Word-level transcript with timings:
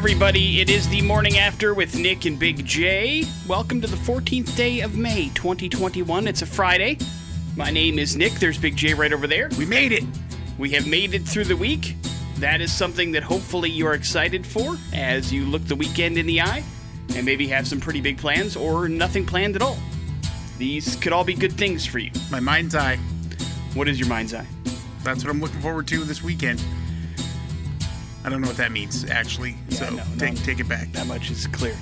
everybody? 0.00 0.62
It 0.62 0.70
is 0.70 0.88
the 0.88 1.02
morning 1.02 1.36
after 1.36 1.74
with 1.74 1.94
Nick 1.94 2.24
and 2.24 2.38
Big 2.38 2.64
J. 2.64 3.22
Welcome 3.46 3.82
to 3.82 3.86
the 3.86 3.98
14th 3.98 4.56
day 4.56 4.80
of 4.80 4.96
May, 4.96 5.28
2021. 5.34 6.26
It's 6.26 6.40
a 6.40 6.46
Friday. 6.46 6.96
My 7.54 7.70
name 7.70 7.98
is 7.98 8.16
Nick. 8.16 8.32
There's 8.32 8.56
Big 8.56 8.76
J 8.76 8.94
right 8.94 9.12
over 9.12 9.26
there. 9.26 9.50
We 9.58 9.66
made 9.66 9.92
it. 9.92 10.02
We 10.56 10.70
have 10.70 10.86
made 10.86 11.12
it 11.12 11.28
through 11.28 11.44
the 11.44 11.56
week. 11.56 11.96
That 12.36 12.62
is 12.62 12.72
something 12.72 13.12
that 13.12 13.22
hopefully 13.22 13.68
you 13.68 13.86
are 13.86 13.92
excited 13.92 14.46
for 14.46 14.78
as 14.94 15.30
you 15.30 15.44
look 15.44 15.66
the 15.66 15.76
weekend 15.76 16.16
in 16.16 16.24
the 16.24 16.40
eye 16.40 16.64
and 17.14 17.26
maybe 17.26 17.46
have 17.48 17.68
some 17.68 17.78
pretty 17.78 18.00
big 18.00 18.16
plans 18.16 18.56
or 18.56 18.88
nothing 18.88 19.26
planned 19.26 19.54
at 19.54 19.60
all. 19.60 19.76
These 20.56 20.96
could 20.96 21.12
all 21.12 21.24
be 21.24 21.34
good 21.34 21.52
things 21.52 21.84
for 21.84 21.98
you. 21.98 22.10
My 22.30 22.40
mind's 22.40 22.74
eye. 22.74 22.96
What 23.74 23.86
is 23.86 24.00
your 24.00 24.08
mind's 24.08 24.32
eye? 24.32 24.46
That's 25.02 25.22
what 25.22 25.30
I'm 25.30 25.42
looking 25.42 25.60
forward 25.60 25.86
to 25.88 26.04
this 26.04 26.22
weekend. 26.22 26.64
I 28.24 28.28
don't 28.28 28.40
know 28.40 28.48
what 28.48 28.56
that 28.58 28.72
means, 28.72 29.08
actually. 29.08 29.56
Yeah, 29.68 29.76
so 29.76 29.90
no, 29.90 30.04
take 30.18 30.34
no. 30.34 30.40
take 30.42 30.60
it 30.60 30.68
back. 30.68 30.92
That 30.92 31.06
much 31.06 31.30
is 31.30 31.46
clear. 31.46 31.76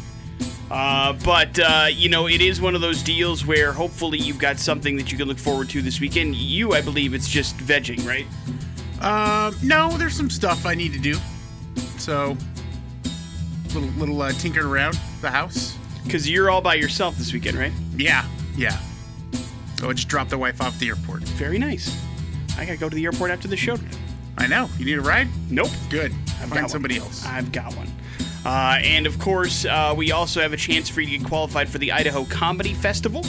Uh, 0.70 1.14
but, 1.24 1.58
uh, 1.58 1.86
you 1.90 2.10
know, 2.10 2.28
it 2.28 2.42
is 2.42 2.60
one 2.60 2.74
of 2.74 2.82
those 2.82 3.02
deals 3.02 3.46
where 3.46 3.72
hopefully 3.72 4.18
you've 4.18 4.38
got 4.38 4.58
something 4.58 4.96
that 4.96 5.10
you 5.10 5.16
can 5.16 5.26
look 5.26 5.38
forward 5.38 5.70
to 5.70 5.80
this 5.80 5.98
weekend. 5.98 6.36
You, 6.36 6.74
I 6.74 6.82
believe, 6.82 7.14
it's 7.14 7.28
just 7.28 7.56
vegging, 7.56 8.06
right? 8.06 8.26
Um, 9.02 9.56
no, 9.62 9.96
there's 9.96 10.14
some 10.14 10.28
stuff 10.28 10.66
I 10.66 10.74
need 10.74 10.92
to 10.92 10.98
do. 10.98 11.16
So, 11.96 12.36
little 13.68 13.88
little 13.98 14.20
uh, 14.20 14.32
tinkering 14.32 14.66
around 14.66 14.98
the 15.20 15.30
house. 15.30 15.76
Because 16.04 16.28
you're 16.28 16.50
all 16.50 16.60
by 16.60 16.74
yourself 16.74 17.16
this 17.16 17.32
weekend, 17.32 17.58
right? 17.58 17.72
Yeah, 17.96 18.26
yeah. 18.56 18.78
Oh, 19.82 19.90
I 19.90 19.92
just 19.92 20.08
dropped 20.08 20.30
the 20.30 20.38
wife 20.38 20.60
off 20.60 20.78
the 20.78 20.88
airport. 20.88 21.22
Very 21.22 21.58
nice. 21.58 22.02
I 22.56 22.64
gotta 22.64 22.78
go 22.78 22.88
to 22.88 22.96
the 22.96 23.04
airport 23.04 23.30
after 23.30 23.46
the 23.46 23.56
show. 23.56 23.76
I 24.38 24.46
know. 24.46 24.68
You 24.78 24.84
need 24.84 24.98
a 24.98 25.02
ride? 25.02 25.28
Nope. 25.50 25.70
Good. 25.90 26.12
I've 26.40 26.48
got 26.50 26.58
Find 26.60 26.70
somebody 26.70 26.98
else. 26.98 27.24
I've 27.26 27.50
got 27.52 27.74
one. 27.76 27.88
Uh, 28.44 28.78
and 28.82 29.06
of 29.06 29.18
course, 29.18 29.64
uh, 29.64 29.92
we 29.96 30.12
also 30.12 30.40
have 30.40 30.52
a 30.52 30.56
chance 30.56 30.88
for 30.88 31.00
you 31.00 31.10
to 31.10 31.18
get 31.18 31.28
qualified 31.28 31.68
for 31.68 31.78
the 31.78 31.92
Idaho 31.92 32.24
Comedy 32.24 32.72
Festival, 32.72 33.24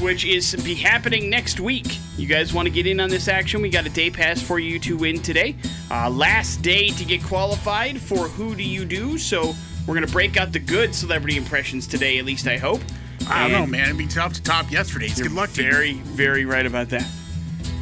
which 0.00 0.24
is 0.24 0.54
be 0.64 0.74
happening 0.74 1.28
next 1.28 1.58
week. 1.60 1.98
You 2.16 2.26
guys 2.26 2.54
want 2.54 2.66
to 2.66 2.72
get 2.72 2.86
in 2.86 3.00
on 3.00 3.10
this 3.10 3.28
action? 3.28 3.60
We 3.60 3.68
got 3.68 3.86
a 3.86 3.90
day 3.90 4.10
pass 4.10 4.40
for 4.40 4.58
you 4.58 4.78
to 4.80 4.96
win 4.96 5.20
today. 5.20 5.56
Uh, 5.90 6.08
last 6.08 6.62
day 6.62 6.90
to 6.90 7.04
get 7.04 7.22
qualified 7.24 8.00
for 8.00 8.28
Who 8.28 8.54
Do 8.54 8.62
You 8.62 8.84
Do? 8.84 9.18
So 9.18 9.52
we're 9.86 9.94
gonna 9.94 10.06
break 10.06 10.36
out 10.36 10.52
the 10.52 10.58
good 10.58 10.94
celebrity 10.94 11.36
impressions 11.36 11.86
today. 11.86 12.18
At 12.18 12.24
least 12.24 12.46
I 12.46 12.56
hope. 12.56 12.80
I 13.28 13.42
don't 13.42 13.52
know, 13.52 13.66
man. 13.66 13.86
It'd 13.86 13.98
be 13.98 14.06
tough 14.06 14.34
to 14.34 14.42
top 14.42 14.70
yesterday's. 14.70 15.20
Good 15.20 15.32
luck 15.32 15.50
to 15.54 15.62
you. 15.64 15.70
very, 15.70 15.94
very 15.94 16.44
right 16.44 16.64
about 16.64 16.88
that. 16.90 17.04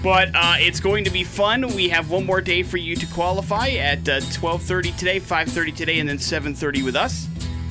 But 0.05 0.33
uh, 0.35 0.57
it's 0.59 0.81
going 0.81 1.05
to 1.05 1.11
be 1.11 1.25
fun. 1.25 1.67
We 1.69 1.89
have 1.89 2.11
one 2.11 2.27
more 2.27 2.43
day 2.43 2.63
for 2.63 2.77
you 2.77 2.95
to 2.95 3.07
qualify 3.07 3.69
at 3.71 4.07
uh, 4.07 4.21
12:30 4.21 4.95
today, 4.99 5.19
5:30 5.19 5.75
today, 5.75 5.99
and 5.99 6.07
then 6.07 6.19
7:30 6.19 6.85
with 6.85 6.95
us. 6.95 7.27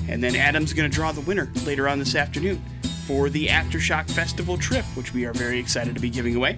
And 0.09 0.21
then 0.21 0.35
Adam's 0.35 0.73
going 0.73 0.89
to 0.89 0.93
draw 0.93 1.11
the 1.11 1.21
winner 1.21 1.51
later 1.63 1.87
on 1.87 1.99
this 1.99 2.15
afternoon 2.15 2.63
for 3.05 3.29
the 3.29 3.47
Aftershock 3.49 4.09
Festival 4.09 4.57
trip, 4.57 4.83
which 4.95 5.13
we 5.13 5.25
are 5.25 5.33
very 5.33 5.59
excited 5.59 5.93
to 5.93 6.01
be 6.01 6.09
giving 6.09 6.35
away. 6.35 6.57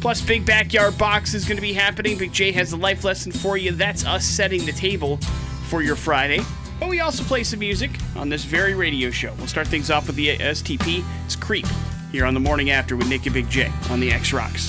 Plus, 0.00 0.20
Big 0.20 0.46
Backyard 0.46 0.96
Box 0.96 1.34
is 1.34 1.44
going 1.44 1.56
to 1.56 1.62
be 1.62 1.72
happening. 1.72 2.16
Big 2.16 2.32
J 2.32 2.52
has 2.52 2.70
a 2.70 2.76
life 2.76 3.02
lesson 3.02 3.32
for 3.32 3.56
you. 3.56 3.72
That's 3.72 4.06
us 4.06 4.24
setting 4.24 4.64
the 4.64 4.72
table 4.72 5.16
for 5.68 5.82
your 5.82 5.96
Friday. 5.96 6.40
But 6.78 6.88
we 6.88 7.00
also 7.00 7.24
play 7.24 7.42
some 7.42 7.58
music 7.58 7.90
on 8.14 8.28
this 8.28 8.44
very 8.44 8.74
radio 8.74 9.10
show. 9.10 9.34
We'll 9.38 9.48
start 9.48 9.66
things 9.66 9.90
off 9.90 10.06
with 10.06 10.14
the 10.14 10.36
STP. 10.38 11.04
It's 11.24 11.34
Creep 11.34 11.66
here 12.12 12.24
on 12.24 12.34
the 12.34 12.40
morning 12.40 12.70
after 12.70 12.96
with 12.96 13.08
Nick 13.08 13.26
and 13.26 13.34
Big 13.34 13.48
J 13.50 13.70
on 13.90 14.00
the 14.00 14.10
X 14.10 14.32
Rocks. 14.32 14.68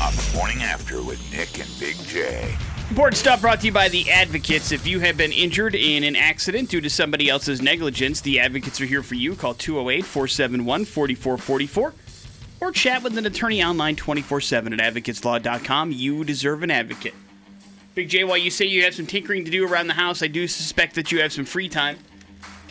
on 0.00 0.14
the 0.14 0.30
morning 0.34 0.62
after 0.62 1.02
with 1.02 1.20
Nick 1.32 1.58
and 1.58 1.70
Big 1.78 1.96
J. 2.06 2.54
Important 2.90 3.16
stuff 3.16 3.40
brought 3.40 3.60
to 3.60 3.66
you 3.66 3.72
by 3.72 3.88
the 3.88 4.10
Advocates. 4.10 4.70
If 4.70 4.86
you 4.86 5.00
have 5.00 5.16
been 5.16 5.32
injured 5.32 5.74
in 5.74 6.04
an 6.04 6.16
accident 6.16 6.68
due 6.68 6.80
to 6.80 6.90
somebody 6.90 7.28
else's 7.28 7.62
negligence, 7.62 8.20
the 8.20 8.38
Advocates 8.40 8.80
are 8.80 8.86
here 8.86 9.02
for 9.02 9.14
you. 9.14 9.34
Call 9.34 9.54
208 9.54 10.04
471 10.04 10.84
4444 10.84 11.94
or 12.60 12.72
chat 12.72 13.02
with 13.02 13.16
an 13.18 13.26
attorney 13.26 13.62
online 13.62 13.96
24 13.96 14.40
7 14.40 14.72
at 14.78 14.94
advocateslaw.com. 14.94 15.92
You 15.92 16.24
deserve 16.24 16.62
an 16.62 16.70
advocate. 16.70 17.14
Big 17.94 18.08
J, 18.08 18.24
while 18.24 18.36
you 18.36 18.50
say 18.50 18.64
you 18.64 18.82
have 18.84 18.94
some 18.94 19.06
tinkering 19.06 19.44
to 19.44 19.50
do 19.50 19.66
around 19.66 19.86
the 19.86 19.94
house, 19.94 20.22
I 20.22 20.26
do 20.26 20.48
suspect 20.48 20.94
that 20.96 21.12
you 21.12 21.20
have 21.20 21.32
some 21.32 21.44
free 21.44 21.68
time. 21.68 21.98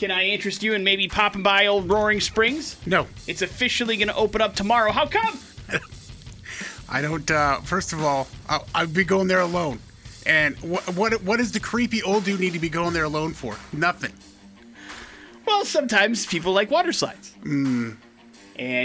Can 0.04 0.12
I 0.12 0.26
interest 0.26 0.62
you 0.64 0.74
in 0.74 0.84
maybe 0.84 1.08
popping 1.08 1.44
by 1.44 1.68
old 1.68 1.90
Roaring 1.90 2.20
Springs? 2.20 2.76
No, 2.86 3.08
It's 3.26 3.42
officially 3.42 3.96
going 3.96 4.10
to 4.10 4.16
open 4.18 4.42
up 4.42 4.54
tomorrow. 4.54 4.92
How 4.92 5.08
come? 5.08 5.40
I 6.90 7.02
don't. 7.02 7.32
Uh, 7.32 7.62
first 7.62 7.94
of 7.94 8.04
all, 8.04 8.28
I'll, 8.50 8.68
I'd 8.76 8.94
be 8.94 9.06
going 9.06 9.30
there 9.30 9.40
alone. 9.40 9.80
And 10.26 10.58
what 10.58 10.84
what 10.94 11.24
what 11.24 11.38
does 11.38 11.54
the 11.54 11.62
creepy 11.62 12.04
old 12.04 12.26
dude 12.26 12.42
need 12.42 12.52
to 12.52 12.60
be 12.60 12.68
going 12.68 12.92
there 12.92 13.06
alone 13.06 13.32
for? 13.32 13.56
Nothing. 13.72 14.12
Well, 15.46 15.64
sometimes 15.64 16.26
people 16.26 16.52
like 16.52 16.70
water 16.70 16.92
slides. 16.92 17.34
And 17.46 17.98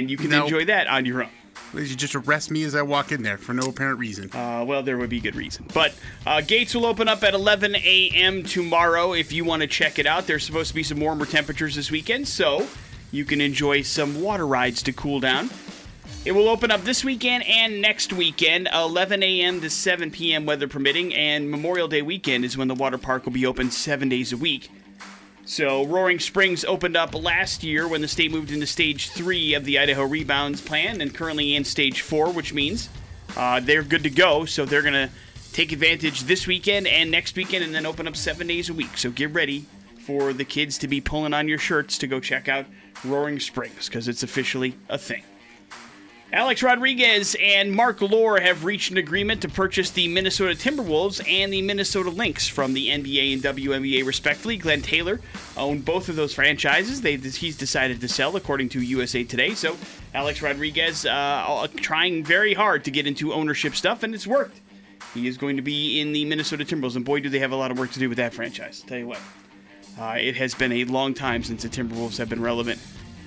you 0.09 0.17
can 0.17 0.31
No. 0.31 0.45
enjoy 0.45 0.67
that 0.67 0.87
on 0.87 1.05
your 1.05 1.25
own. 1.25 1.31
Should 1.73 1.99
just 1.99 2.15
arrest 2.15 2.51
me 2.51 2.63
as 2.65 2.75
I 2.75 2.83
walk 2.83 3.13
in 3.13 3.23
there 3.23 3.39
for 3.39 3.53
no 3.53 3.69
apparent 3.69 3.99
reason. 3.99 4.31
Uh, 4.33 4.65
well, 4.67 4.83
there 4.83 4.97
would 4.97 5.11
be 5.11 5.21
good 5.21 5.37
reason. 5.37 5.67
But 5.75 5.95
uh, 6.27 6.41
gates 6.41 6.75
will 6.75 6.87
open 6.87 7.09
up 7.09 7.23
at 7.23 7.35
11 7.35 7.77
a.m. 7.77 8.43
tomorrow 8.43 9.13
if 9.13 9.33
you 9.33 9.45
want 9.45 9.63
to 9.63 9.69
check 9.69 9.99
it 9.99 10.07
out. 10.07 10.27
There's 10.27 10.45
supposed 10.45 10.69
to 10.69 10.75
be 10.75 10.83
some 10.83 11.01
warmer 11.01 11.27
temperatures 11.27 11.77
this 11.77 11.91
weekend, 11.91 12.27
so 12.27 12.67
you 13.13 13.25
can 13.25 13.41
enjoy 13.41 13.83
some 13.83 14.23
water 14.23 14.47
rides 14.47 14.83
to 14.85 14.93
cool 14.93 15.21
down. 15.21 15.51
It 16.25 16.33
will 16.33 16.49
open 16.49 16.71
up 16.71 16.83
this 16.83 17.05
weekend 17.05 17.45
and 17.47 17.81
next 17.81 18.13
weekend, 18.13 18.69
11 18.75 19.23
a.m. 19.23 19.61
to 19.61 19.71
7 19.71 20.11
p.m. 20.11 20.47
weather 20.47 20.69
permitting, 20.69 21.15
and 21.15 21.51
Memorial 21.51 21.87
Day 21.89 22.03
weekend 22.03 22.45
is 22.45 22.57
when 22.57 22.69
the 22.69 22.75
water 22.75 22.99
park 22.99 23.25
will 23.25 23.33
be 23.33 23.47
open 23.47 23.71
seven 23.71 24.09
days 24.09 24.33
a 24.33 24.37
week. 24.37 24.71
So, 25.49 25.87
Roaring 25.87 26.19
Springs 26.19 26.63
opened 26.67 26.95
up 26.95 27.15
last 27.15 27.65
year 27.65 27.89
when 27.89 28.03
the 28.03 28.07
state 28.07 28.31
moved 28.31 28.51
into 28.51 28.67
stage 28.67 29.09
three 29.09 29.55
of 29.55 29.65
the 29.65 29.79
Idaho 29.79 30.05
Rebounds 30.05 30.61
Plan, 30.61 31.01
and 31.01 31.15
currently 31.15 31.57
in 31.57 31.65
stage 31.65 32.03
four, 32.03 32.31
which 32.31 32.53
means 32.53 32.91
uh, 33.35 33.59
they're 33.59 33.83
good 33.83 34.03
to 34.03 34.11
go. 34.11 34.45
So, 34.45 34.67
they're 34.67 34.83
going 34.83 34.93
to 34.93 35.09
take 35.55 35.73
advantage 35.73 36.25
this 36.25 36.47
weekend 36.47 36.87
and 36.87 37.11
next 37.11 37.35
weekend, 37.35 37.65
and 37.65 37.75
then 37.75 37.87
open 37.87 38.07
up 38.07 38.15
seven 38.15 38.47
days 38.47 38.69
a 38.69 38.75
week. 38.75 38.99
So, 38.99 39.11
get 39.11 39.33
ready 39.33 39.65
for 40.01 40.35
the 40.35 40.45
kids 40.45 40.77
to 40.79 40.87
be 40.87 41.01
pulling 41.01 41.33
on 41.33 41.49
your 41.49 41.59
shirts 41.59 41.97
to 41.99 42.07
go 42.07 42.21
check 42.21 42.47
out 42.47 42.67
Roaring 43.03 43.41
Springs 43.41 43.89
because 43.89 44.07
it's 44.07 44.23
officially 44.23 44.77
a 44.91 44.99
thing. 44.99 45.23
Alex 46.31 46.63
Rodriguez 46.63 47.35
and 47.43 47.73
Marc 47.73 48.03
Lore 48.03 48.39
have 48.39 48.67
reached 48.67 48.91
an 48.91 48.99
agreement 48.99 49.41
to 49.41 49.49
purchase 49.49 49.91
the 49.91 50.09
Minnesota 50.09 50.53
Timberwolves 50.53 51.27
and 51.27 51.51
the 51.51 51.63
Minnesota 51.63 52.11
Lynx 52.11 52.47
from 52.47 52.75
the 52.75 52.89
NBA 52.89 53.33
and 53.33 53.43
WNBA, 53.43 54.05
respectively. 54.05 54.59
Glenn 54.59 54.83
Taylor 54.83 55.21
owned 55.57 55.87
both 55.87 56.11
of 56.11 56.17
those 56.17 56.35
franchises. 56.35 57.01
They, 57.01 57.17
he's 57.17 57.57
decided 57.57 58.03
to 58.03 58.09
sell, 58.09 58.37
according 58.37 58.69
to 58.71 58.83
USA 58.83 59.25
Today. 59.25 59.55
So 59.55 59.79
Alex 60.13 60.43
Rodriguez 60.43 61.07
uh, 61.07 61.67
trying 61.77 62.25
very 62.25 62.53
hard 62.53 62.85
to 62.85 62.91
get 62.91 63.07
into 63.07 63.33
ownership 63.33 63.75
stuff, 63.75 64.03
and 64.03 64.15
it's 64.15 64.27
worked. 64.27 64.61
He 65.15 65.29
is 65.29 65.39
going 65.39 65.57
to 65.57 65.63
be 65.63 65.99
in 65.99 66.13
the 66.13 66.27
Minnesota 66.27 66.67
Timberwolves, 66.67 66.97
and 66.97 67.07
boy, 67.07 67.21
do 67.21 67.31
they 67.31 67.39
have 67.39 67.53
a 67.53 67.57
lot 67.57 67.71
of 67.71 67.79
work 67.79 67.93
to 67.93 67.99
do 67.99 68.07
with 68.11 68.19
that 68.19 68.35
franchise. 68.35 68.85
Tell 68.87 68.99
you 68.99 69.07
what, 69.07 69.21
uh, 69.99 70.17
it 70.21 70.37
has 70.37 70.55
been 70.55 70.73
a 70.73 70.85
long 70.85 71.15
time 71.15 71.43
since 71.43 71.63
the 71.63 71.71
Timberwolves 71.71 72.19
have 72.19 72.29
been 72.29 72.43
relevant 72.43 72.79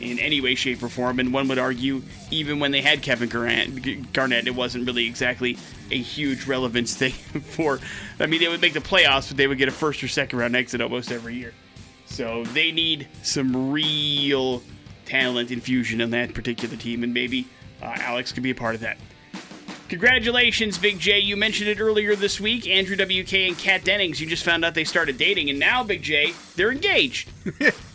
in 0.02 0.20
any 0.20 0.42
way, 0.42 0.56
shape, 0.56 0.82
or 0.84 0.90
form. 0.90 1.20
And 1.20 1.34
one 1.34 1.48
would 1.48 1.60
argue, 1.60 2.02
even 2.30 2.60
when 2.60 2.72
they 2.72 2.82
had 2.82 3.02
Kevin 3.02 3.30
Garnett, 3.30 4.14
Garnett 4.14 4.48
it 4.48 4.56
wasn't 4.56 4.86
really 4.86 5.06
exactly 5.06 5.58
a 5.90 5.98
huge 5.98 6.46
relevance 6.46 6.96
thing 6.98 7.12
for. 7.12 7.80
I 8.20 8.26
mean, 8.26 8.40
they 8.40 8.48
would 8.48 8.62
make 8.62 8.74
the 8.74 8.80
playoffs, 8.80 9.30
but 9.30 9.38
they 9.38 9.48
would 9.48 9.58
get 9.58 9.68
a 9.68 9.72
first 9.72 10.04
or 10.04 10.08
second 10.08 10.40
round 10.40 10.56
exit 10.56 10.82
almost 10.82 11.12
every 11.12 11.36
year. 11.36 11.54
So 12.06 12.44
they 12.46 12.72
need 12.72 13.08
some 13.24 13.72
real 13.72 14.62
talent 15.06 15.52
infusion 15.52 16.02
in 16.02 16.10
that 16.12 16.34
particular 16.34 16.76
team, 16.76 17.04
and 17.04 17.14
maybe 17.14 17.48
uh, 17.82 17.96
Alex 17.98 18.32
could 18.32 18.44
be 18.44 18.52
a 18.52 18.56
part 18.56 18.76
of 18.76 18.82
that. 18.82 18.98
Congratulations, 19.92 20.78
Big 20.78 21.00
J. 21.00 21.20
You 21.20 21.36
mentioned 21.36 21.70
it 21.70 21.82
earlier 21.82 22.16
this 22.16 22.40
week. 22.40 22.66
Andrew 22.66 22.96
WK 22.96 23.34
and 23.34 23.58
Kat 23.58 23.84
Dennings, 23.84 24.22
you 24.22 24.28
just 24.28 24.46
found 24.46 24.64
out 24.64 24.74
they 24.74 24.86
started 24.86 25.18
dating, 25.18 25.50
and 25.50 25.60
now, 25.60 25.84
Big 25.84 26.02
J, 26.02 26.34
they're 26.56 26.72
engaged. 26.72 27.30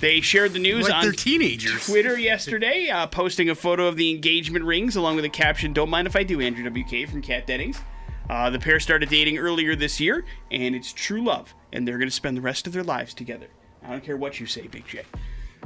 they 0.00 0.20
shared 0.20 0.52
the 0.52 0.58
news 0.58 0.88
like 0.88 1.04
on. 1.04 1.12
Twitter 1.12 2.18
yesterday, 2.18 2.88
uh, 2.88 3.06
posting 3.06 3.48
a 3.50 3.54
photo 3.54 3.86
of 3.86 3.96
the 3.96 4.10
engagement 4.10 4.64
rings 4.64 4.96
along 4.96 5.16
with 5.16 5.24
a 5.24 5.30
caption, 5.30 5.72
Don't 5.72 5.90
mind 5.90 6.06
if 6.06 6.16
I 6.16 6.22
do, 6.22 6.40
Andrew 6.40 6.68
WK 6.68 7.08
from 7.08 7.22
Kat 7.22 7.46
Dennings. 7.46 7.80
Uh, 8.28 8.50
the 8.50 8.58
pair 8.58 8.80
started 8.80 9.08
dating 9.08 9.38
earlier 9.38 9.76
this 9.76 10.00
year, 10.00 10.24
and 10.50 10.74
it's 10.74 10.92
true 10.92 11.22
love, 11.22 11.54
and 11.72 11.86
they're 11.86 11.98
going 11.98 12.08
to 12.08 12.14
spend 12.14 12.36
the 12.36 12.40
rest 12.40 12.66
of 12.66 12.72
their 12.72 12.82
lives 12.82 13.14
together. 13.14 13.46
I 13.84 13.90
don't 13.90 14.02
care 14.02 14.16
what 14.16 14.40
you 14.40 14.46
say, 14.46 14.66
Big 14.66 14.86
J. 14.86 15.02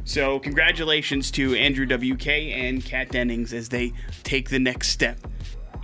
So, 0.04 0.38
congratulations 0.38 1.30
to 1.32 1.54
Andrew 1.54 1.86
WK 1.86 2.26
and 2.28 2.84
Kat 2.84 3.10
Dennings 3.10 3.52
as 3.52 3.68
they 3.68 3.92
take 4.22 4.50
the 4.50 4.58
next 4.58 4.88
step. 4.88 5.18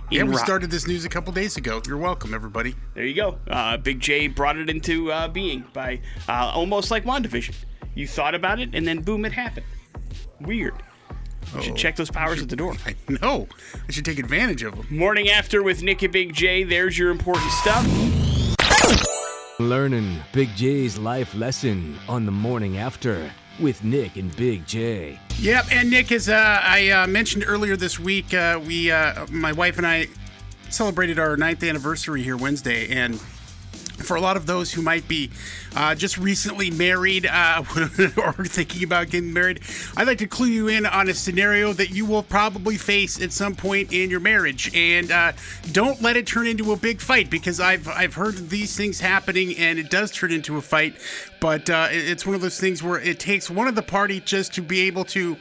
Yeah, 0.09 0.23
we 0.23 0.31
rock. 0.31 0.45
started 0.45 0.71
this 0.71 0.87
news 0.87 1.03
a 1.03 1.09
couple 1.09 1.33
days 1.33 1.57
ago. 1.57 1.81
You're 1.85 1.97
welcome, 1.97 2.33
everybody. 2.33 2.75
There 2.93 3.05
you 3.05 3.13
go. 3.13 3.39
Uh, 3.47 3.75
Big 3.77 3.99
J 3.99 4.27
brought 4.27 4.57
it 4.57 4.69
into 4.69 5.11
uh, 5.11 5.27
being 5.27 5.65
by 5.73 5.99
uh, 6.29 6.51
almost 6.53 6.91
like 6.91 7.03
WandaVision. 7.03 7.55
You 7.97 8.05
thought 8.05 8.35
about 8.35 8.59
it, 8.59 8.75
and 8.75 8.87
then 8.87 9.01
boom, 9.01 9.25
it 9.25 9.31
happened. 9.31 9.65
Weird. 10.39 10.75
You 11.55 11.63
should 11.63 11.73
Oh, 11.73 11.75
check 11.75 11.95
those 11.95 12.11
powers 12.11 12.39
at 12.39 12.47
the 12.47 12.55
door. 12.55 12.75
I 12.85 12.93
know. 13.07 13.47
I 13.87 13.91
should 13.91 14.05
take 14.05 14.19
advantage 14.19 14.61
of 14.61 14.75
them. 14.75 14.85
Morning 14.91 15.29
after 15.29 15.63
with 15.63 15.81
Nick 15.81 16.03
and 16.03 16.13
Big 16.13 16.31
J. 16.31 16.63
There's 16.63 16.95
your 16.95 17.09
important 17.09 17.51
stuff. 17.53 17.83
Learning 19.59 20.19
Big 20.31 20.55
J's 20.55 20.99
life 20.99 21.33
lesson 21.33 21.97
on 22.07 22.27
the 22.27 22.31
morning 22.31 22.77
after 22.77 23.31
with 23.59 23.83
Nick 23.83 24.15
and 24.15 24.35
Big 24.35 24.67
J. 24.67 25.19
Yep, 25.39 25.65
and 25.71 25.89
Nick, 25.89 26.11
as 26.11 26.29
uh, 26.29 26.59
I 26.61 26.89
uh, 26.91 27.07
mentioned 27.07 27.45
earlier 27.47 27.75
this 27.75 27.99
week, 27.99 28.31
uh, 28.31 28.61
we, 28.63 28.91
uh, 28.91 29.25
my 29.31 29.53
wife 29.53 29.79
and 29.79 29.87
I, 29.87 30.07
celebrated 30.69 31.17
our 31.17 31.35
ninth 31.35 31.63
anniversary 31.63 32.21
here 32.21 32.37
Wednesday, 32.37 32.89
and 32.89 33.19
for 33.77 34.15
a 34.15 34.21
lot 34.21 34.37
of 34.37 34.45
those 34.45 34.71
who 34.71 34.81
might 34.81 35.07
be 35.07 35.29
uh, 35.75 35.95
just 35.95 36.17
recently 36.17 36.71
married 36.71 37.25
uh, 37.25 37.63
or 38.17 38.33
thinking 38.45 38.83
about 38.83 39.09
getting 39.09 39.33
married, 39.33 39.61
I'd 39.95 40.07
like 40.07 40.19
to 40.19 40.27
clue 40.27 40.47
you 40.47 40.67
in 40.67 40.85
on 40.85 41.09
a 41.09 41.13
scenario 41.13 41.73
that 41.73 41.89
you 41.89 42.05
will 42.05 42.23
probably 42.23 42.77
face 42.77 43.21
at 43.21 43.31
some 43.31 43.55
point 43.55 43.91
in 43.91 44.09
your 44.09 44.19
marriage, 44.19 44.73
and 44.75 45.11
uh, 45.11 45.33
don't 45.71 46.01
let 46.01 46.15
it 46.15 46.27
turn 46.27 46.47
into 46.47 46.71
a 46.71 46.77
big 46.77 47.01
fight 47.01 47.29
because 47.29 47.59
I've 47.59 47.87
I've 47.87 48.13
heard 48.13 48.49
these 48.49 48.75
things 48.75 48.99
happening, 48.99 49.57
and 49.57 49.79
it 49.79 49.89
does 49.89 50.11
turn 50.11 50.31
into 50.31 50.57
a 50.57 50.61
fight. 50.61 50.95
But 51.39 51.69
uh, 51.69 51.87
it's 51.91 52.25
one 52.25 52.35
of 52.35 52.41
those 52.41 52.59
things 52.59 52.81
where 52.81 52.99
it 52.99 53.19
takes 53.19 53.49
one 53.49 53.67
of 53.67 53.75
the 53.75 53.83
party 53.83 54.19
just 54.19 54.53
to 54.55 54.61
be 54.61 54.81
able 54.81 55.05
to 55.05 55.37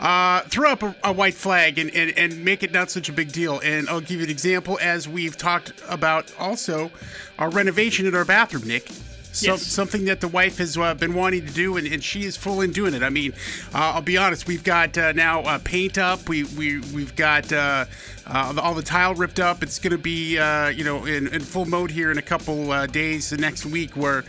uh, 0.00 0.40
throw 0.42 0.70
up 0.70 0.82
a, 0.82 0.94
a 1.04 1.12
white 1.12 1.34
flag 1.34 1.78
and, 1.78 1.94
and, 1.94 2.16
and 2.16 2.44
make 2.44 2.62
it 2.62 2.72
not 2.72 2.90
such 2.90 3.08
a 3.08 3.12
big 3.12 3.32
deal. 3.32 3.60
And 3.62 3.88
I'll 3.88 4.00
give 4.00 4.18
you 4.18 4.24
an 4.24 4.30
example 4.30 4.78
as 4.80 5.08
we've 5.08 5.36
talked 5.36 5.72
about 5.88 6.32
also 6.38 6.90
our 7.38 7.50
renovation 7.50 8.06
in 8.06 8.14
our 8.14 8.24
bathroom, 8.24 8.66
Nick. 8.66 8.90
So, 9.32 9.52
Yes. 9.52 9.62
Something 9.62 10.06
that 10.06 10.20
the 10.20 10.28
wife 10.28 10.58
has 10.58 10.76
uh, 10.76 10.94
been 10.94 11.14
wanting 11.14 11.46
to 11.46 11.52
do, 11.52 11.76
and, 11.76 11.86
and 11.86 12.02
she 12.02 12.24
is 12.24 12.36
full 12.36 12.60
in 12.60 12.72
doing 12.72 12.94
it. 12.94 13.02
I 13.02 13.10
mean, 13.10 13.32
uh, 13.72 13.92
I'll 13.94 14.02
be 14.02 14.16
honest. 14.16 14.48
We've 14.48 14.64
got 14.64 14.98
uh, 14.98 15.12
now 15.12 15.42
uh, 15.42 15.58
paint 15.62 15.98
up. 15.98 16.28
We 16.28 16.44
we 16.44 16.80
we've 16.92 17.14
got 17.14 17.52
uh, 17.52 17.84
uh, 18.26 18.54
all 18.60 18.74
the 18.74 18.82
tile 18.82 19.14
ripped 19.14 19.38
up. 19.38 19.62
It's 19.62 19.78
going 19.78 19.92
to 19.92 19.98
be 19.98 20.32
you 20.32 20.84
know 20.84 21.04
in, 21.04 21.28
in 21.28 21.40
full 21.42 21.64
mode 21.64 21.92
here 21.92 22.10
in 22.10 22.18
a 22.18 22.22
couple 22.22 22.86
days, 22.88 23.30
the 23.30 23.36
next 23.36 23.64
week, 23.66 23.96
where 23.96 24.24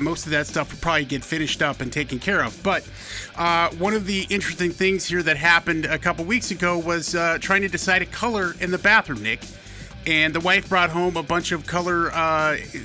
most 0.00 0.26
of 0.26 0.32
that 0.32 0.48
stuff 0.48 0.72
will 0.72 0.80
probably 0.80 1.04
get 1.04 1.22
finished 1.22 1.62
up 1.62 1.80
and 1.80 1.92
taken 1.92 2.18
care 2.18 2.42
of. 2.42 2.60
But 2.62 2.84
one 3.78 3.94
of 3.94 4.06
the 4.06 4.26
interesting 4.28 4.72
things 4.72 5.06
here 5.06 5.22
that 5.22 5.36
happened 5.36 5.84
a 5.84 5.98
couple 5.98 6.24
weeks 6.24 6.50
ago 6.50 6.78
was 6.78 7.12
trying 7.40 7.62
to 7.62 7.68
decide 7.68 8.02
a 8.02 8.06
color 8.06 8.54
in 8.60 8.72
the 8.72 8.78
bathroom, 8.78 9.22
Nick. 9.22 9.40
And 10.04 10.34
the 10.34 10.40
wife 10.40 10.68
brought 10.68 10.90
home 10.90 11.16
a 11.16 11.22
bunch 11.22 11.52
of 11.52 11.64
color 11.64 12.10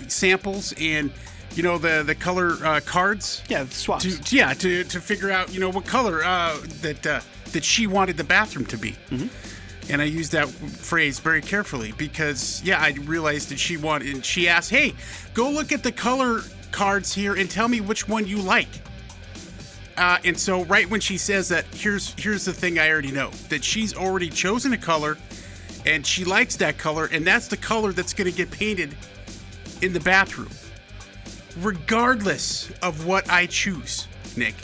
samples 0.07 0.73
and 0.79 1.11
you 1.57 1.63
know 1.63 1.77
the 1.77 2.03
the 2.03 2.15
color 2.15 2.57
uh, 2.63 2.79
cards. 2.85 3.43
Yeah, 3.49 3.65
swaps. 3.65 4.03
To, 4.03 4.35
yeah, 4.35 4.53
to, 4.53 4.83
to 4.83 5.01
figure 5.01 5.31
out 5.31 5.51
you 5.53 5.59
know 5.59 5.69
what 5.69 5.85
color 5.85 6.23
uh, 6.23 6.57
that 6.81 7.05
uh, 7.05 7.21
that 7.51 7.63
she 7.63 7.87
wanted 7.87 8.15
the 8.17 8.23
bathroom 8.23 8.65
to 8.65 8.77
be. 8.77 8.95
And 9.89 10.01
I 10.01 10.05
used 10.05 10.33
that 10.33 10.49
phrase 10.49 11.19
very 11.19 11.41
carefully 11.41 11.93
because 11.93 12.61
yeah, 12.63 12.79
I 12.79 12.91
realized 13.05 13.49
that 13.49 13.59
she 13.59 13.77
wanted. 13.77 14.13
And 14.13 14.23
she 14.23 14.47
asked, 14.47 14.69
"Hey, 14.69 14.93
go 15.33 15.49
look 15.49 15.71
at 15.71 15.81
the 15.81 15.91
color 15.91 16.41
cards 16.71 17.13
here 17.13 17.35
and 17.35 17.49
tell 17.49 17.67
me 17.67 17.81
which 17.81 18.07
one 18.07 18.27
you 18.27 18.37
like." 18.37 18.69
Uh, 19.97 20.19
and 20.23 20.37
so 20.37 20.63
right 20.65 20.87
when 20.89 20.99
she 20.99 21.17
says 21.17 21.49
that, 21.49 21.65
here's 21.73 22.13
here's 22.19 22.45
the 22.45 22.53
thing 22.53 22.77
I 22.77 22.91
already 22.91 23.11
know 23.11 23.31
that 23.49 23.63
she's 23.63 23.95
already 23.95 24.29
chosen 24.29 24.73
a 24.73 24.77
color, 24.77 25.17
and 25.87 26.05
she 26.05 26.23
likes 26.23 26.55
that 26.57 26.77
color, 26.77 27.09
and 27.11 27.25
that's 27.25 27.47
the 27.47 27.57
color 27.57 27.91
that's 27.93 28.13
going 28.13 28.29
to 28.29 28.37
get 28.37 28.51
painted 28.51 28.95
in 29.81 29.93
the 29.93 29.99
bathroom, 29.99 30.49
regardless 31.61 32.71
of 32.81 33.05
what 33.05 33.29
I 33.29 33.45
choose, 33.45 34.07
Nick. 34.35 34.55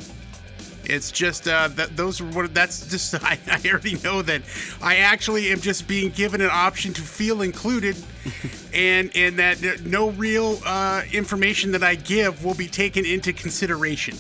It's 0.86 1.12
just 1.12 1.48
uh, 1.48 1.70
that 1.70 1.96
those 1.96 2.20
are 2.20 2.26
what 2.26 2.54
that's 2.54 2.88
just 2.88 3.16
I, 3.24 3.40
I 3.48 3.62
already 3.70 3.96
know 4.00 4.22
that 4.22 4.42
I 4.82 4.98
actually 4.98 5.52
am 5.52 5.62
just 5.62 5.88
being 5.88 6.10
given 6.10 6.42
an 6.42 6.50
option 6.52 6.94
to 6.94 7.02
feel 7.02 7.42
included, 7.42 7.96
and 8.74 9.12
and 9.16 9.40
that 9.40 9.86
no 9.86 10.10
real 10.12 10.60
uh, 10.66 11.04
information 11.12 11.72
that 11.72 11.84
I 11.84 11.96
give 11.96 12.44
will 12.44 12.56
be 12.56 12.68
taken 12.68 13.06
into 13.06 13.34
consideration. 13.34 14.18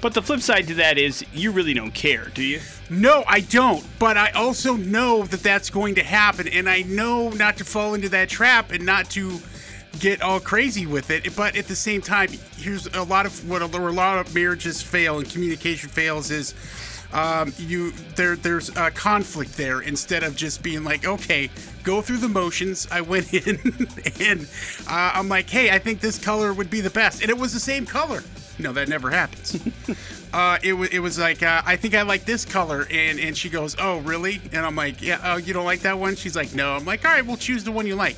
But 0.00 0.12
the 0.12 0.20
flip 0.20 0.40
side 0.40 0.66
to 0.66 0.74
that 0.74 0.98
is 0.98 1.24
you 1.32 1.50
really 1.50 1.72
don't 1.72 1.94
care, 1.94 2.26
do 2.34 2.42
you? 2.42 2.60
No, 2.90 3.24
I 3.26 3.40
don't. 3.40 3.82
But 3.98 4.18
I 4.18 4.32
also 4.32 4.76
know 4.76 5.22
that 5.22 5.42
that's 5.42 5.70
going 5.70 5.94
to 5.94 6.02
happen, 6.02 6.46
and 6.46 6.68
I 6.68 6.82
know 6.82 7.30
not 7.30 7.56
to 7.56 7.64
fall 7.64 7.94
into 7.94 8.10
that 8.10 8.28
trap 8.28 8.70
and 8.70 8.84
not 8.84 9.08
to 9.10 9.40
get 10.00 10.22
all 10.22 10.40
crazy 10.40 10.86
with 10.86 11.10
it. 11.10 11.34
But 11.36 11.56
at 11.56 11.66
the 11.66 11.76
same 11.76 12.00
time, 12.00 12.28
here's 12.56 12.86
a 12.86 13.02
lot 13.02 13.26
of 13.26 13.48
what 13.48 13.62
a, 13.62 13.66
where 13.66 13.88
a 13.88 13.92
lot 13.92 14.18
of 14.18 14.34
marriages 14.34 14.82
fail 14.82 15.18
and 15.18 15.28
communication 15.28 15.88
fails 15.88 16.30
is. 16.30 16.54
Um, 17.12 17.52
you 17.58 17.92
there 18.16 18.34
there's 18.34 18.70
a 18.70 18.90
conflict 18.90 19.56
there 19.56 19.82
instead 19.82 20.24
of 20.24 20.34
just 20.34 20.64
being 20.64 20.82
like 20.82 21.06
okay 21.06 21.48
go 21.84 22.02
through 22.02 22.16
the 22.16 22.28
motions 22.28 22.88
i 22.90 23.02
went 23.02 23.32
in 23.46 23.56
and 24.18 24.48
uh, 24.88 25.12
i'm 25.14 25.28
like 25.28 25.48
hey 25.48 25.70
i 25.70 25.78
think 25.78 26.00
this 26.00 26.18
color 26.18 26.52
would 26.52 26.70
be 26.70 26.80
the 26.80 26.90
best 26.90 27.22
and 27.22 27.30
it 27.30 27.38
was 27.38 27.52
the 27.52 27.60
same 27.60 27.86
color 27.86 28.24
no 28.58 28.72
that 28.72 28.88
never 28.88 29.10
happens 29.10 29.56
uh, 30.34 30.58
it, 30.64 30.72
was 30.72 30.88
it 30.90 30.98
was 30.98 31.18
like 31.18 31.42
uh, 31.42 31.62
I 31.64 31.76
think 31.76 31.94
I 31.94 32.02
like 32.02 32.24
this 32.24 32.44
color, 32.44 32.86
and 32.90 33.20
and 33.20 33.36
she 33.36 33.48
goes, 33.48 33.76
oh 33.78 33.98
really? 34.00 34.40
And 34.52 34.66
I'm 34.66 34.74
like, 34.74 35.00
yeah, 35.00 35.20
oh 35.22 35.36
you 35.36 35.54
don't 35.54 35.64
like 35.64 35.80
that 35.80 35.98
one? 35.98 36.16
She's 36.16 36.34
like, 36.34 36.54
no. 36.54 36.74
I'm 36.74 36.84
like, 36.84 37.04
all 37.04 37.12
right, 37.12 37.24
we'll 37.24 37.36
choose 37.36 37.62
the 37.62 37.72
one 37.72 37.86
you 37.86 37.94
like. 37.94 38.16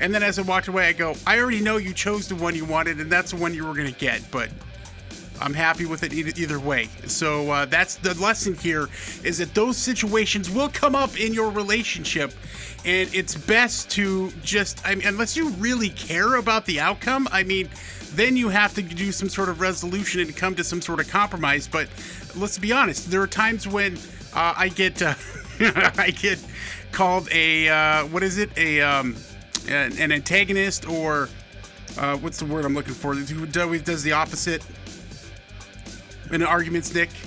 And 0.00 0.14
then 0.14 0.22
as 0.22 0.38
I 0.38 0.42
walked 0.42 0.68
away, 0.68 0.88
I 0.88 0.92
go, 0.92 1.14
I 1.26 1.38
already 1.38 1.60
know 1.60 1.76
you 1.76 1.92
chose 1.92 2.28
the 2.28 2.36
one 2.36 2.54
you 2.54 2.64
wanted, 2.64 3.00
and 3.00 3.10
that's 3.10 3.30
the 3.30 3.36
one 3.36 3.54
you 3.54 3.66
were 3.66 3.74
gonna 3.74 3.92
get, 3.92 4.22
but. 4.30 4.50
I'm 5.40 5.54
happy 5.54 5.84
with 5.84 6.02
it 6.02 6.12
either, 6.12 6.32
either 6.36 6.58
way. 6.58 6.88
So 7.06 7.50
uh, 7.50 7.64
that's 7.66 7.96
the 7.96 8.14
lesson 8.14 8.54
here: 8.54 8.88
is 9.22 9.38
that 9.38 9.54
those 9.54 9.76
situations 9.76 10.50
will 10.50 10.68
come 10.68 10.94
up 10.94 11.18
in 11.20 11.34
your 11.34 11.50
relationship, 11.50 12.32
and 12.84 13.12
it's 13.14 13.34
best 13.34 13.90
to 13.90 14.30
just, 14.42 14.86
I 14.86 14.94
mean, 14.94 15.06
unless 15.06 15.36
you 15.36 15.50
really 15.50 15.90
care 15.90 16.36
about 16.36 16.64
the 16.66 16.80
outcome. 16.80 17.28
I 17.32 17.42
mean, 17.42 17.68
then 18.14 18.36
you 18.36 18.48
have 18.48 18.74
to 18.74 18.82
do 18.82 19.12
some 19.12 19.28
sort 19.28 19.48
of 19.48 19.60
resolution 19.60 20.20
and 20.20 20.34
come 20.34 20.54
to 20.54 20.64
some 20.64 20.80
sort 20.80 21.00
of 21.00 21.08
compromise. 21.08 21.68
But 21.68 21.88
let's 22.34 22.58
be 22.58 22.72
honest: 22.72 23.10
there 23.10 23.20
are 23.20 23.26
times 23.26 23.66
when 23.68 23.98
uh, 24.34 24.54
I 24.56 24.68
get, 24.68 25.02
uh, 25.02 25.14
I 25.98 26.10
get 26.10 26.42
called 26.92 27.28
a, 27.30 27.68
uh, 27.68 28.06
what 28.06 28.22
is 28.22 28.38
it? 28.38 28.56
A 28.56 28.80
um, 28.80 29.16
an, 29.68 29.98
an 29.98 30.12
antagonist 30.12 30.88
or 30.88 31.28
uh, 31.98 32.16
what's 32.18 32.38
the 32.38 32.44
word 32.44 32.64
I'm 32.64 32.74
looking 32.74 32.94
for? 32.94 33.14
Who 33.14 33.46
does 33.46 34.02
the 34.02 34.12
opposite 34.12 34.64
in 36.30 36.36
an 36.36 36.42
arguments, 36.42 36.94
Nick? 36.94 37.10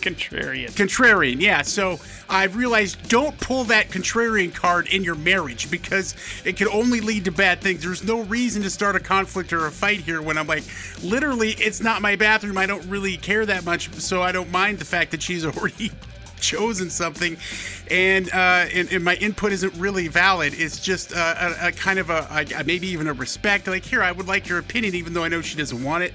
Contrarian. 0.00 0.70
Contrarian, 0.70 1.40
yeah. 1.40 1.62
So 1.62 1.98
I've 2.28 2.56
realized 2.56 3.08
don't 3.08 3.38
pull 3.38 3.64
that 3.64 3.90
contrarian 3.90 4.54
card 4.54 4.88
in 4.88 5.04
your 5.04 5.14
marriage 5.14 5.70
because 5.70 6.14
it 6.44 6.56
can 6.56 6.68
only 6.68 7.00
lead 7.00 7.26
to 7.26 7.32
bad 7.32 7.60
things. 7.60 7.82
There's 7.82 8.02
no 8.02 8.22
reason 8.22 8.62
to 8.62 8.70
start 8.70 8.96
a 8.96 9.00
conflict 9.00 9.52
or 9.52 9.66
a 9.66 9.70
fight 9.70 10.00
here 10.00 10.22
when 10.22 10.38
I'm 10.38 10.46
like, 10.46 10.64
literally, 11.02 11.50
it's 11.50 11.82
not 11.82 12.00
my 12.00 12.16
bathroom. 12.16 12.56
I 12.56 12.64
don't 12.64 12.84
really 12.86 13.18
care 13.18 13.44
that 13.44 13.64
much, 13.66 13.92
so 13.94 14.22
I 14.22 14.32
don't 14.32 14.50
mind 14.50 14.78
the 14.78 14.86
fact 14.86 15.10
that 15.10 15.20
she's 15.20 15.44
already 15.44 15.90
chosen 16.50 16.90
something, 16.90 17.36
and 17.90 18.28
uh, 18.32 18.66
and, 18.72 18.92
and 18.92 19.04
my 19.04 19.14
input 19.16 19.52
isn't 19.52 19.74
really 19.74 20.08
valid. 20.08 20.54
It's 20.56 20.80
just 20.80 21.14
uh, 21.14 21.54
a, 21.60 21.68
a 21.68 21.72
kind 21.72 21.98
of 21.98 22.10
a, 22.10 22.46
a 22.56 22.64
maybe 22.64 22.88
even 22.88 23.06
a 23.08 23.12
respect. 23.12 23.66
Like 23.66 23.84
here, 23.84 24.02
I 24.02 24.12
would 24.12 24.28
like 24.28 24.48
your 24.48 24.58
opinion, 24.58 24.94
even 24.94 25.12
though 25.12 25.24
I 25.24 25.28
know 25.28 25.40
she 25.40 25.56
doesn't 25.56 25.82
want 25.82 26.04
it 26.04 26.14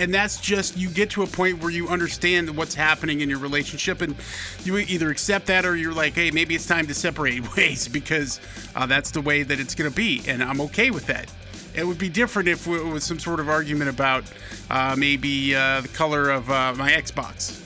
and 0.00 0.14
that's 0.14 0.40
just 0.40 0.78
you 0.78 0.88
get 0.88 1.10
to 1.10 1.22
a 1.22 1.26
point 1.26 1.62
where 1.62 1.70
you 1.70 1.88
understand 1.88 2.56
what's 2.56 2.74
happening 2.74 3.20
in 3.20 3.28
your 3.28 3.38
relationship 3.38 4.00
and 4.00 4.16
you 4.64 4.78
either 4.78 5.10
accept 5.10 5.46
that 5.46 5.64
or 5.64 5.76
you're 5.76 5.92
like 5.92 6.14
hey 6.14 6.30
maybe 6.30 6.54
it's 6.54 6.66
time 6.66 6.86
to 6.86 6.94
separate 6.94 7.56
ways 7.56 7.86
because 7.86 8.40
uh, 8.74 8.86
that's 8.86 9.10
the 9.10 9.20
way 9.20 9.42
that 9.42 9.60
it's 9.60 9.74
going 9.74 9.88
to 9.88 9.94
be 9.94 10.22
and 10.26 10.42
i'm 10.42 10.60
okay 10.60 10.90
with 10.90 11.06
that 11.06 11.30
it 11.74 11.86
would 11.86 11.98
be 11.98 12.08
different 12.08 12.48
if 12.48 12.66
it 12.66 12.84
was 12.84 13.04
some 13.04 13.18
sort 13.18 13.38
of 13.38 13.48
argument 13.48 13.90
about 13.90 14.24
uh, 14.70 14.96
maybe 14.98 15.54
uh, 15.54 15.80
the 15.82 15.88
color 15.88 16.30
of 16.30 16.50
uh, 16.50 16.74
my 16.76 16.90
xbox 16.92 17.62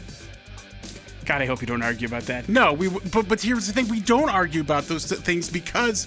God, 1.25 1.43
I 1.43 1.47
hope 1.47 1.61
you 1.61 1.67
don't 1.67 1.83
argue 1.83 2.07
about 2.07 2.25
that. 2.25 2.49
no, 2.49 2.73
we. 2.73 2.89
But 2.89 3.29
but 3.29 3.41
here's 3.41 3.67
the 3.67 3.73
thing: 3.73 3.89
we 3.89 4.01
don't 4.01 4.29
argue 4.29 4.61
about 4.61 4.85
those 4.85 5.09
th- 5.09 5.21
things 5.21 5.49
because 5.51 6.07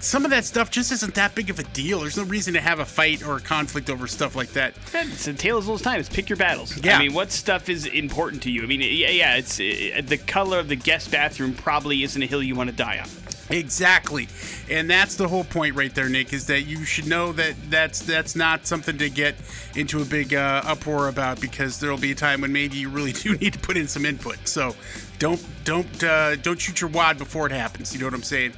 some 0.00 0.24
of 0.24 0.30
that 0.30 0.44
stuff 0.44 0.70
just 0.70 0.92
isn't 0.92 1.14
that 1.14 1.34
big 1.34 1.50
of 1.50 1.58
a 1.58 1.64
deal. 1.64 2.00
There's 2.00 2.16
no 2.16 2.24
reason 2.24 2.54
to 2.54 2.60
have 2.60 2.78
a 2.78 2.84
fight 2.84 3.26
or 3.26 3.36
a 3.36 3.40
conflict 3.40 3.90
over 3.90 4.06
stuff 4.06 4.36
like 4.36 4.50
that. 4.52 4.74
It's 4.94 5.26
a 5.26 5.34
tale 5.34 5.58
as 5.58 5.68
old 5.68 5.80
as 5.80 5.82
time. 5.82 6.00
It's 6.00 6.08
pick 6.08 6.28
your 6.28 6.36
battles. 6.36 6.76
Yeah. 6.82 6.96
I 6.96 6.98
mean, 7.00 7.12
what 7.12 7.30
stuff 7.30 7.68
is 7.68 7.86
important 7.86 8.42
to 8.44 8.50
you? 8.50 8.62
I 8.62 8.66
mean, 8.66 8.80
yeah, 8.80 9.10
yeah. 9.10 9.36
It's 9.36 9.58
uh, 9.60 10.02
the 10.04 10.18
color 10.18 10.58
of 10.58 10.68
the 10.68 10.76
guest 10.76 11.10
bathroom 11.10 11.54
probably 11.54 12.02
isn't 12.02 12.22
a 12.22 12.26
hill 12.26 12.42
you 12.42 12.54
want 12.54 12.70
to 12.70 12.76
die 12.76 12.98
on. 12.98 13.08
Exactly, 13.50 14.28
and 14.70 14.88
that's 14.88 15.16
the 15.16 15.28
whole 15.28 15.44
point 15.44 15.74
right 15.74 15.94
there, 15.94 16.08
Nick. 16.08 16.32
Is 16.32 16.46
that 16.46 16.62
you 16.62 16.84
should 16.84 17.06
know 17.06 17.32
that 17.32 17.54
that's 17.68 18.00
that's 18.00 18.34
not 18.34 18.66
something 18.66 18.96
to 18.98 19.10
get 19.10 19.34
into 19.74 20.00
a 20.00 20.04
big 20.04 20.32
uh, 20.32 20.62
uproar 20.64 21.08
about 21.08 21.40
because 21.40 21.78
there'll 21.80 21.98
be 21.98 22.12
a 22.12 22.14
time 22.14 22.40
when 22.40 22.52
maybe 22.52 22.78
you 22.78 22.88
really 22.88 23.12
do 23.12 23.36
need 23.36 23.52
to 23.52 23.58
put 23.58 23.76
in 23.76 23.88
some 23.88 24.06
input. 24.06 24.46
So 24.46 24.74
don't 25.18 25.44
don't 25.64 26.04
uh, 26.04 26.36
don't 26.36 26.60
shoot 26.60 26.80
your 26.80 26.90
wad 26.90 27.18
before 27.18 27.46
it 27.46 27.52
happens. 27.52 27.92
You 27.92 28.00
know 28.00 28.06
what 28.06 28.14
I'm 28.14 28.22
saying? 28.22 28.52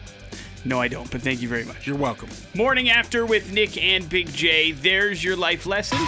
No, 0.64 0.80
I 0.80 0.88
don't. 0.88 1.10
But 1.10 1.20
thank 1.22 1.42
you 1.42 1.48
very 1.48 1.64
much. 1.64 1.86
You're 1.86 1.96
welcome. 1.96 2.30
Morning 2.54 2.88
after 2.88 3.26
with 3.26 3.52
Nick 3.52 3.82
and 3.82 4.08
Big 4.08 4.32
J. 4.32 4.72
There's 4.72 5.22
your 5.22 5.36
life 5.36 5.66
lesson. 5.66 5.98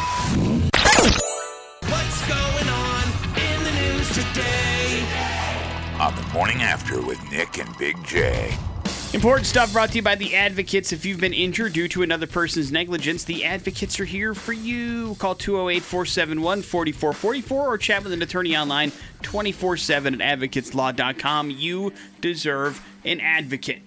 What's 1.89 2.29
going 2.29 2.69
on 2.69 3.05
in 3.37 3.65
the 3.65 3.71
news 3.73 4.09
today? 4.15 4.76
On 5.99 6.15
the 6.15 6.23
morning 6.35 6.61
after 6.61 7.01
with 7.01 7.19
Nick 7.31 7.59
and 7.59 7.79
Big 7.79 7.97
J. 8.05 8.55
Important 9.15 9.47
stuff 9.47 9.73
brought 9.73 9.93
to 9.93 9.97
you 9.97 10.03
by 10.03 10.15
the 10.15 10.35
Advocates. 10.37 10.93
If 10.93 11.07
you've 11.07 11.21
been 11.21 11.33
injured 11.33 11.73
due 11.73 11.89
to 11.89 12.03
another 12.03 12.27
person's 12.27 12.71
negligence, 12.71 13.25
the 13.25 13.47
Advocates 13.47 13.99
are 13.99 14.05
here 14.05 14.35
for 14.35 14.53
you. 14.53 15.15
Call 15.15 15.35
208 15.35 15.83
471 15.83 16.61
4444 16.61 17.67
or 17.67 17.79
chat 17.79 18.05
with 18.05 18.13
an 18.13 18.21
attorney 18.21 18.55
online 18.55 18.93
24 19.23 19.79
7 19.79 20.21
at 20.21 20.39
advocateslaw.com. 20.39 21.51
You 21.51 21.95
deserve 22.21 22.87
an 23.07 23.21
advocate. 23.21 23.81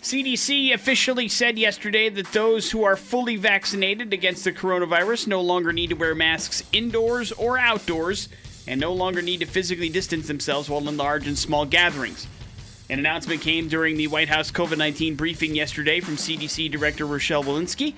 CDC 0.00 0.72
officially 0.72 1.26
said 1.28 1.58
yesterday 1.58 2.08
that 2.08 2.30
those 2.32 2.70
who 2.70 2.84
are 2.84 2.96
fully 2.96 3.34
vaccinated 3.34 4.12
against 4.12 4.44
the 4.44 4.52
coronavirus 4.52 5.26
no 5.26 5.40
longer 5.40 5.72
need 5.72 5.90
to 5.90 5.96
wear 5.96 6.14
masks 6.14 6.62
indoors 6.72 7.32
or 7.32 7.58
outdoors 7.58 8.28
and 8.66 8.80
no 8.80 8.92
longer 8.92 9.22
need 9.22 9.40
to 9.40 9.46
physically 9.46 9.88
distance 9.88 10.26
themselves 10.26 10.68
while 10.68 10.86
in 10.88 10.96
large 10.96 11.26
and 11.26 11.36
small 11.36 11.64
gatherings. 11.66 12.26
An 12.90 12.98
announcement 12.98 13.40
came 13.40 13.68
during 13.68 13.96
the 13.96 14.06
White 14.08 14.28
House 14.28 14.50
COVID 14.50 14.76
19 14.76 15.14
briefing 15.14 15.54
yesterday 15.54 16.00
from 16.00 16.16
CDC 16.16 16.70
Director 16.70 17.06
Rochelle 17.06 17.42
Walensky. 17.42 17.94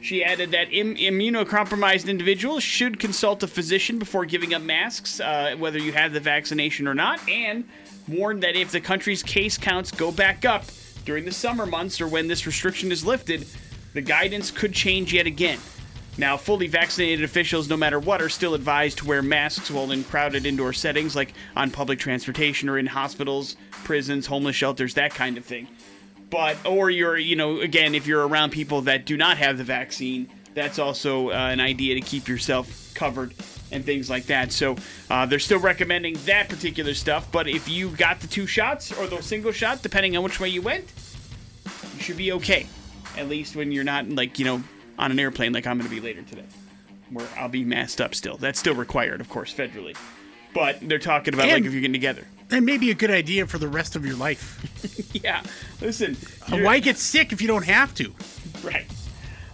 She 0.00 0.24
added 0.24 0.52
that 0.52 0.72
Im- 0.72 0.96
immunocompromised 0.96 2.08
individuals 2.08 2.62
should 2.62 2.98
consult 2.98 3.42
a 3.42 3.46
physician 3.46 3.98
before 3.98 4.24
giving 4.24 4.54
up 4.54 4.62
masks, 4.62 5.20
uh, 5.20 5.56
whether 5.58 5.78
you 5.78 5.92
have 5.92 6.14
the 6.14 6.20
vaccination 6.20 6.88
or 6.88 6.94
not, 6.94 7.20
and 7.28 7.68
warned 8.08 8.42
that 8.42 8.56
if 8.56 8.72
the 8.72 8.80
country's 8.80 9.22
case 9.22 9.58
counts 9.58 9.90
go 9.90 10.10
back 10.10 10.44
up 10.46 10.64
during 11.04 11.26
the 11.26 11.32
summer 11.32 11.66
months 11.66 12.00
or 12.00 12.08
when 12.08 12.28
this 12.28 12.46
restriction 12.46 12.90
is 12.90 13.04
lifted, 13.04 13.46
the 13.92 14.00
guidance 14.00 14.50
could 14.50 14.72
change 14.72 15.12
yet 15.12 15.26
again. 15.26 15.58
Now, 16.20 16.36
fully 16.36 16.66
vaccinated 16.66 17.24
officials, 17.24 17.70
no 17.70 17.78
matter 17.78 17.98
what, 17.98 18.20
are 18.20 18.28
still 18.28 18.52
advised 18.52 18.98
to 18.98 19.06
wear 19.06 19.22
masks 19.22 19.70
while 19.70 19.90
in 19.90 20.04
crowded 20.04 20.44
indoor 20.44 20.74
settings 20.74 21.16
like 21.16 21.32
on 21.56 21.70
public 21.70 21.98
transportation 21.98 22.68
or 22.68 22.76
in 22.76 22.84
hospitals, 22.84 23.56
prisons, 23.70 24.26
homeless 24.26 24.54
shelters, 24.54 24.92
that 24.94 25.14
kind 25.14 25.38
of 25.38 25.46
thing. 25.46 25.66
But, 26.28 26.58
or 26.66 26.90
you're, 26.90 27.16
you 27.16 27.36
know, 27.36 27.60
again, 27.60 27.94
if 27.94 28.06
you're 28.06 28.28
around 28.28 28.50
people 28.50 28.82
that 28.82 29.06
do 29.06 29.16
not 29.16 29.38
have 29.38 29.56
the 29.56 29.64
vaccine, 29.64 30.28
that's 30.52 30.78
also 30.78 31.30
uh, 31.30 31.32
an 31.32 31.58
idea 31.58 31.94
to 31.94 32.02
keep 32.02 32.28
yourself 32.28 32.92
covered 32.92 33.32
and 33.72 33.82
things 33.82 34.10
like 34.10 34.26
that. 34.26 34.52
So 34.52 34.76
uh, 35.08 35.24
they're 35.24 35.38
still 35.38 35.58
recommending 35.58 36.18
that 36.26 36.50
particular 36.50 36.92
stuff. 36.92 37.32
But 37.32 37.48
if 37.48 37.66
you 37.66 37.88
got 37.88 38.20
the 38.20 38.26
two 38.26 38.46
shots 38.46 38.92
or 38.92 39.06
the 39.06 39.22
single 39.22 39.52
shot, 39.52 39.80
depending 39.80 40.18
on 40.18 40.22
which 40.22 40.38
way 40.38 40.50
you 40.50 40.60
went, 40.60 40.84
you 41.96 42.02
should 42.02 42.18
be 42.18 42.30
okay. 42.32 42.66
At 43.16 43.30
least 43.30 43.56
when 43.56 43.72
you're 43.72 43.84
not 43.84 44.06
like 44.10 44.38
you 44.38 44.44
know 44.44 44.62
on 45.00 45.10
an 45.10 45.18
airplane 45.18 45.52
like 45.52 45.66
I'm 45.66 45.78
going 45.78 45.88
to 45.90 45.94
be 45.94 46.00
later 46.00 46.22
today, 46.22 46.44
where 47.10 47.26
I'll 47.38 47.48
be 47.48 47.64
masked 47.64 48.00
up 48.00 48.14
still. 48.14 48.36
That's 48.36 48.58
still 48.60 48.74
required, 48.74 49.20
of 49.20 49.28
course, 49.28 49.52
federally. 49.52 49.96
But 50.54 50.78
they're 50.80 50.98
talking 50.98 51.34
about 51.34 51.48
like 51.48 51.64
if 51.64 51.72
you're 51.72 51.80
getting 51.80 51.92
together. 51.92 52.24
That 52.48 52.62
may 52.62 52.78
be 52.78 52.90
a 52.90 52.94
good 52.94 53.10
idea 53.12 53.46
for 53.46 53.58
the 53.58 53.68
rest 53.68 53.94
of 53.96 54.04
your 54.06 54.16
life. 54.16 54.66
Yeah, 55.12 55.42
listen. 55.80 56.16
you're- 56.48 56.62
Why 56.64 56.78
get 56.78 56.96
sick 56.96 57.32
if 57.32 57.42
you 57.42 57.48
don't 57.48 57.64
have 57.66 57.92
to? 57.96 58.14
Right. 58.62 58.86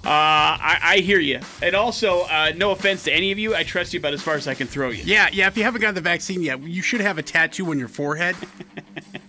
Uh, 0.05 0.09
I, 0.09 0.79
I 0.83 0.97
hear 0.99 1.19
you. 1.19 1.41
And 1.63 1.75
also, 1.75 2.21
uh, 2.25 2.53
no 2.55 2.71
offense 2.73 3.05
to 3.05 3.13
any 3.13 3.33
of 3.33 3.39
you, 3.39 3.55
I 3.57 3.63
trust 3.65 3.93
you 3.95 3.99
about 3.99 4.13
as 4.13 4.23
far 4.23 4.35
as 4.35 4.47
I 4.47 4.55
can 4.55 4.67
throw 4.67 4.91
you. 4.91 5.03
Yeah, 5.05 5.29
yeah. 5.33 5.47
If 5.49 5.57
you 5.57 5.65
haven't 5.65 5.81
gotten 5.81 5.95
the 5.97 6.01
vaccine 6.03 6.43
yet, 6.43 6.63
you 6.63 6.83
should 6.83 7.01
have 7.01 7.17
a 7.19 7.23
tattoo 7.23 7.71
on 7.71 7.79
your 7.79 7.89
forehead. 7.89 8.37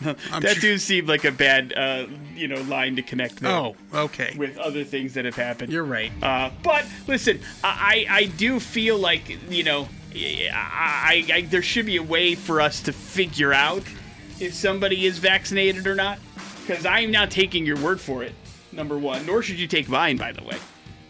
That 0.00 0.18
sure- 0.42 0.54
do 0.60 0.78
seem 0.78 1.06
like 1.06 1.24
a 1.24 1.32
bad, 1.32 1.72
uh, 1.76 2.06
you 2.34 2.48
know, 2.48 2.60
line 2.62 2.96
to 2.96 3.02
connect 3.02 3.36
there 3.40 3.50
Oh, 3.50 3.76
okay. 3.94 4.34
with 4.36 4.58
other 4.58 4.84
things 4.84 5.14
that 5.14 5.24
have 5.24 5.36
happened. 5.36 5.72
You're 5.72 5.84
right. 5.84 6.12
Uh, 6.22 6.50
but 6.62 6.84
listen, 7.06 7.40
I, 7.64 8.06
I 8.08 8.24
do 8.26 8.60
feel 8.60 8.98
like 8.98 9.38
you 9.50 9.64
know, 9.64 9.88
I, 10.14 10.48
I, 10.52 11.32
I 11.34 11.40
there 11.42 11.62
should 11.62 11.86
be 11.86 11.96
a 11.96 12.02
way 12.02 12.34
for 12.34 12.60
us 12.60 12.82
to 12.82 12.92
figure 12.92 13.52
out 13.52 13.82
if 14.38 14.52
somebody 14.54 15.06
is 15.06 15.18
vaccinated 15.18 15.86
or 15.86 15.94
not, 15.94 16.18
because 16.66 16.84
I'm 16.84 17.10
not 17.10 17.30
taking 17.30 17.64
your 17.64 17.78
word 17.78 18.00
for 18.00 18.22
it. 18.22 18.32
Number 18.72 18.98
one, 18.98 19.24
nor 19.24 19.40
should 19.42 19.58
you 19.58 19.66
take 19.66 19.88
mine, 19.88 20.16
by 20.18 20.32
the 20.32 20.42
way. 20.44 20.58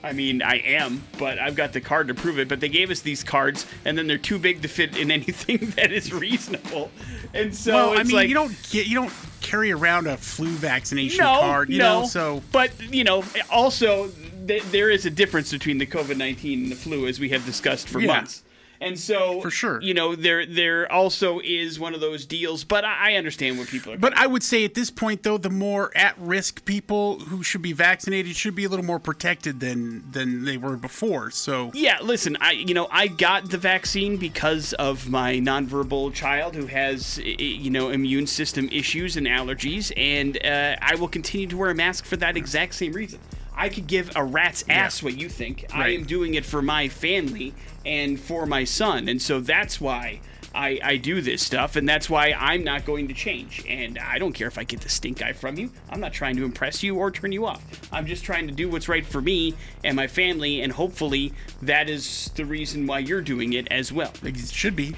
I 0.04 0.12
mean, 0.12 0.40
I 0.40 0.58
am, 0.58 1.02
but 1.18 1.40
I've 1.40 1.56
got 1.56 1.72
the 1.72 1.80
card 1.80 2.06
to 2.08 2.14
prove 2.14 2.38
it. 2.38 2.46
But 2.48 2.60
they 2.60 2.68
gave 2.68 2.92
us 2.92 3.00
these 3.00 3.24
cards, 3.24 3.66
and 3.84 3.98
then 3.98 4.06
they're 4.06 4.18
too 4.18 4.38
big 4.38 4.62
to 4.62 4.68
fit 4.68 4.96
in 4.96 5.10
anything 5.20 5.70
that 5.76 5.90
is 5.90 6.12
reasonable. 6.12 6.92
And 7.36 7.54
so 7.54 7.74
well, 7.74 7.98
I 7.98 8.02
mean, 8.02 8.14
like, 8.14 8.28
you 8.28 8.34
don't 8.34 8.54
get 8.70 8.86
you 8.86 8.94
don't 8.96 9.12
carry 9.40 9.70
around 9.70 10.06
a 10.06 10.16
flu 10.16 10.48
vaccination 10.48 11.18
no, 11.18 11.40
card, 11.40 11.70
you 11.70 11.78
no. 11.78 12.00
know. 12.00 12.06
So 12.06 12.42
but 12.52 12.72
you 12.92 13.04
know, 13.04 13.24
also 13.50 14.08
th- 14.46 14.62
there 14.64 14.90
is 14.90 15.06
a 15.06 15.10
difference 15.10 15.52
between 15.52 15.78
the 15.78 15.86
COVID 15.86 16.16
nineteen 16.16 16.64
and 16.64 16.72
the 16.72 16.76
flu, 16.76 17.06
as 17.06 17.20
we 17.20 17.28
have 17.30 17.44
discussed 17.46 17.88
for 17.88 18.00
Yeah. 18.00 18.08
months. 18.08 18.42
And 18.80 18.98
so, 18.98 19.40
For 19.40 19.50
sure. 19.50 19.80
you 19.80 19.94
know, 19.94 20.14
there 20.14 20.44
there 20.46 20.90
also 20.90 21.40
is 21.40 21.78
one 21.80 21.94
of 21.94 22.00
those 22.00 22.26
deals. 22.26 22.64
But 22.64 22.84
I, 22.84 23.12
I 23.12 23.14
understand 23.14 23.58
what 23.58 23.68
people 23.68 23.92
are. 23.92 23.98
But 23.98 24.16
I 24.16 24.26
would 24.26 24.42
say 24.42 24.64
at 24.64 24.74
this 24.74 24.90
point, 24.90 25.22
though, 25.22 25.38
the 25.38 25.50
more 25.50 25.90
at-risk 25.96 26.64
people 26.64 27.18
who 27.20 27.42
should 27.42 27.62
be 27.62 27.72
vaccinated 27.72 28.36
should 28.36 28.54
be 28.54 28.64
a 28.64 28.68
little 28.68 28.84
more 28.84 28.98
protected 28.98 29.60
than 29.60 30.10
than 30.10 30.44
they 30.44 30.56
were 30.56 30.76
before. 30.76 31.30
So 31.30 31.70
Yeah, 31.74 31.98
listen, 32.02 32.36
I 32.40 32.52
you 32.52 32.74
know 32.74 32.88
I 32.90 33.06
got 33.08 33.50
the 33.50 33.58
vaccine 33.58 34.16
because 34.16 34.72
of 34.74 35.08
my 35.08 35.34
nonverbal 35.34 36.12
child 36.14 36.54
who 36.54 36.66
has 36.66 37.18
you 37.18 37.70
know 37.70 37.90
immune 37.90 38.26
system 38.26 38.68
issues 38.70 39.16
and 39.16 39.26
allergies, 39.26 39.92
and 39.96 40.36
uh, 40.44 40.76
I 40.82 40.94
will 40.96 41.08
continue 41.08 41.46
to 41.48 41.56
wear 41.56 41.70
a 41.70 41.74
mask 41.74 42.04
for 42.04 42.16
that 42.16 42.36
exact 42.36 42.74
same 42.74 42.92
reason. 42.92 43.20
I 43.56 43.68
could 43.68 43.86
give 43.86 44.14
a 44.14 44.24
rat's 44.24 44.64
ass 44.68 45.02
what 45.02 45.16
you 45.16 45.28
think. 45.28 45.66
I 45.72 45.88
am 45.90 46.04
doing 46.04 46.34
it 46.34 46.44
for 46.44 46.60
my 46.60 46.88
family 46.88 47.54
and 47.84 48.20
for 48.20 48.46
my 48.46 48.64
son, 48.64 49.08
and 49.08 49.20
so 49.20 49.40
that's 49.40 49.80
why. 49.80 50.20
I, 50.54 50.80
I 50.82 50.96
do 50.96 51.20
this 51.20 51.42
stuff, 51.42 51.76
and 51.76 51.86
that's 51.86 52.08
why 52.08 52.32
I'm 52.32 52.64
not 52.64 52.86
going 52.86 53.08
to 53.08 53.14
change. 53.14 53.62
And 53.68 53.98
I 53.98 54.18
don't 54.18 54.32
care 54.32 54.48
if 54.48 54.56
I 54.56 54.64
get 54.64 54.80
the 54.80 54.88
stink 54.88 55.20
eye 55.20 55.34
from 55.34 55.58
you. 55.58 55.70
I'm 55.90 56.00
not 56.00 56.14
trying 56.14 56.34
to 56.36 56.44
impress 56.46 56.82
you 56.82 56.96
or 56.96 57.10
turn 57.10 57.30
you 57.30 57.44
off. 57.44 57.62
I'm 57.92 58.06
just 58.06 58.24
trying 58.24 58.46
to 58.46 58.54
do 58.54 58.70
what's 58.70 58.88
right 58.88 59.04
for 59.04 59.20
me 59.20 59.52
and 59.84 59.94
my 59.94 60.06
family, 60.06 60.62
and 60.62 60.72
hopefully 60.72 61.34
that 61.60 61.90
is 61.90 62.30
the 62.36 62.46
reason 62.46 62.86
why 62.86 63.00
you're 63.00 63.20
doing 63.20 63.52
it 63.52 63.68
as 63.70 63.92
well. 63.92 64.12
it 64.22 64.38
should 64.48 64.74
be. 64.74 64.96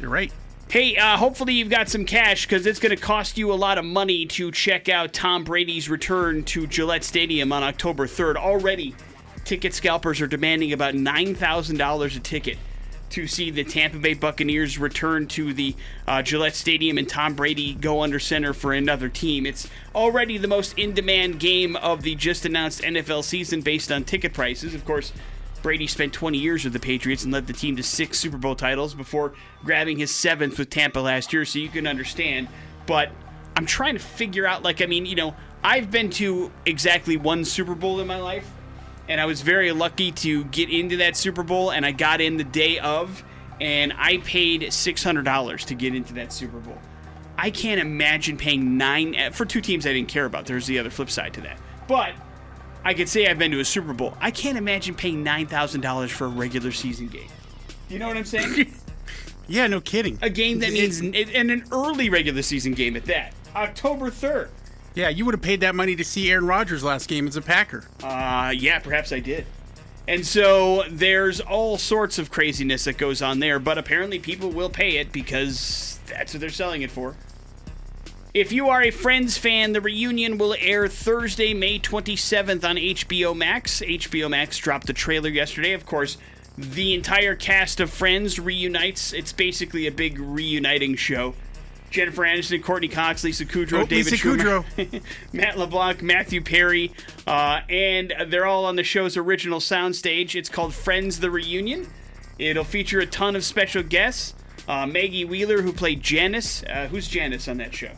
You're 0.00 0.08
right. 0.08 0.32
Hey, 0.68 0.96
uh, 0.96 1.16
hopefully 1.16 1.54
you've 1.54 1.70
got 1.70 1.88
some 1.88 2.04
cash 2.04 2.46
because 2.46 2.66
it's 2.66 2.80
going 2.80 2.94
to 2.96 3.00
cost 3.00 3.38
you 3.38 3.52
a 3.52 3.54
lot 3.54 3.78
of 3.78 3.84
money 3.84 4.26
to 4.26 4.50
check 4.50 4.88
out 4.88 5.12
Tom 5.12 5.44
Brady's 5.44 5.88
return 5.88 6.42
to 6.44 6.66
Gillette 6.66 7.04
Stadium 7.04 7.52
on 7.52 7.62
October 7.62 8.06
3rd. 8.08 8.36
Already, 8.36 8.96
ticket 9.44 9.72
scalpers 9.72 10.20
are 10.20 10.26
demanding 10.26 10.72
about 10.72 10.94
$9,000 10.94 12.16
a 12.16 12.20
ticket 12.20 12.58
to 13.10 13.28
see 13.28 13.50
the 13.52 13.62
Tampa 13.62 13.98
Bay 13.98 14.14
Buccaneers 14.14 14.76
return 14.76 15.28
to 15.28 15.52
the 15.54 15.76
uh, 16.08 16.22
Gillette 16.22 16.56
Stadium 16.56 16.98
and 16.98 17.08
Tom 17.08 17.34
Brady 17.34 17.74
go 17.74 18.02
under 18.02 18.18
center 18.18 18.52
for 18.52 18.72
another 18.72 19.08
team. 19.08 19.46
It's 19.46 19.68
already 19.94 20.36
the 20.38 20.48
most 20.48 20.76
in 20.76 20.94
demand 20.94 21.38
game 21.38 21.76
of 21.76 22.02
the 22.02 22.16
just 22.16 22.44
announced 22.44 22.82
NFL 22.82 23.22
season 23.22 23.60
based 23.60 23.92
on 23.92 24.02
ticket 24.02 24.32
prices. 24.32 24.74
Of 24.74 24.84
course, 24.84 25.12
Brady 25.64 25.86
spent 25.86 26.12
20 26.12 26.36
years 26.36 26.62
with 26.62 26.74
the 26.74 26.78
Patriots 26.78 27.24
and 27.24 27.32
led 27.32 27.46
the 27.46 27.54
team 27.54 27.74
to 27.76 27.82
six 27.82 28.18
Super 28.18 28.36
Bowl 28.36 28.54
titles 28.54 28.92
before 28.92 29.32
grabbing 29.64 29.98
his 29.98 30.10
seventh 30.10 30.58
with 30.58 30.68
Tampa 30.68 31.00
last 31.00 31.32
year, 31.32 31.46
so 31.46 31.58
you 31.58 31.70
can 31.70 31.86
understand. 31.86 32.48
But 32.86 33.10
I'm 33.56 33.64
trying 33.64 33.94
to 33.94 34.00
figure 34.00 34.46
out, 34.46 34.62
like, 34.62 34.82
I 34.82 34.86
mean, 34.86 35.06
you 35.06 35.16
know, 35.16 35.34
I've 35.64 35.90
been 35.90 36.10
to 36.10 36.52
exactly 36.66 37.16
one 37.16 37.46
Super 37.46 37.74
Bowl 37.74 37.98
in 38.00 38.06
my 38.06 38.20
life, 38.20 38.46
and 39.08 39.18
I 39.18 39.24
was 39.24 39.40
very 39.40 39.72
lucky 39.72 40.12
to 40.12 40.44
get 40.44 40.68
into 40.68 40.98
that 40.98 41.16
Super 41.16 41.42
Bowl, 41.42 41.70
and 41.70 41.86
I 41.86 41.92
got 41.92 42.20
in 42.20 42.36
the 42.36 42.44
day 42.44 42.78
of, 42.78 43.24
and 43.58 43.94
I 43.96 44.18
paid 44.18 44.64
$600 44.64 45.64
to 45.64 45.74
get 45.74 45.94
into 45.94 46.12
that 46.14 46.30
Super 46.30 46.58
Bowl. 46.58 46.78
I 47.38 47.50
can't 47.50 47.80
imagine 47.80 48.36
paying 48.36 48.76
nine 48.76 49.14
eh, 49.14 49.30
for 49.30 49.46
two 49.46 49.62
teams 49.62 49.86
I 49.86 49.94
didn't 49.94 50.08
care 50.08 50.26
about. 50.26 50.44
There's 50.44 50.66
the 50.66 50.78
other 50.78 50.90
flip 50.90 51.08
side 51.08 51.32
to 51.34 51.40
that. 51.40 51.58
But 51.88 52.12
I 52.84 52.94
could 52.94 53.08
say 53.08 53.26
I've 53.26 53.38
been 53.38 53.50
to 53.52 53.60
a 53.60 53.64
Super 53.64 53.92
Bowl. 53.92 54.14
I 54.20 54.30
can't 54.30 54.58
imagine 54.58 54.94
paying 54.94 55.22
nine 55.22 55.46
thousand 55.46 55.80
dollars 55.80 56.10
for 56.10 56.26
a 56.26 56.28
regular 56.28 56.70
season 56.72 57.08
game. 57.08 57.28
You 57.88 57.98
know 57.98 58.06
what 58.08 58.16
I'm 58.16 58.24
saying? 58.24 58.72
Yeah, 59.46 59.66
no 59.66 59.78
kidding. 59.82 60.18
a 60.22 60.30
game 60.30 60.60
that 60.60 60.72
means 60.72 61.00
and 61.00 61.14
an 61.50 61.64
early 61.70 62.08
regular 62.08 62.40
season 62.40 62.72
game 62.72 62.96
at 62.96 63.04
that. 63.04 63.34
October 63.54 64.08
third. 64.10 64.48
Yeah, 64.94 65.10
you 65.10 65.26
would 65.26 65.34
have 65.34 65.42
paid 65.42 65.60
that 65.60 65.74
money 65.74 65.94
to 65.96 66.02
see 66.04 66.30
Aaron 66.30 66.46
Rodgers 66.46 66.82
last 66.82 67.08
game 67.08 67.28
as 67.28 67.36
a 67.36 67.42
Packer. 67.42 67.84
Uh, 68.02 68.54
yeah, 68.56 68.78
perhaps 68.78 69.12
I 69.12 69.20
did. 69.20 69.44
And 70.08 70.24
so 70.26 70.84
there's 70.88 71.40
all 71.42 71.76
sorts 71.76 72.18
of 72.18 72.30
craziness 72.30 72.84
that 72.84 72.96
goes 72.96 73.20
on 73.20 73.40
there, 73.40 73.58
but 73.58 73.76
apparently 73.76 74.18
people 74.18 74.48
will 74.50 74.70
pay 74.70 74.96
it 74.96 75.12
because 75.12 75.98
that's 76.06 76.32
what 76.32 76.40
they're 76.40 76.48
selling 76.48 76.80
it 76.80 76.90
for. 76.90 77.14
If 78.34 78.50
you 78.50 78.68
are 78.68 78.82
a 78.82 78.90
Friends 78.90 79.38
fan, 79.38 79.74
the 79.74 79.80
reunion 79.80 80.38
will 80.38 80.56
air 80.58 80.88
Thursday, 80.88 81.54
May 81.54 81.78
27th 81.78 82.68
on 82.68 82.74
HBO 82.74 83.32
Max. 83.36 83.80
HBO 83.80 84.28
Max 84.28 84.58
dropped 84.58 84.88
the 84.88 84.92
trailer 84.92 85.28
yesterday. 85.28 85.72
Of 85.72 85.86
course, 85.86 86.16
the 86.58 86.94
entire 86.94 87.36
cast 87.36 87.78
of 87.78 87.90
Friends 87.90 88.40
reunites. 88.40 89.12
It's 89.12 89.32
basically 89.32 89.86
a 89.86 89.92
big 89.92 90.18
reuniting 90.18 90.96
show. 90.96 91.34
Jennifer 91.90 92.22
Aniston, 92.22 92.60
Courteney 92.60 92.88
Cox, 92.88 93.22
Lisa 93.22 93.44
Kudrow, 93.44 93.82
Oh, 93.82 93.86
David 93.86 94.10
Lisa 94.10 94.16
Schwimmer, 94.16 95.02
Matt 95.32 95.56
LeBlanc, 95.56 96.02
Matthew 96.02 96.40
Perry, 96.42 96.90
uh, 97.28 97.60
and 97.68 98.12
they're 98.26 98.46
all 98.46 98.64
on 98.64 98.74
the 98.74 98.82
show's 98.82 99.16
original 99.16 99.60
soundstage. 99.60 100.34
It's 100.34 100.48
called 100.48 100.74
Friends 100.74 101.20
the 101.20 101.30
Reunion. 101.30 101.86
It'll 102.40 102.64
feature 102.64 102.98
a 102.98 103.06
ton 103.06 103.36
of 103.36 103.44
special 103.44 103.84
guests. 103.84 104.34
Uh, 104.66 104.86
Maggie 104.88 105.24
Wheeler, 105.24 105.62
who 105.62 105.72
played 105.72 106.02
Janice. 106.02 106.64
Uh, 106.64 106.88
who's 106.88 107.06
Janice 107.06 107.46
on 107.46 107.58
that 107.58 107.72
show? 107.72 107.92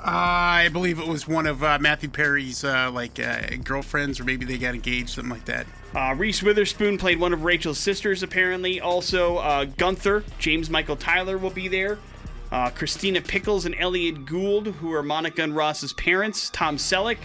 I 0.00 0.68
believe 0.72 0.98
it 0.98 1.08
was 1.08 1.26
one 1.26 1.46
of 1.46 1.62
uh, 1.62 1.78
Matthew 1.80 2.08
Perry's 2.08 2.62
uh, 2.62 2.90
like 2.92 3.18
uh, 3.18 3.56
girlfriends, 3.64 4.20
or 4.20 4.24
maybe 4.24 4.44
they 4.44 4.58
got 4.58 4.74
engaged, 4.74 5.10
something 5.10 5.30
like 5.30 5.44
that. 5.46 5.66
Uh, 5.94 6.14
Reese 6.16 6.42
Witherspoon 6.42 6.98
played 6.98 7.18
one 7.18 7.32
of 7.32 7.44
Rachel's 7.44 7.78
sisters, 7.78 8.22
apparently. 8.22 8.80
Also, 8.80 9.38
uh, 9.38 9.64
Gunther, 9.64 10.24
James 10.38 10.70
Michael 10.70 10.96
Tyler 10.96 11.36
will 11.38 11.50
be 11.50 11.68
there. 11.68 11.98
Christina 12.74 13.20
Pickles 13.20 13.66
and 13.66 13.74
Elliot 13.78 14.24
Gould, 14.24 14.68
who 14.68 14.92
are 14.94 15.02
Monica 15.02 15.42
and 15.42 15.54
Ross's 15.54 15.92
parents. 15.92 16.48
Tom 16.48 16.76
Selleck, 16.78 17.18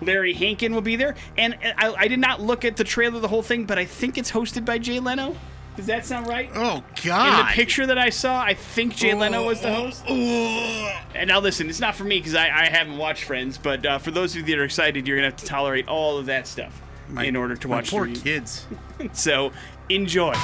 Larry 0.00 0.32
Hankin 0.32 0.72
will 0.72 0.80
be 0.80 0.96
there. 0.96 1.14
And 1.36 1.58
I, 1.76 1.92
I 1.92 2.08
did 2.08 2.20
not 2.20 2.40
look 2.40 2.64
at 2.64 2.76
the 2.76 2.84
trailer, 2.84 3.20
the 3.20 3.28
whole 3.28 3.42
thing, 3.42 3.66
but 3.66 3.78
I 3.78 3.84
think 3.84 4.16
it's 4.16 4.30
hosted 4.30 4.64
by 4.64 4.78
Jay 4.78 4.98
Leno. 4.98 5.36
Does 5.76 5.86
that 5.86 6.04
sound 6.04 6.26
right? 6.26 6.50
Oh 6.54 6.84
God! 7.04 7.40
In 7.40 7.46
the 7.46 7.52
picture 7.52 7.86
that 7.86 7.96
I 7.98 8.10
saw, 8.10 8.42
I 8.42 8.52
think 8.54 8.94
Jay 8.94 9.14
Leno 9.14 9.46
was 9.46 9.60
the 9.62 9.72
host. 9.74 10.04
And 10.06 11.28
now 11.28 11.40
listen, 11.40 11.68
it's 11.70 11.80
not 11.80 11.94
for 11.94 12.04
me 12.04 12.18
because 12.18 12.34
I, 12.34 12.44
I 12.46 12.66
haven't 12.66 12.98
watched 12.98 13.24
Friends, 13.24 13.56
but 13.58 13.84
uh, 13.86 13.98
for 13.98 14.10
those 14.10 14.32
of 14.36 14.40
you 14.48 14.54
that 14.54 14.60
are 14.60 14.64
excited, 14.64 15.06
you're 15.08 15.16
gonna 15.16 15.28
have 15.28 15.36
to 15.36 15.46
tolerate 15.46 15.88
all 15.88 16.18
of 16.18 16.26
that 16.26 16.46
stuff 16.46 16.80
My- 17.08 17.24
in 17.24 17.36
order 17.36 17.56
to 17.56 17.68
watch 17.68 17.90
poor 17.90 18.06
kids. 18.06 18.66
So 19.12 19.50
enjoy. 19.88 20.34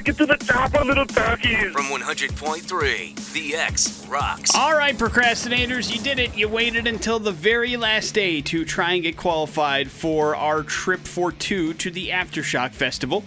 Get 0.00 0.18
to 0.18 0.26
the 0.26 0.36
top, 0.36 0.74
our 0.74 0.84
little 0.84 1.06
turkeys. 1.06 1.72
From 1.72 1.86
100.3, 1.86 3.32
The 3.32 3.54
X 3.54 4.06
rocks. 4.06 4.54
All 4.54 4.76
right, 4.76 4.96
procrastinators, 4.96 5.94
you 5.94 6.02
did 6.02 6.18
it. 6.18 6.36
You 6.36 6.48
waited 6.48 6.86
until 6.86 7.18
the 7.18 7.32
very 7.32 7.76
last 7.76 8.12
day 8.12 8.40
to 8.42 8.64
try 8.64 8.92
and 8.92 9.02
get 9.02 9.16
qualified 9.16 9.90
for 9.90 10.36
our 10.36 10.62
trip 10.62 11.00
for 11.00 11.32
two 11.32 11.72
to 11.74 11.90
the 11.90 12.08
Aftershock 12.08 12.72
Festival. 12.72 13.24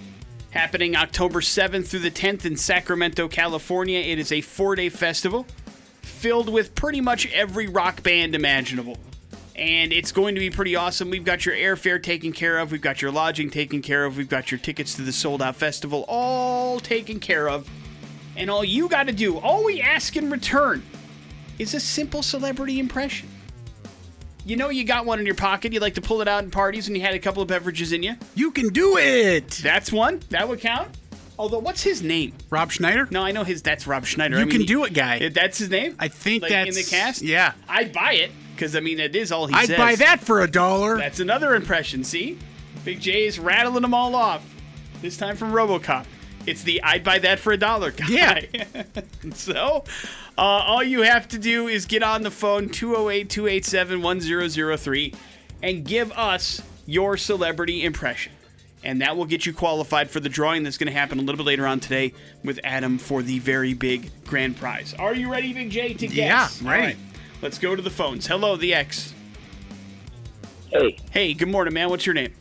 Happening 0.51 0.95
October 0.95 1.41
7th 1.41 1.87
through 1.87 1.99
the 1.99 2.11
10th 2.11 2.45
in 2.45 2.57
Sacramento, 2.57 3.27
California. 3.27 3.99
It 3.99 4.19
is 4.19 4.31
a 4.31 4.41
four 4.41 4.75
day 4.75 4.89
festival 4.89 5.45
filled 6.01 6.49
with 6.49 6.75
pretty 6.75 6.99
much 7.01 7.31
every 7.31 7.67
rock 7.67 8.03
band 8.03 8.35
imaginable. 8.35 8.97
And 9.59 9.91
it's 9.91 10.13
going 10.13 10.35
to 10.35 10.39
be 10.39 10.49
pretty 10.49 10.77
awesome. 10.77 11.09
We've 11.09 11.25
got 11.25 11.45
your 11.45 11.53
airfare 11.53 12.01
taken 12.01 12.31
care 12.31 12.59
of, 12.59 12.71
we've 12.71 12.81
got 12.81 13.01
your 13.01 13.11
lodging 13.11 13.49
taken 13.49 13.81
care 13.81 14.05
of, 14.05 14.15
we've 14.15 14.29
got 14.29 14.51
your 14.51 14.57
tickets 14.57 14.95
to 14.95 15.01
the 15.01 15.11
sold 15.11 15.41
out 15.41 15.57
festival 15.57 16.05
all 16.07 16.79
taken 16.79 17.19
care 17.19 17.49
of. 17.49 17.69
And 18.37 18.49
all 18.49 18.63
you 18.63 18.87
got 18.87 19.07
to 19.07 19.11
do, 19.11 19.37
all 19.37 19.65
we 19.65 19.81
ask 19.81 20.15
in 20.15 20.29
return, 20.29 20.81
is 21.59 21.73
a 21.73 21.79
simple 21.81 22.23
celebrity 22.23 22.79
impression. 22.79 23.27
You 24.45 24.55
know, 24.55 24.69
you 24.69 24.85
got 24.85 25.05
one 25.05 25.19
in 25.19 25.25
your 25.25 25.35
pocket, 25.35 25.73
you 25.73 25.81
like 25.81 25.95
to 25.95 26.01
pull 26.01 26.21
it 26.21 26.29
out 26.29 26.45
in 26.45 26.51
parties, 26.51 26.87
and 26.87 26.95
you 26.95 27.03
had 27.03 27.13
a 27.13 27.19
couple 27.19 27.41
of 27.41 27.49
beverages 27.49 27.91
in 27.91 28.01
you. 28.01 28.15
You 28.35 28.51
can 28.51 28.69
do 28.69 28.97
it, 28.97 29.59
That's 29.61 29.91
one. 29.91 30.21
That 30.29 30.47
would 30.47 30.61
count. 30.61 30.87
Although, 31.37 31.59
what's 31.59 31.83
his 31.83 32.01
name? 32.01 32.31
Rob 32.49 32.71
Schneider. 32.71 33.09
No, 33.11 33.23
I 33.23 33.33
know 33.33 33.43
his. 33.43 33.61
That's 33.61 33.85
Rob 33.85 34.05
Schneider. 34.05 34.37
You 34.37 34.43
I 34.43 34.45
mean, 34.45 34.57
can 34.57 34.65
do 34.65 34.85
it, 34.85 34.93
guy. 34.93 35.27
That's 35.27 35.57
his 35.57 35.69
name. 35.69 35.97
I 35.99 36.07
think 36.07 36.43
like 36.43 36.51
in 36.51 36.73
the 36.73 36.83
cast. 36.83 37.21
Yeah, 37.21 37.53
I'd 37.67 37.91
buy 37.91 38.13
it 38.13 38.31
because 38.59 38.75
I 38.75 38.81
mean 38.81 38.99
it 38.99 39.15
is 39.15 39.31
all 39.31 39.47
he 39.47 39.55
I'd 39.55 39.67
says. 39.67 39.77
buy 39.77 39.95
that 39.95 40.19
for 40.19 40.41
a 40.41 40.51
dollar. 40.51 40.97
That's 40.97 41.21
another 41.21 41.55
impression. 41.55 42.03
See, 42.03 42.37
Big 42.83 42.99
J 42.99 43.25
is 43.25 43.39
rattling 43.39 43.83
them 43.83 43.93
all 43.93 44.15
off. 44.15 44.45
This 45.01 45.15
time 45.15 45.37
from 45.37 45.53
RoboCop. 45.53 46.05
It's 46.45 46.63
the 46.63 46.83
I'd 46.83 47.05
buy 47.05 47.19
that 47.19 47.39
for 47.39 47.53
a 47.53 47.57
dollar 47.57 47.91
guy. 47.91 48.49
Yeah. 48.51 48.83
so, 49.33 49.85
uh, 50.37 50.41
all 50.41 50.83
you 50.83 51.03
have 51.03 51.29
to 51.29 51.37
do 51.37 51.69
is 51.69 51.85
get 51.85 52.03
on 52.03 52.23
the 52.23 52.31
phone 52.31 52.67
208 52.67 53.29
287 53.29 54.01
1003 54.01 55.13
and 55.63 55.85
give 55.85 56.11
us 56.11 56.61
your 56.85 57.15
celebrity 57.15 57.85
impression. 57.85 58.33
And 58.83 59.01
that 59.01 59.15
will 59.15 59.25
get 59.25 59.45
you 59.45 59.53
qualified 59.53 60.09
for 60.09 60.19
the 60.19 60.29
drawing 60.29 60.63
that's 60.63 60.77
going 60.77 60.87
to 60.87 60.97
happen 60.97 61.19
a 61.19 61.21
little 61.21 61.37
bit 61.37 61.45
later 61.45 61.67
on 61.67 61.79
today 61.79 62.13
with 62.43 62.59
Adam 62.63 62.97
for 62.97 63.21
the 63.21 63.39
very 63.39 63.73
big 63.73 64.09
grand 64.25 64.57
prize. 64.57 64.93
Are 64.93 65.13
you 65.13 65.29
ready, 65.31 65.51
Big 65.53 65.69
J, 65.69 65.93
to 65.95 66.07
guess? 66.07 66.61
Yeah, 66.61 66.69
right. 66.69 66.97
Let's 67.41 67.57
go 67.57 67.75
to 67.75 67.81
the 67.81 67.89
phones. 67.89 68.27
Hello, 68.27 68.55
the 68.55 68.73
X. 68.73 69.13
Hey, 70.71 70.97
Hey, 71.11 71.33
good 71.33 71.47
morning, 71.47 71.73
man. 71.73 71.89
What's 71.89 72.05
your 72.05 72.13
name? 72.13 72.33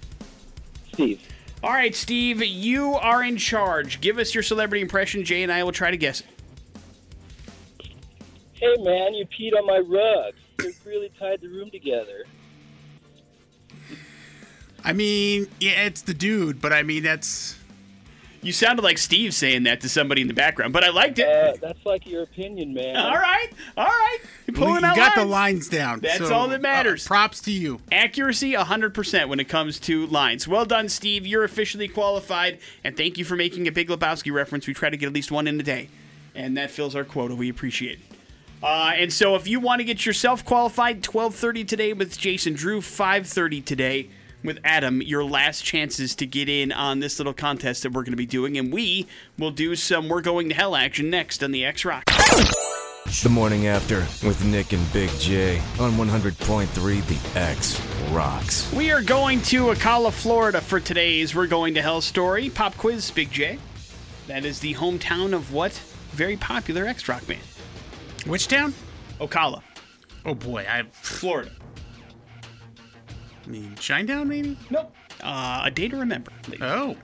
Steve. 0.92 1.22
All 1.62 1.70
right, 1.70 1.94
Steve, 1.94 2.44
you 2.44 2.94
are 2.94 3.22
in 3.22 3.36
charge. 3.36 4.00
Give 4.00 4.18
us 4.18 4.34
your 4.34 4.42
celebrity 4.42 4.82
impression. 4.82 5.24
Jay 5.24 5.42
and 5.42 5.50
I 5.50 5.62
will 5.64 5.72
try 5.72 5.90
to 5.90 5.96
guess 5.96 6.20
it. 6.20 6.26
Hey, 8.52 8.74
man, 8.78 9.14
you 9.14 9.24
peed 9.26 9.56
on 9.56 9.66
my 9.66 9.78
rug. 9.78 10.34
You 10.60 10.72
really 10.84 11.10
tied 11.18 11.40
the 11.40 11.48
room 11.48 11.70
together. 11.70 12.24
I 14.84 14.92
mean, 14.92 15.48
yeah, 15.60 15.84
it's 15.84 16.02
the 16.02 16.14
dude, 16.14 16.60
but 16.60 16.72
I 16.72 16.82
mean 16.82 17.02
that's 17.02 17.57
You 18.40 18.52
sounded 18.52 18.82
like 18.82 18.98
Steve 18.98 19.34
saying 19.34 19.64
that 19.64 19.80
to 19.80 19.88
somebody 19.88 20.20
in 20.20 20.28
the 20.28 20.34
background, 20.34 20.72
but 20.72 20.84
I 20.84 20.90
liked 20.90 21.18
it. 21.18 21.26
Uh, 21.26 21.56
that's 21.60 21.84
like 21.84 22.06
your 22.06 22.22
opinion, 22.22 22.72
man. 22.72 22.96
all 23.04 23.16
right, 23.16 23.48
all 23.76 23.86
right. 23.86 24.18
You're 24.46 24.56
well, 24.58 24.68
pulling 24.68 24.82
you 24.82 24.88
out 24.88 24.96
got 24.96 25.14
the 25.16 25.24
lines. 25.24 25.30
lines 25.30 25.68
down. 25.68 26.00
That's 26.00 26.18
so, 26.18 26.32
all 26.32 26.48
that 26.48 26.60
matters. 26.60 27.04
uh, 27.06 27.08
props 27.08 27.40
to 27.42 27.50
you. 27.50 27.80
Accuracy 27.90 28.52
100% 28.52 29.28
when 29.28 29.40
it 29.40 29.48
comes 29.48 29.80
to 29.80 30.06
lines. 30.06 30.46
Well 30.46 30.64
done, 30.64 30.88
Steve. 30.88 31.26
You're 31.26 31.42
officially 31.44 31.88
qualified, 31.88 32.60
and 32.84 32.96
thank 32.96 33.18
you 33.18 33.24
for 33.24 33.34
making 33.34 33.66
a 33.66 33.72
Big 33.72 33.88
Lebowski 33.88 34.32
reference. 34.32 34.66
We 34.68 34.74
try 34.74 34.90
to 34.90 34.96
get 34.96 35.06
at 35.06 35.12
least 35.12 35.32
one 35.32 35.48
in 35.48 35.58
a 35.58 35.64
day, 35.64 35.88
and 36.34 36.56
that 36.56 36.70
fills 36.70 36.94
our 36.94 37.04
quota. 37.04 37.34
We 37.34 37.48
appreciate 37.48 37.98
it. 37.98 38.16
Uh, 38.62 38.92
and 38.94 39.12
so, 39.12 39.34
if 39.34 39.48
you 39.48 39.58
want 39.58 39.80
to 39.80 39.84
get 39.84 40.06
yourself 40.06 40.44
qualified, 40.44 41.02
12:30 41.02 41.66
today 41.66 41.92
with 41.92 42.16
Jason 42.16 42.54
Drew, 42.54 42.80
5:30 42.80 43.64
today 43.64 44.10
with 44.42 44.58
Adam. 44.64 45.02
Your 45.02 45.24
last 45.24 45.64
chances 45.64 46.14
to 46.16 46.26
get 46.26 46.48
in 46.48 46.72
on 46.72 47.00
this 47.00 47.18
little 47.18 47.32
contest 47.34 47.82
that 47.82 47.92
we're 47.92 48.02
going 48.02 48.12
to 48.12 48.16
be 48.16 48.26
doing, 48.26 48.56
and 48.56 48.72
we 48.72 49.06
will 49.38 49.50
do 49.50 49.76
some 49.76 50.08
"We're 50.08 50.20
Going 50.20 50.48
to 50.48 50.54
Hell" 50.54 50.76
action 50.76 51.10
next 51.10 51.42
on 51.42 51.50
the 51.50 51.64
X 51.64 51.84
Rock. 51.84 52.04
The 53.22 53.30
morning 53.30 53.66
after 53.66 54.00
with 54.26 54.44
Nick 54.44 54.74
and 54.74 54.92
Big 54.92 55.10
J 55.18 55.58
on 55.80 55.92
100.3 55.92 57.32
The 57.32 57.38
X 57.40 57.80
rocks. 58.10 58.70
We 58.72 58.90
are 58.90 59.00
going 59.02 59.40
to 59.42 59.66
Ocala, 59.66 60.12
Florida 60.12 60.60
for 60.60 60.78
today's 60.78 61.34
We're 61.34 61.46
Going 61.46 61.74
to 61.74 61.82
Hell 61.82 62.02
story. 62.02 62.50
Pop 62.50 62.76
quiz, 62.76 63.10
Big 63.10 63.30
J. 63.30 63.58
That 64.26 64.44
is 64.44 64.60
the 64.60 64.74
hometown 64.74 65.32
of 65.32 65.54
what 65.54 65.72
very 66.12 66.36
popular 66.36 66.84
X 66.86 67.08
Rock 67.08 67.26
band? 67.26 67.40
Which 68.26 68.46
town? 68.46 68.74
Ocala, 69.20 69.62
Oh 70.26 70.34
boy, 70.34 70.66
I, 70.68 70.82
Florida. 70.92 71.50
I 73.48 73.50
mean 73.50 73.74
Shinedown 73.76 74.26
maybe. 74.26 74.58
Nope. 74.70 74.94
Uh, 75.22 75.62
a 75.64 75.70
day 75.70 75.88
to 75.88 75.96
remember. 75.96 76.30
Oh, 76.60 76.96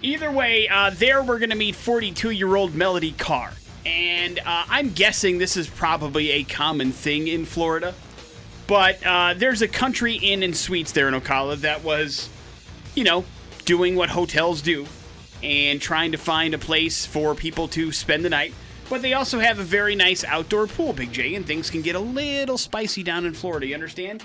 Either 0.00 0.30
way, 0.30 0.68
uh, 0.68 0.90
there 0.90 1.22
we're 1.22 1.40
going 1.40 1.50
to 1.50 1.56
meet 1.56 1.74
42 1.74 2.30
year 2.30 2.54
old 2.54 2.74
Melody 2.74 3.12
Carr. 3.12 3.52
And 3.84 4.38
uh, 4.40 4.64
I'm 4.68 4.90
guessing 4.90 5.38
this 5.38 5.56
is 5.56 5.68
probably 5.68 6.30
a 6.30 6.44
common 6.44 6.92
thing 6.92 7.26
in 7.26 7.44
Florida. 7.44 7.94
But 8.66 9.04
uh, 9.04 9.34
there's 9.34 9.62
a 9.62 9.68
country 9.68 10.14
inn 10.14 10.42
and 10.42 10.56
suites 10.56 10.92
there 10.92 11.08
in 11.08 11.14
Ocala 11.14 11.56
that 11.62 11.82
was, 11.82 12.28
you 12.94 13.02
know, 13.02 13.24
doing 13.64 13.96
what 13.96 14.10
hotels 14.10 14.62
do 14.62 14.86
and 15.42 15.80
trying 15.80 16.12
to 16.12 16.18
find 16.18 16.52
a 16.54 16.58
place 16.58 17.06
for 17.06 17.34
people 17.34 17.66
to 17.68 17.90
spend 17.90 18.24
the 18.24 18.30
night. 18.30 18.52
But 18.90 19.02
they 19.02 19.14
also 19.14 19.38
have 19.38 19.58
a 19.58 19.64
very 19.64 19.94
nice 19.94 20.22
outdoor 20.22 20.66
pool, 20.66 20.92
Big 20.92 21.12
J, 21.12 21.34
and 21.34 21.46
things 21.46 21.70
can 21.70 21.82
get 21.82 21.94
a 21.96 22.00
little 22.00 22.58
spicy 22.58 23.02
down 23.02 23.24
in 23.24 23.34
Florida, 23.34 23.66
you 23.66 23.74
understand? 23.74 24.22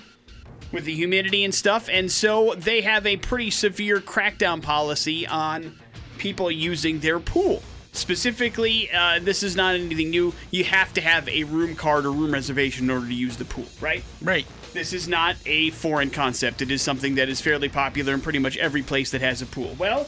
With 0.74 0.84
the 0.84 0.94
humidity 0.94 1.46
and 1.46 1.56
stuff. 1.56 1.88
And 1.90 2.12
so 2.12 2.56
they 2.58 2.82
have 2.82 3.06
a 3.06 3.16
pretty 3.16 3.52
severe 3.52 4.00
crackdown 4.00 4.62
policy 4.62 5.26
on 5.26 5.80
people 6.18 6.52
using 6.52 7.00
their 7.00 7.20
pool. 7.20 7.64
Specifically, 7.94 8.90
uh, 8.92 9.20
this 9.22 9.44
is 9.44 9.56
not 9.56 9.76
anything 9.76 10.10
new. 10.10 10.34
You 10.50 10.64
have 10.64 10.92
to 10.96 11.02
have 11.02 11.30
a 11.30 11.44
room 11.44 11.76
card 11.76 12.08
or 12.08 12.12
room 12.12 12.34
reservation 12.34 12.86
in 12.86 12.90
order 12.90 13.06
to 13.06 13.14
use 13.14 13.38
the 13.38 13.46
pool, 13.46 13.68
right? 13.80 14.04
right. 14.20 14.48
This 14.74 14.94
is 14.94 15.08
not 15.08 15.36
a 15.46 15.70
foreign 15.70 16.10
concept. 16.10 16.64
It 16.64 16.72
is 16.72 16.82
something 16.82 17.14
that 17.16 17.30
is 17.30 17.40
fairly 17.40 17.70
popular 17.70 18.16
in 18.16 18.22
pretty 18.22 18.40
much 18.40 18.58
every 18.58 18.82
place 18.82 19.12
that 19.12 19.22
has 19.22 19.44
a 19.44 19.46
pool. 19.46 19.76
Well, 19.78 20.08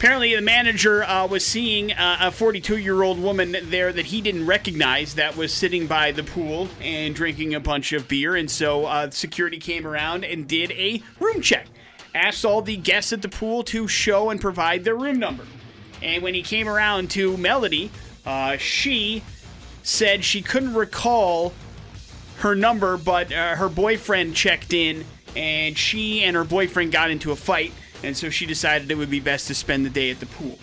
apparently 0.00 0.34
the 0.34 0.40
manager 0.40 1.04
uh, 1.04 1.26
was 1.26 1.44
seeing 1.44 1.92
uh, 1.92 2.16
a 2.22 2.32
42 2.32 2.78
year 2.78 3.02
old 3.02 3.22
woman 3.22 3.54
there 3.64 3.92
that 3.92 4.06
he 4.06 4.22
didn't 4.22 4.46
recognize 4.46 5.16
that 5.16 5.36
was 5.36 5.52
sitting 5.52 5.86
by 5.86 6.10
the 6.10 6.22
pool 6.22 6.70
and 6.80 7.14
drinking 7.14 7.54
a 7.54 7.60
bunch 7.60 7.92
of 7.92 8.08
beer. 8.08 8.34
And 8.34 8.50
so 8.50 8.86
uh, 8.86 9.10
security 9.10 9.58
came 9.58 9.86
around 9.86 10.24
and 10.24 10.48
did 10.48 10.70
a 10.70 11.02
room 11.20 11.42
check. 11.42 11.66
Asked 12.14 12.46
all 12.46 12.62
the 12.62 12.78
guests 12.78 13.12
at 13.12 13.20
the 13.20 13.28
pool 13.28 13.62
to 13.64 13.86
show 13.86 14.30
and 14.30 14.40
provide 14.40 14.84
their 14.84 14.96
room 14.96 15.18
number. 15.18 15.44
And 16.00 16.22
when 16.22 16.32
he 16.32 16.42
came 16.42 16.66
around 16.66 17.10
to 17.10 17.36
Melody, 17.36 17.90
uh, 18.24 18.56
she 18.56 19.22
said 19.82 20.24
she 20.24 20.40
couldn't 20.40 20.72
recall 20.72 21.52
her 22.38 22.54
number, 22.54 22.96
but 22.96 23.30
uh, 23.30 23.54
her 23.56 23.68
boyfriend 23.68 24.34
checked 24.34 24.72
in, 24.72 25.04
and 25.36 25.76
she 25.76 26.22
and 26.22 26.36
her 26.36 26.44
boyfriend 26.44 26.90
got 26.90 27.10
into 27.10 27.32
a 27.32 27.36
fight, 27.36 27.74
and 28.02 28.16
so 28.16 28.30
she 28.30 28.46
decided 28.46 28.90
it 28.90 28.96
would 28.96 29.10
be 29.10 29.20
best 29.20 29.46
to 29.48 29.54
spend 29.54 29.84
the 29.84 29.90
day 29.90 30.10
at 30.10 30.20
the 30.20 30.26
pool. 30.26 30.58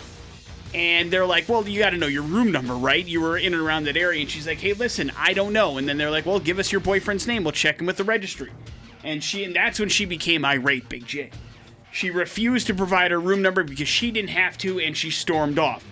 And 0.73 1.09
they're 1.11 1.25
like, 1.25 1.47
"Well, 1.47 1.67
you 1.67 1.79
got 1.79 1.91
to 1.91 1.97
know 1.97 2.07
your 2.07 2.23
room 2.23 2.51
number, 2.51 2.73
right? 2.73 3.05
You 3.05 3.21
were 3.21 3.37
in 3.37 3.53
and 3.53 3.63
around 3.63 3.85
that 3.85 3.95
area." 3.97 4.21
And 4.21 4.29
she's 4.29 4.45
like, 4.45 4.59
"Hey, 4.59 4.73
listen, 4.73 5.11
I 5.17 5.33
don't 5.33 5.53
know." 5.53 5.77
And 5.77 5.87
then 5.87 5.97
they're 5.97 6.11
like, 6.11 6.25
"Well, 6.25 6.39
give 6.39 6.59
us 6.59 6.71
your 6.71 6.81
boyfriend's 6.81 7.25
name. 7.25 7.43
We'll 7.43 7.53
check 7.53 7.79
him 7.79 7.87
with 7.87 7.97
the 7.97 8.03
registry." 8.03 8.51
And 9.03 9.23
she, 9.23 9.43
and 9.45 9.55
that's 9.55 9.79
when 9.79 9.89
she 9.89 10.05
became 10.05 10.43
irate, 10.43 10.89
Big 10.89 11.05
J. 11.07 11.31
She 11.91 12.11
refused 12.11 12.67
to 12.67 12.73
provide 12.75 13.11
her 13.11 13.19
room 13.19 13.41
number 13.41 13.63
because 13.63 13.87
she 13.87 14.11
didn't 14.11 14.31
have 14.31 14.57
to, 14.59 14.79
and 14.79 14.95
she 14.97 15.09
stormed 15.09 15.57
off. 15.57 15.83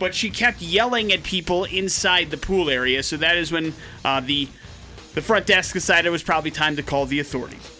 but 0.00 0.14
she 0.14 0.30
kept 0.30 0.62
yelling 0.62 1.12
at 1.12 1.22
people 1.22 1.64
inside 1.64 2.30
the 2.30 2.38
pool 2.38 2.70
area. 2.70 3.02
So 3.02 3.16
that 3.18 3.36
is 3.36 3.52
when 3.52 3.74
uh, 4.04 4.20
the 4.20 4.48
the 5.14 5.22
front 5.22 5.46
desk 5.46 5.74
decided 5.74 6.06
it 6.08 6.10
was 6.10 6.22
probably 6.22 6.50
time 6.50 6.76
to 6.76 6.82
call 6.82 7.04
the 7.06 7.20
authorities. 7.20 7.70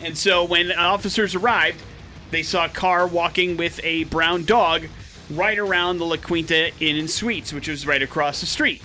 And 0.00 0.16
so 0.16 0.44
when 0.44 0.70
officers 0.72 1.34
arrived, 1.34 1.82
they 2.30 2.42
saw 2.42 2.66
a 2.66 2.68
Carr 2.68 3.06
walking 3.06 3.56
with 3.56 3.80
a 3.84 4.04
brown 4.04 4.44
dog 4.44 4.86
right 5.30 5.58
around 5.58 5.98
the 5.98 6.06
La 6.06 6.16
Quinta 6.16 6.70
Inn 6.80 6.96
and 6.96 7.10
Suites, 7.10 7.52
which 7.52 7.68
was 7.68 7.86
right 7.86 8.02
across 8.02 8.40
the 8.40 8.46
street. 8.46 8.82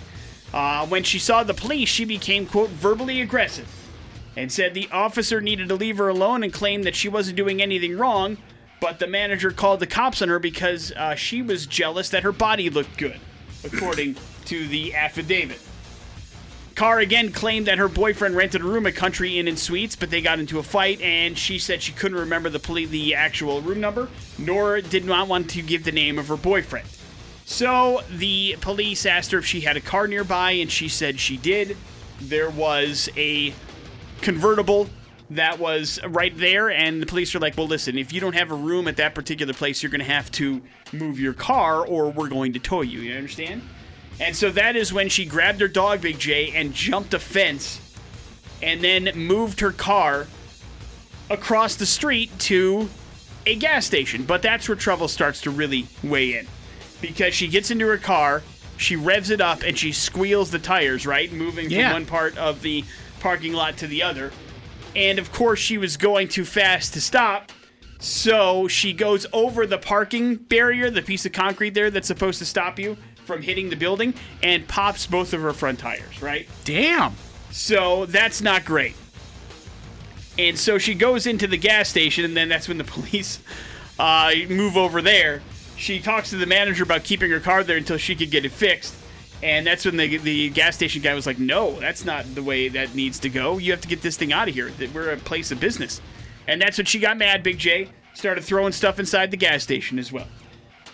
Uh, 0.54 0.86
when 0.88 1.04
she 1.04 1.20
saw 1.20 1.44
the 1.44 1.54
police, 1.54 1.90
she 1.90 2.06
became, 2.06 2.46
quote, 2.46 2.70
verbally 2.70 3.22
aggressive 3.22 3.68
and 4.36 4.52
said 4.52 4.74
the 4.74 4.90
officer 4.92 5.42
needed 5.42 5.68
to 5.70 5.76
leave 5.76 5.98
her 5.98 6.08
alone 6.08 6.44
and 6.44 6.54
claimed 6.54 6.84
that 6.86 6.96
she 6.96 7.10
wasn't 7.10 7.36
doing 7.36 7.62
anything 7.62 7.98
wrong, 7.98 8.38
but 8.80 9.00
the 9.00 9.08
manager 9.08 9.52
called 9.52 9.80
the 9.80 9.88
cops 9.88 10.22
on 10.22 10.30
her 10.30 10.40
because 10.40 10.92
uh, 10.94 11.16
she 11.16 11.42
was 11.42 11.68
jealous 11.68 12.10
that 12.10 12.24
her 12.24 12.32
body 12.32 12.70
looked 12.70 12.98
good, 12.98 13.20
according 13.64 14.16
to 14.46 14.68
the 14.68 14.96
affidavit. 14.96 15.60
Carr 16.80 17.00
again 17.00 17.34
claimed 17.34 17.68
that 17.68 17.78
her 17.78 17.90
boyfriend 17.90 18.38
rented 18.38 18.62
a 18.62 18.64
room 18.64 18.88
at 18.88 18.96
Country 18.96 19.38
Inn 19.38 19.50
and 19.50 19.60
Suites, 19.60 19.98
but 19.98 20.12
they 20.12 20.22
got 20.22 20.40
into 20.40 20.60
a 20.60 20.64
fight, 20.64 21.02
and 21.02 21.38
she 21.38 21.60
said 21.60 21.84
she 21.84 21.92
couldn't 21.92 22.18
remember 22.18 22.48
the 22.48 22.58
poli- 22.58 22.86
the 22.86 23.16
actual 23.16 23.60
room 23.60 23.82
number, 23.82 24.08
nor 24.38 24.80
did 24.80 25.04
not 25.04 25.28
want 25.28 25.50
to 25.50 25.62
give 25.62 25.84
the 25.84 25.92
name 25.92 26.18
of 26.18 26.30
her 26.30 26.38
boyfriend. 26.38 26.88
So 27.44 28.04
the 28.10 28.56
police 28.62 29.06
asked 29.06 29.32
her 29.32 29.40
if 29.40 29.46
she 29.46 29.60
had 29.60 29.76
a 29.76 29.82
car 29.82 30.08
nearby, 30.08 30.52
and 30.52 30.72
she 30.72 30.88
said 30.88 31.20
she 31.20 31.36
did. 31.36 31.76
There 32.22 32.50
was 32.50 33.10
a 33.18 33.54
convertible 34.22 34.90
that 35.32 35.60
was 35.60 36.00
right 36.08 36.38
there, 36.38 36.72
and 36.72 37.02
the 37.02 37.06
police 37.06 37.36
are 37.36 37.40
like, 37.40 37.58
"Well, 37.58 37.68
listen, 37.68 37.98
if 37.98 38.14
you 38.14 38.22
don't 38.22 38.36
have 38.36 38.52
a 38.52 38.56
room 38.56 38.88
at 38.88 38.96
that 38.96 39.14
particular 39.14 39.52
place, 39.54 39.84
you're 39.84 39.92
going 39.92 40.00
to 40.00 40.06
have 40.06 40.32
to 40.32 40.62
move 40.94 41.20
your 41.20 41.34
car, 41.34 41.86
or 41.86 42.10
we're 42.10 42.30
going 42.30 42.54
to 42.54 42.60
tow 42.60 42.84
you." 42.84 43.02
You 43.02 43.16
understand? 43.16 43.64
And 44.20 44.36
so 44.36 44.52
that 44.52 44.76
is 44.76 44.92
when 44.92 45.10
she 45.10 45.26
grabbed 45.26 45.62
her 45.62 45.68
dog, 45.68 46.02
Big 46.02 46.20
J, 46.20 46.52
and 46.54 46.74
jumped 46.74 47.14
a 47.14 47.20
fence, 47.20 47.80
and 48.62 48.84
then 48.84 49.12
moved 49.16 49.62
her 49.62 49.72
car 49.72 50.28
across 51.30 51.76
the 51.76 51.86
street 51.86 52.38
to 52.40 52.90
a 53.46 53.56
gas 53.56 53.86
station. 53.86 54.24
But 54.24 54.42
that's 54.42 54.68
where 54.68 54.76
trouble 54.76 55.08
starts 55.08 55.42
to 55.42 55.50
really 55.52 55.88
weigh 56.04 56.38
in. 56.38 56.48
Because 57.02 57.34
she 57.34 57.48
gets 57.48 57.72
into 57.72 57.88
her 57.88 57.98
car, 57.98 58.44
she 58.76 58.98
revs 58.98 59.30
it 59.30 59.40
up, 59.40 59.64
and 59.64 59.78
she 59.78 59.94
squeals 59.94 60.52
the 60.52 60.60
tires, 60.60 61.06
right? 61.06 61.32
Moving 61.32 61.70
Yeah. 61.70 61.90
from 61.90 61.94
one 61.94 62.06
part 62.06 62.38
of 62.38 62.62
the 62.62 62.84
parking 63.22 63.54
lot 63.54 63.78
to 63.78 63.88
the 63.88 64.04
other. 64.04 64.32
And 64.96 65.18
of 65.20 65.32
course, 65.32 65.60
she 65.60 65.78
was 65.78 65.96
going 65.96 66.28
too 66.28 66.46
fast 66.46 66.94
to 66.96 67.02
stop. 67.02 67.52
So 68.00 68.68
she 68.68 68.94
goes 68.94 69.26
over 69.34 69.66
the 69.68 69.78
parking 69.78 70.36
barrier, 70.36 70.90
the 70.90 71.02
piece 71.02 71.26
of 71.26 71.32
concrete 71.34 71.74
there 71.74 71.92
that's 71.92 72.08
supposed 72.08 72.40
to 72.40 72.46
stop 72.46 72.80
you 72.80 72.98
from 73.30 73.44
hitting 73.44 73.70
the 73.70 73.76
building, 73.76 74.16
and 74.42 74.68
pops 74.68 75.06
both 75.06 75.34
of 75.34 75.42
her 75.42 75.54
front 75.54 75.78
tires, 75.78 76.20
right? 76.20 76.50
Damn. 76.64 77.14
So 77.52 78.08
that's 78.08 78.42
not 78.42 78.66
great. 78.66 78.96
And 80.40 80.58
so 80.58 80.80
she 80.80 80.96
goes 80.96 81.28
into 81.28 81.46
the 81.46 81.56
gas 81.56 81.90
station, 81.90 82.26
and 82.26 82.36
then 82.36 82.50
that's 82.50 82.68
when 82.68 82.80
the 82.80 82.84
police 82.96 83.40
uh, 84.00 84.32
move 84.50 84.78
over 84.78 85.00
there. 85.00 85.44
She 85.78 86.00
talks 86.00 86.32
to 86.32 86.38
the 86.38 86.48
manager 86.48 86.84
about 86.84 87.04
keeping 87.04 87.30
her 87.30 87.40
car 87.40 87.64
there 87.64 87.78
until 87.78 87.98
she 87.98 88.16
could 88.16 88.32
get 88.32 88.46
it 88.46 88.52
fixed. 88.52 88.96
And 89.44 89.68
that's 89.68 89.86
when 89.86 89.96
the, 89.96 90.18
the 90.18 90.50
gas 90.50 90.76
station 90.76 91.04
guy 91.04 91.14
was 91.14 91.28
like, 91.28 91.38
No, 91.38 91.80
that's 91.80 92.04
not 92.04 92.34
the 92.34 92.42
way 92.42 92.68
that 92.68 92.96
needs 92.96 93.20
to 93.20 93.30
go. 93.30 93.60
You 93.60 93.72
have 93.72 93.82
to 93.82 93.88
get 93.88 94.02
this 94.02 94.18
thing 94.18 94.34
out 94.34 94.50
of 94.50 94.56
here. 94.56 94.72
We're 94.92 95.12
a 95.12 95.18
place 95.18 95.52
of 95.52 95.60
business. 95.60 96.02
And 96.48 96.60
that's 96.60 96.78
when 96.80 96.86
she 96.86 97.00
got 97.00 97.16
mad, 97.16 97.44
Big 97.44 97.60
J. 97.60 97.90
Started 98.16 98.44
throwing 98.44 98.74
stuff 98.74 99.00
inside 99.00 99.30
the 99.30 99.38
gas 99.38 99.62
station 99.62 100.00
as 100.00 100.12
well. 100.12 100.28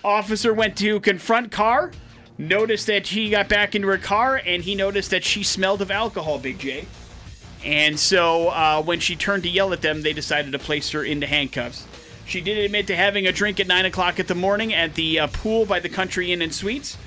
Officer 0.04 0.54
went 0.54 0.78
to 0.78 1.00
confront 1.00 1.52
Carr, 1.52 1.92
noticed 2.38 2.88
that 2.88 3.08
she 3.08 3.30
got 3.30 3.48
back 3.48 3.76
into 3.76 3.88
her 3.88 3.98
car, 3.98 4.42
and 4.46 4.64
he 4.64 4.76
noticed 4.76 5.12
that 5.12 5.24
she 5.24 5.44
smelled 5.44 5.82
of 5.82 5.92
alcohol, 5.92 6.40
Big 6.40 6.60
J. 6.60 6.88
And 7.64 8.00
so 8.00 8.50
uh, 8.50 8.84
when 8.84 9.00
she 9.00 9.16
turned 9.16 9.44
to 9.44 9.50
yell 9.50 9.74
at 9.74 9.82
them, 9.82 10.02
they 10.02 10.14
decided 10.14 10.52
to 10.52 10.60
place 10.60 10.92
her 10.92 11.04
into 11.04 11.26
handcuffs. 11.26 11.88
She 12.28 12.42
did 12.42 12.58
admit 12.58 12.88
to 12.88 12.96
having 12.96 13.28
a 13.28 13.32
drink 13.32 13.60
at 13.60 13.68
9 13.68 13.86
o'clock 13.86 14.20
at 14.20 14.28
the 14.28 14.36
morning 14.36 14.74
at 14.74 14.96
the 14.96 15.20
uh, 15.20 15.28
pool 15.28 15.66
by 15.66 15.80
the 15.80 15.90
Country 15.90 16.32
Inn 16.32 16.42
and 16.42 16.54
Suites, 16.54 16.98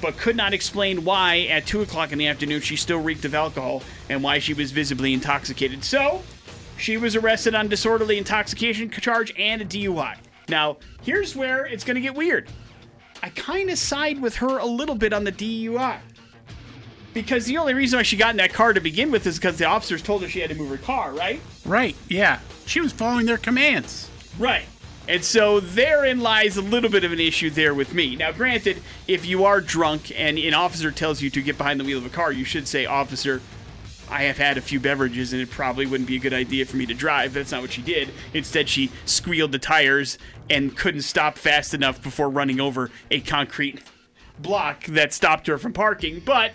but 0.00 0.16
could 0.16 0.36
not 0.36 0.52
explain 0.52 1.04
why 1.04 1.40
at 1.50 1.66
2 1.66 1.82
o'clock 1.82 2.12
in 2.12 2.18
the 2.18 2.28
afternoon 2.28 2.60
she 2.60 2.76
still 2.76 3.00
reeked 3.00 3.24
of 3.24 3.34
alcohol 3.34 3.82
and 4.08 4.22
why 4.22 4.38
she 4.38 4.54
was 4.54 4.70
visibly 4.70 5.12
intoxicated. 5.12 5.84
So 5.84 6.22
she 6.76 6.96
was 6.96 7.16
arrested 7.16 7.54
on 7.54 7.68
disorderly 7.68 8.18
intoxication 8.18 8.90
charge 8.90 9.32
and 9.36 9.62
a 9.62 9.64
DUI. 9.64 10.16
Now, 10.48 10.78
here's 11.02 11.34
where 11.34 11.66
it's 11.66 11.84
going 11.84 11.96
to 11.96 12.00
get 12.00 12.14
weird. 12.14 12.48
I 13.22 13.30
kind 13.30 13.70
of 13.70 13.78
side 13.78 14.20
with 14.20 14.36
her 14.36 14.58
a 14.58 14.66
little 14.66 14.94
bit 14.94 15.12
on 15.12 15.24
the 15.24 15.32
DUI. 15.32 15.98
Because 17.14 17.46
the 17.46 17.56
only 17.56 17.74
reason 17.74 17.98
why 17.98 18.02
she 18.02 18.16
got 18.16 18.30
in 18.30 18.36
that 18.36 18.52
car 18.52 18.72
to 18.72 18.80
begin 18.80 19.10
with 19.10 19.26
is 19.26 19.38
because 19.38 19.56
the 19.56 19.64
officers 19.64 20.02
told 20.02 20.22
her 20.22 20.28
she 20.28 20.40
had 20.40 20.50
to 20.50 20.56
move 20.56 20.70
her 20.70 20.76
car, 20.76 21.12
right? 21.12 21.40
Right. 21.64 21.96
Yeah. 22.08 22.40
She 22.66 22.80
was 22.80 22.92
following 22.92 23.26
their 23.26 23.38
commands. 23.38 24.08
Right. 24.38 24.66
And 25.08 25.24
so 25.24 25.58
therein 25.58 26.20
lies 26.20 26.58
a 26.58 26.62
little 26.62 26.90
bit 26.90 27.02
of 27.02 27.12
an 27.12 27.18
issue 27.18 27.48
there 27.48 27.74
with 27.74 27.94
me. 27.94 28.14
Now, 28.14 28.30
granted, 28.30 28.82
if 29.06 29.24
you 29.24 29.46
are 29.46 29.62
drunk 29.62 30.12
and 30.14 30.38
an 30.38 30.52
officer 30.52 30.90
tells 30.90 31.22
you 31.22 31.30
to 31.30 31.40
get 31.40 31.56
behind 31.56 31.80
the 31.80 31.84
wheel 31.84 31.98
of 31.98 32.04
a 32.04 32.10
car, 32.10 32.30
you 32.30 32.44
should 32.44 32.68
say, 32.68 32.84
Officer, 32.84 33.40
I 34.10 34.22
have 34.24 34.38
had 34.38 34.56
a 34.56 34.60
few 34.60 34.80
beverages 34.80 35.32
and 35.32 35.42
it 35.42 35.50
probably 35.50 35.86
wouldn't 35.86 36.08
be 36.08 36.16
a 36.16 36.20
good 36.20 36.32
idea 36.32 36.64
for 36.64 36.76
me 36.76 36.86
to 36.86 36.94
drive. 36.94 37.34
That's 37.34 37.52
not 37.52 37.60
what 37.60 37.72
she 37.72 37.82
did. 37.82 38.10
Instead, 38.32 38.68
she 38.68 38.90
squealed 39.04 39.52
the 39.52 39.58
tires 39.58 40.18
and 40.48 40.76
couldn't 40.76 41.02
stop 41.02 41.36
fast 41.36 41.74
enough 41.74 42.02
before 42.02 42.30
running 42.30 42.60
over 42.60 42.90
a 43.10 43.20
concrete 43.20 43.82
block 44.38 44.84
that 44.86 45.12
stopped 45.12 45.46
her 45.46 45.58
from 45.58 45.72
parking. 45.72 46.22
But 46.24 46.52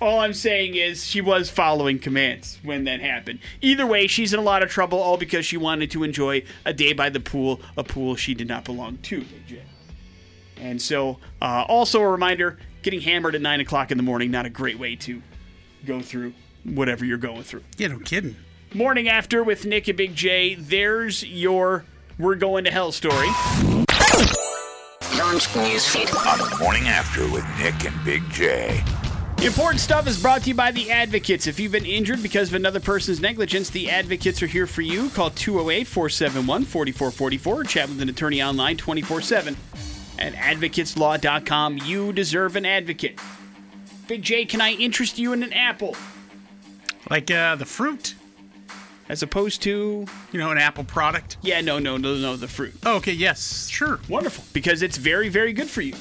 all 0.00 0.20
I'm 0.20 0.34
saying 0.34 0.76
is 0.76 1.04
she 1.04 1.20
was 1.20 1.50
following 1.50 1.98
commands 1.98 2.58
when 2.62 2.84
that 2.84 3.00
happened. 3.00 3.40
Either 3.60 3.86
way, 3.86 4.06
she's 4.06 4.32
in 4.32 4.38
a 4.38 4.42
lot 4.42 4.62
of 4.62 4.70
trouble, 4.70 4.98
all 4.98 5.16
because 5.16 5.44
she 5.44 5.56
wanted 5.56 5.90
to 5.90 6.04
enjoy 6.04 6.44
a 6.64 6.72
day 6.72 6.92
by 6.92 7.10
the 7.10 7.20
pool, 7.20 7.60
a 7.76 7.82
pool 7.82 8.14
she 8.14 8.34
did 8.34 8.46
not 8.46 8.64
belong 8.64 8.98
to, 8.98 9.22
Big 9.22 9.46
J. 9.46 9.62
And 10.56 10.80
so, 10.80 11.18
uh, 11.42 11.64
also 11.68 12.00
a 12.00 12.08
reminder 12.08 12.58
getting 12.82 13.00
hammered 13.00 13.34
at 13.34 13.40
9 13.40 13.60
o'clock 13.60 13.90
in 13.90 13.96
the 13.96 14.02
morning, 14.02 14.30
not 14.30 14.46
a 14.46 14.50
great 14.50 14.78
way 14.78 14.94
to 14.96 15.22
go 15.84 16.00
through 16.00 16.32
whatever 16.64 17.04
you're 17.04 17.18
going 17.18 17.42
through. 17.42 17.62
Yeah, 17.76 17.88
no 17.88 17.98
kidding. 17.98 18.36
Morning 18.74 19.08
after 19.08 19.42
with 19.42 19.64
Nick 19.64 19.88
and 19.88 19.96
Big 19.96 20.14
J, 20.14 20.54
there's 20.54 21.24
your 21.24 21.84
We're 22.18 22.34
Going 22.34 22.64
to 22.64 22.70
Hell 22.70 22.92
story. 22.92 23.28
On 25.20 25.34
the 26.38 26.56
morning 26.60 26.86
after 26.86 27.22
with 27.30 27.44
Nick 27.58 27.84
and 27.84 28.04
Big 28.04 28.28
J. 28.30 28.82
The 29.38 29.46
important 29.46 29.80
stuff 29.80 30.06
is 30.08 30.20
brought 30.20 30.42
to 30.42 30.48
you 30.48 30.54
by 30.54 30.72
the 30.72 30.90
Advocates. 30.90 31.46
If 31.46 31.60
you've 31.60 31.72
been 31.72 31.86
injured 31.86 32.22
because 32.22 32.48
of 32.48 32.54
another 32.54 32.80
person's 32.80 33.20
negligence, 33.20 33.70
the 33.70 33.88
Advocates 33.88 34.42
are 34.42 34.48
here 34.48 34.66
for 34.66 34.82
you. 34.82 35.10
Call 35.10 35.30
208 35.30 35.86
471 35.86 36.64
4444 36.64 37.54
or 37.54 37.64
chat 37.64 37.88
with 37.88 38.00
an 38.02 38.08
attorney 38.08 38.42
online 38.42 38.76
24 38.76 39.20
7 39.20 39.56
at 40.18 40.32
advocateslaw.com. 40.34 41.78
You 41.78 42.12
deserve 42.12 42.56
an 42.56 42.66
advocate. 42.66 43.18
Big 44.08 44.22
J, 44.22 44.44
can 44.44 44.60
I 44.60 44.72
interest 44.72 45.18
you 45.18 45.32
in 45.32 45.42
an 45.42 45.52
apple? 45.52 45.96
Like 47.10 47.30
uh, 47.30 47.56
the 47.56 47.64
fruit, 47.64 48.14
As 49.08 49.22
opposed 49.22 49.62
to. 49.62 50.06
you 50.32 50.38
know, 50.38 50.50
an 50.50 50.58
Apple 50.58 50.84
product. 50.84 51.36
Yeah, 51.42 51.60
no, 51.60 51.78
no, 51.78 51.96
no, 51.96 52.14
no, 52.16 52.36
the 52.36 52.48
fruit. 52.48 52.74
Oh, 52.84 52.96
okay, 52.96 53.12
yes, 53.12 53.68
sure. 53.68 54.00
Wonderful, 54.08 54.44
because 54.52 54.82
it's 54.82 54.96
very, 54.98 55.28
very 55.28 55.52
good 55.52 55.68
for 55.70 55.80
you. 55.82 55.94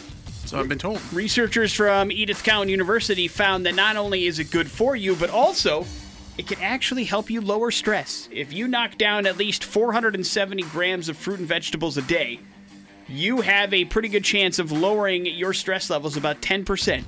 So 0.45 0.59
I've 0.59 0.69
been 0.69 0.77
told. 0.79 1.01
Researchers 1.13 1.73
from 1.73 2.11
Edith 2.11 2.43
Cowan 2.43 2.69
University 2.69 3.27
found 3.27 3.65
that 3.65 3.75
not 3.75 3.97
only 3.97 4.25
is 4.25 4.39
it 4.39 4.49
good 4.51 4.69
for 4.71 4.95
you, 4.95 5.15
but 5.15 5.29
also 5.29 5.85
it 6.37 6.47
can 6.47 6.59
actually 6.61 7.03
help 7.05 7.29
you 7.29 7.41
lower 7.41 7.71
stress. 7.71 8.29
If 8.31 8.53
you 8.53 8.67
knock 8.67 8.97
down 8.97 9.25
at 9.25 9.37
least 9.37 9.63
470 9.63 10.63
grams 10.63 11.09
of 11.09 11.17
fruit 11.17 11.39
and 11.39 11.47
vegetables 11.47 11.97
a 11.97 12.01
day, 12.01 12.39
you 13.09 13.41
have 13.41 13.73
a 13.73 13.85
pretty 13.85 14.07
good 14.09 14.23
chance 14.23 14.59
of 14.59 14.71
lowering 14.71 15.25
your 15.25 15.53
stress 15.53 15.89
levels 15.89 16.15
about 16.17 16.41
10% 16.41 17.03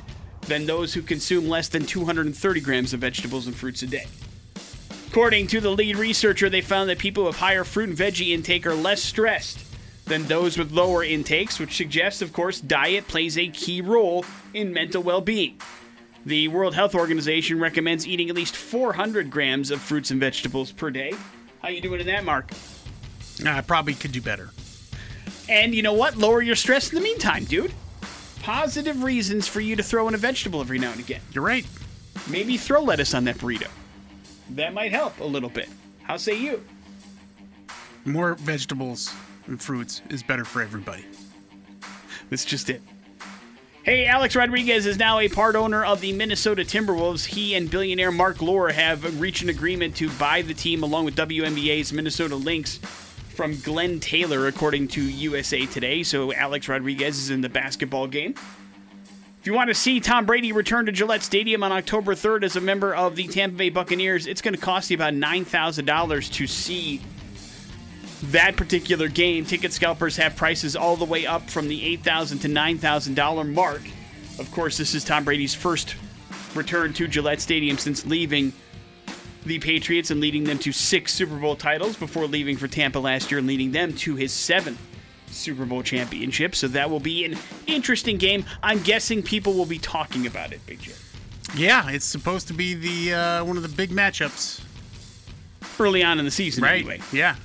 than 0.49 0.65
those 0.65 0.93
who 0.93 1.01
consume 1.01 1.47
less 1.47 1.69
than 1.69 1.85
230 1.85 2.59
grams 2.61 2.93
of 2.93 2.99
vegetables 2.99 3.47
and 3.47 3.55
fruits 3.55 3.81
a 3.83 3.87
day. 3.87 4.07
According 5.07 5.47
to 5.47 5.61
the 5.61 5.69
lead 5.69 5.95
researcher, 5.95 6.49
they 6.49 6.61
found 6.61 6.89
that 6.89 6.99
people 6.99 7.23
with 7.23 7.37
higher 7.37 7.63
fruit 7.63 7.89
and 7.89 7.97
veggie 7.97 8.33
intake 8.33 8.65
are 8.67 8.75
less 8.75 9.01
stressed 9.01 9.65
than 10.05 10.23
those 10.25 10.57
with 10.57 10.71
lower 10.71 11.03
intakes, 11.03 11.59
which 11.59 11.77
suggests, 11.77 12.21
of 12.21 12.33
course, 12.33 12.59
diet 12.59 13.07
plays 13.07 13.37
a 13.37 13.47
key 13.47 13.81
role 13.81 14.25
in 14.53 14.73
mental 14.73 15.01
well 15.01 15.21
being. 15.21 15.59
The 16.25 16.47
World 16.49 16.75
Health 16.75 16.95
Organization 16.95 17.59
recommends 17.59 18.05
eating 18.05 18.29
at 18.29 18.35
least 18.35 18.55
400 18.55 19.31
grams 19.31 19.71
of 19.71 19.81
fruits 19.81 20.11
and 20.11 20.19
vegetables 20.19 20.71
per 20.71 20.91
day. 20.91 21.13
How 21.61 21.69
you 21.69 21.81
doing 21.81 22.01
in 22.01 22.07
that, 22.07 22.25
Mark? 22.25 22.51
I 23.45 23.61
probably 23.61 23.93
could 23.93 24.11
do 24.11 24.21
better. 24.21 24.49
And 25.47 25.73
you 25.73 25.81
know 25.81 25.93
what? 25.93 26.17
Lower 26.17 26.41
your 26.41 26.55
stress 26.55 26.91
in 26.91 26.95
the 26.95 27.01
meantime, 27.01 27.45
dude. 27.45 27.73
Positive 28.41 29.03
reasons 29.03 29.47
for 29.47 29.61
you 29.61 29.75
to 29.75 29.83
throw 29.83 30.07
in 30.07 30.15
a 30.15 30.17
vegetable 30.17 30.61
every 30.61 30.79
now 30.79 30.91
and 30.91 30.99
again. 30.99 31.21
You're 31.33 31.43
right. 31.43 31.65
Maybe 32.29 32.57
throw 32.57 32.81
lettuce 32.81 33.13
on 33.13 33.25
that 33.25 33.37
burrito. 33.37 33.69
That 34.51 34.73
might 34.73 34.91
help 34.91 35.19
a 35.19 35.25
little 35.25 35.49
bit. 35.49 35.69
How 36.03 36.17
say 36.17 36.39
you? 36.39 36.63
More 38.05 38.35
vegetables 38.35 39.13
and 39.47 39.61
fruits 39.61 40.01
is 40.09 40.23
better 40.23 40.45
for 40.45 40.61
everybody. 40.61 41.05
That's 42.29 42.45
just 42.45 42.69
it. 42.69 42.81
Hey, 43.83 44.05
Alex 44.05 44.35
Rodriguez 44.35 44.85
is 44.85 44.97
now 44.97 45.19
a 45.19 45.29
part 45.29 45.55
owner 45.55 45.83
of 45.83 46.01
the 46.01 46.13
Minnesota 46.13 46.63
Timberwolves. 46.63 47.25
He 47.25 47.55
and 47.55 47.71
billionaire 47.71 48.11
Marc 48.11 48.41
Lore 48.41 48.69
have 48.69 49.19
reached 49.19 49.41
an 49.41 49.49
agreement 49.49 49.95
to 49.97 50.09
buy 50.11 50.41
the 50.41 50.53
team 50.53 50.83
along 50.83 51.05
with 51.05 51.15
WNBA's 51.15 51.91
Minnesota 51.91 52.35
Lynx 52.35 52.79
from 53.39 53.57
Glenn 53.61 54.01
Taylor, 54.01 54.47
according 54.47 54.89
to 54.89 55.01
USA 55.01 55.65
Today. 55.65 56.03
So 56.03 56.33
Alex 56.33 56.67
Rodriguez 56.67 57.17
is 57.17 57.29
in 57.29 57.39
the 57.39 57.47
basketball 57.47 58.05
game. 58.05 58.33
If 59.39 59.45
you 59.47 59.53
want 59.53 59.69
to 59.69 59.73
see 59.73 60.01
Tom 60.01 60.25
Brady 60.25 60.51
return 60.51 60.87
to 60.87 60.91
Gillette 60.91 61.23
Stadium 61.23 61.63
on 61.63 61.71
October 61.71 62.15
3rd 62.15 62.43
as 62.43 62.57
a 62.57 62.59
member 62.59 62.93
of 62.93 63.15
the 63.15 63.29
Tampa 63.29 63.55
Bay 63.55 63.69
Buccaneers, 63.69 64.27
it's 64.27 64.41
going 64.41 64.55
to 64.55 64.59
cost 64.59 64.89
you 64.91 64.97
about 64.97 65.13
$9,000 65.13 66.33
to 66.33 66.47
see 66.47 67.01
that 68.23 68.57
particular 68.57 69.07
game. 69.07 69.45
Ticket 69.45 69.71
scalpers 69.71 70.17
have 70.17 70.35
prices 70.35 70.75
all 70.75 70.97
the 70.97 71.05
way 71.05 71.25
up 71.25 71.49
from 71.49 71.69
the 71.69 71.97
$8,000 71.97 72.41
to 72.41 72.49
$9,000 72.49 73.53
mark. 73.53 73.83
Of 74.37 74.51
course, 74.51 74.77
this 74.77 74.93
is 74.93 75.05
Tom 75.05 75.23
Brady's 75.23 75.55
first 75.55 75.95
return 76.55 76.91
to 76.91 77.07
Gillette 77.07 77.39
Stadium 77.39 77.77
since 77.77 78.05
leaving 78.05 78.51
the 79.45 79.59
Patriots 79.59 80.11
and 80.11 80.19
leading 80.19 80.43
them 80.43 80.59
to 80.59 80.71
six 80.71 81.13
Super 81.13 81.37
Bowl 81.37 81.55
titles 81.55 81.95
before 81.97 82.25
leaving 82.27 82.57
for 82.57 82.67
Tampa 82.67 82.99
last 82.99 83.31
year 83.31 83.39
and 83.39 83.47
leading 83.47 83.71
them 83.71 83.93
to 83.93 84.15
his 84.15 84.31
seventh 84.33 84.79
Super 85.27 85.65
Bowl 85.65 85.83
championship. 85.83 86.55
So 86.55 86.67
that 86.69 86.89
will 86.89 86.99
be 86.99 87.23
an 87.25 87.37
interesting 87.67 88.17
game. 88.17 88.45
I'm 88.61 88.79
guessing 88.81 89.23
people 89.23 89.53
will 89.53 89.65
be 89.65 89.77
talking 89.77 90.27
about 90.27 90.51
it, 90.51 90.65
Big 90.65 90.81
J. 90.81 90.91
Yeah, 91.55 91.89
it's 91.89 92.05
supposed 92.05 92.47
to 92.49 92.53
be 92.53 92.73
the 92.75 93.13
uh, 93.13 93.43
one 93.45 93.57
of 93.57 93.63
the 93.63 93.69
big 93.69 93.89
matchups, 93.89 94.61
Early 95.79 96.03
on 96.03 96.19
in 96.19 96.25
the 96.25 96.31
season, 96.31 96.63
right? 96.63 96.79
anyway. 96.81 96.99
Yeah. 97.13 97.35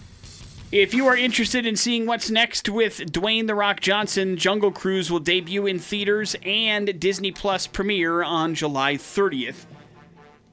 If 0.73 0.93
you 0.93 1.07
are 1.07 1.17
interested 1.17 1.67
in 1.67 1.77
seeing 1.77 2.05
what's 2.05 2.31
next 2.31 2.69
with 2.69 2.99
Dwayne 3.13 3.47
The 3.47 3.55
Rock 3.55 3.79
Johnson, 3.81 4.37
Jungle 4.37 4.73
Cruise 4.73 5.09
will 5.09 5.21
debut 5.21 5.67
in 5.67 5.79
theaters 5.79 6.35
and 6.45 6.99
Disney 6.99 7.31
Plus 7.31 7.69
premiere 7.69 8.25
on 8.25 8.57
July 8.57 8.95
30th. 8.95 9.67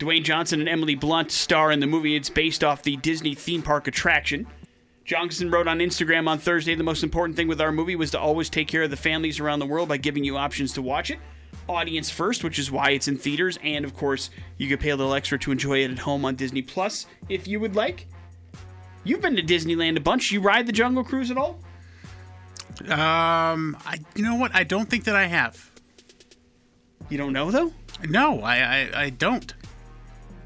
Dwayne 0.02 0.24
Johnson 0.24 0.60
and 0.60 0.68
Emily 0.68 0.96
Blunt 0.96 1.32
star 1.32 1.72
in 1.72 1.80
the 1.80 1.86
movie. 1.86 2.16
It's 2.16 2.30
based 2.30 2.64
off 2.64 2.82
the 2.82 2.98
Disney 2.98 3.36
theme 3.36 3.62
park 3.62 3.88
attraction. 3.88 4.48
Johnson 5.06 5.52
wrote 5.52 5.68
on 5.68 5.78
Instagram 5.78 6.28
on 6.28 6.40
Thursday 6.40 6.74
the 6.74 6.84
most 6.84 7.04
important 7.04 7.36
thing 7.36 7.48
with 7.48 7.62
our 7.62 7.72
movie 7.72 7.96
was 7.96 8.10
to 8.12 8.20
always 8.20 8.50
take 8.50 8.68
care 8.68 8.82
of 8.82 8.90
the 8.90 8.98
families 8.98 9.40
around 9.40 9.60
the 9.60 9.66
world 9.68 9.88
by 9.88 9.98
giving 9.98 10.24
you 10.24 10.38
options 10.38 10.74
to 10.74 10.82
watch 10.82 11.12
it. 11.12 11.20
Audience 11.70 12.10
first, 12.10 12.44
which 12.44 12.58
is 12.58 12.72
why 12.72 12.90
it's 12.90 13.08
in 13.08 13.16
theaters, 13.16 13.60
and 13.64 13.86
of 13.86 13.96
course, 13.96 14.32
you 14.58 14.68
could 14.68 14.80
pay 14.80 14.90
a 14.90 14.96
little 14.96 15.14
extra 15.14 15.38
to 15.38 15.52
enjoy 15.52 15.84
it 15.84 15.92
at 15.92 16.00
home 16.00 16.26
on 16.26 16.36
Disney 16.36 16.64
Plus 16.64 17.06
if 17.30 17.48
you 17.48 17.60
would 17.60 17.76
like. 17.76 18.08
You've 19.04 19.22
been 19.22 19.36
to 19.36 19.44
Disneyland 19.44 19.98
a 19.98 20.02
bunch. 20.02 20.32
You 20.32 20.42
ride 20.42 20.66
the 20.66 20.74
Jungle 20.74 21.04
Cruise 21.04 21.30
at 21.30 21.38
all? 21.38 21.60
Um, 22.90 23.78
I, 23.86 24.00
you 24.16 24.24
know 24.24 24.36
what? 24.36 24.56
I 24.56 24.64
don't 24.64 24.90
think 24.90 25.04
that 25.04 25.16
I 25.16 25.26
have. 25.26 25.70
You 27.10 27.20
don't 27.20 27.34
know 27.34 27.52
though. 27.52 27.72
No, 28.04 28.42
I, 28.42 28.56
I, 28.58 28.90
I 28.96 29.10
don't. 29.12 29.54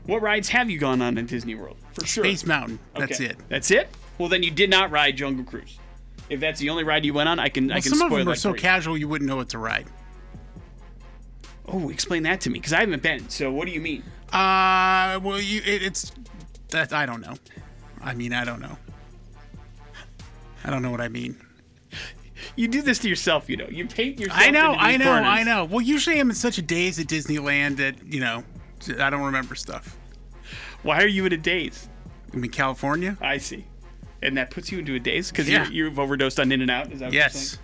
What 0.06 0.22
rides 0.22 0.50
have 0.50 0.70
you 0.70 0.78
gone 0.80 1.02
on 1.02 1.18
in 1.18 1.26
Disney 1.26 1.56
World? 1.56 1.78
For 1.94 2.06
sure. 2.06 2.24
Space 2.24 2.46
Mountain. 2.46 2.80
That's 2.96 3.20
Okay. 3.20 3.32
it. 3.32 3.38
That's 3.50 3.72
it. 3.72 3.90
Well, 4.18 4.30
then 4.30 4.44
you 4.44 4.52
did 4.52 4.70
not 4.70 4.92
ride 4.92 5.18
Jungle 5.18 5.44
Cruise. 5.44 5.78
If 6.30 6.40
that's 6.40 6.60
the 6.60 6.70
only 6.70 6.84
ride 6.84 7.06
you 7.06 7.14
went 7.14 7.30
on, 7.30 7.40
I 7.40 7.50
can 7.50 7.72
I 7.72 7.76
Well, 7.76 7.82
can 7.82 7.90
some 7.92 7.98
spoil 8.00 8.12
of 8.12 8.18
them 8.20 8.26
that 8.28 8.32
are 8.32 8.36
so 8.36 8.50
for 8.52 8.56
you. 8.56 8.62
casual 8.62 8.98
you 8.98 9.08
wouldn't 9.08 9.28
know 9.28 9.36
what 9.36 9.50
to 9.50 9.58
ride. 9.58 9.88
Oh, 11.68 11.90
explain 11.90 12.24
that 12.24 12.42
to 12.42 12.50
me 12.50 12.60
because 12.60 12.74
I 12.74 12.82
haven't 12.82 13.02
been. 13.02 13.28
So 13.30 13.52
what 13.52 13.66
do 13.66 13.72
you 13.72 13.82
mean? 13.82 14.04
Uh, 14.32 15.20
well, 15.24 15.40
you 15.42 15.62
it, 15.66 15.82
it's 15.84 16.12
that 16.70 16.94
I 16.94 17.06
don't 17.06 17.22
know. 17.22 17.36
I 18.02 18.14
mean, 18.14 18.34
I 18.34 18.46
don't 18.46 18.60
know. 18.62 18.78
I 20.64 20.70
don't 20.70 20.82
know 20.82 20.92
what 20.92 21.02
I 21.02 21.08
mean. 21.10 21.38
You 22.56 22.68
do 22.68 22.82
this 22.82 23.00
to 23.00 23.10
yourself, 23.10 23.50
you 23.50 23.58
know. 23.58 23.68
You 23.70 23.88
paint 23.88 24.20
yourself. 24.20 24.40
I 24.42 24.50
know, 24.52 24.74
into 24.74 24.84
I 24.84 24.98
know, 24.98 25.06
corners. 25.06 25.28
I 25.28 25.44
know. 25.44 25.66
Well, 25.66 25.82
usually 25.82 26.20
I'm 26.20 26.30
in 26.30 26.36
such 26.36 26.58
a 26.58 26.62
daze 26.62 27.00
at 27.00 27.08
Disneyland 27.08 27.78
that 27.78 27.96
you 28.06 28.20
know 28.20 28.44
I 28.90 29.10
don't 29.10 29.24
remember 29.24 29.56
stuff. 29.56 29.96
Why 30.84 31.02
are 31.02 31.08
you 31.08 31.26
in 31.26 31.34
a 31.34 31.38
daze? 31.38 31.88
I 32.34 32.38
mean, 32.38 32.52
California. 32.52 33.18
I 33.22 33.38
see. 33.38 33.66
And 34.22 34.38
that 34.38 34.50
puts 34.52 34.72
you 34.72 34.80
into 34.80 34.96
a 34.96 35.00
daze 35.00 35.30
because 35.32 35.48
Yeah. 35.50 35.68
you 35.70 35.86
you've 35.86 36.00
overdosed 36.00 36.40
on 36.40 36.52
In 36.52 36.62
and 36.62 36.72
Out. 36.72 36.92
Is 36.92 37.00
that 37.00 37.06
what 37.06 37.14
you're 37.14 37.22
Yes. 37.24 37.34
saying? 37.52 37.62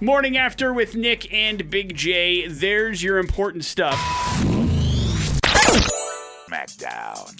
Morning 0.00 0.36
after 0.36 0.72
with 0.72 0.94
Nick 0.94 1.32
and 1.32 1.68
Big 1.70 1.94
J. 1.96 2.46
There's 2.46 3.02
your 3.02 3.18
important 3.18 3.64
stuff. 3.64 3.96
SmackDown. 6.48 7.34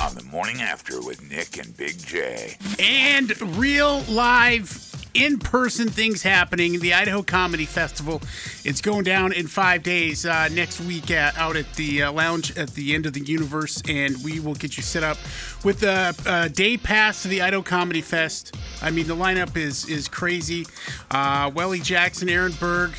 On 0.00 0.14
the 0.14 0.22
morning 0.24 0.60
after 0.60 1.00
with 1.00 1.28
Nick 1.28 1.58
and 1.58 1.76
Big 1.76 1.98
J. 2.04 2.56
and 2.78 3.40
real 3.56 4.00
live 4.08 4.68
in 5.14 5.38
person 5.38 5.88
things 5.88 6.22
happening. 6.22 6.80
The 6.80 6.94
idaho 6.94 7.22
comedy 7.22 7.66
festival 7.66 8.20
it's 8.64 8.80
going 8.80 9.04
down 9.04 9.32
in 9.32 9.46
five 9.46 9.82
days 9.82 10.26
uh, 10.26 10.48
next 10.48 10.80
week 10.80 11.10
uh, 11.10 11.32
out 11.36 11.56
at 11.56 11.72
the 11.74 12.04
uh, 12.04 12.12
lounge 12.12 12.56
at 12.56 12.70
the 12.70 12.94
end 12.94 13.06
of 13.06 13.12
the 13.12 13.20
universe 13.20 13.82
and 13.88 14.16
we 14.22 14.40
will 14.40 14.54
get 14.54 14.76
you 14.76 14.82
set 14.82 15.02
up 15.02 15.16
with 15.64 15.82
a, 15.82 16.14
a 16.26 16.48
day 16.48 16.76
pass 16.76 17.22
to 17.22 17.28
the 17.28 17.40
idaho 17.42 17.62
comedy 17.62 18.00
fest. 18.00 18.56
I 18.82 18.90
mean 18.90 19.06
the 19.06 19.16
lineup 19.16 19.56
is 19.56 19.88
is 19.88 20.08
crazy. 20.08 20.66
Uh, 21.10 21.50
welly 21.54 21.80
jackson 21.80 22.28
aaron 22.28 22.52
berg 22.60 22.92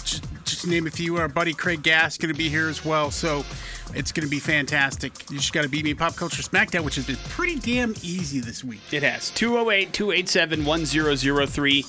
just, 0.59 0.65
just 0.65 0.65
to 0.65 0.69
name 0.69 0.87
a 0.87 0.91
few 0.91 1.17
our 1.17 1.27
buddy 1.27 1.53
craig 1.53 1.83
gass 1.83 2.17
going 2.17 2.31
to 2.31 2.37
be 2.37 2.49
here 2.49 2.67
as 2.67 2.83
well 2.83 3.11
so 3.11 3.43
it's 3.95 4.11
going 4.11 4.23
to 4.23 4.29
be 4.29 4.39
fantastic 4.39 5.29
you 5.29 5.37
just 5.37 5.53
got 5.53 5.63
to 5.63 5.69
beat 5.69 5.85
me 5.85 5.93
pop 5.93 6.15
culture 6.15 6.41
smackdown 6.41 6.83
which 6.83 6.95
has 6.95 7.05
been 7.05 7.17
pretty 7.29 7.57
damn 7.59 7.91
easy 8.01 8.39
this 8.39 8.63
week 8.63 8.81
It 8.91 9.03
has 9.03 9.29
208 9.31 9.93
287 9.93 10.65
1003. 10.65 11.85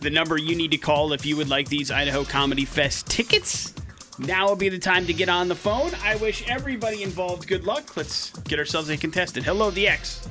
The 0.00 0.10
number 0.10 0.38
you 0.38 0.56
need 0.56 0.70
to 0.70 0.78
call 0.78 1.12
if 1.12 1.26
you 1.26 1.36
would 1.36 1.48
like 1.48 1.68
these 1.68 1.90
Idaho 1.90 2.24
Comedy 2.24 2.64
Fest 2.64 3.06
tickets. 3.06 3.74
Now 4.18 4.48
will 4.48 4.56
be 4.56 4.70
the 4.70 4.78
time 4.78 5.06
to 5.06 5.12
get 5.12 5.28
on 5.28 5.48
the 5.48 5.54
phone. 5.54 5.90
I 6.02 6.16
wish 6.16 6.48
everybody 6.48 7.02
involved 7.02 7.46
good 7.46 7.64
luck. 7.64 7.96
Let's 7.98 8.30
get 8.40 8.58
ourselves 8.58 8.88
a 8.88 8.96
contestant. 8.96 9.44
Hello, 9.44 9.70
the 9.70 9.88
X. 9.88 10.26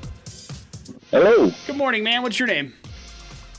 Hello, 1.11 1.51
Good 1.67 1.75
morning, 1.75 2.03
man. 2.03 2.23
What's 2.23 2.39
your 2.39 2.47
name? 2.47 2.73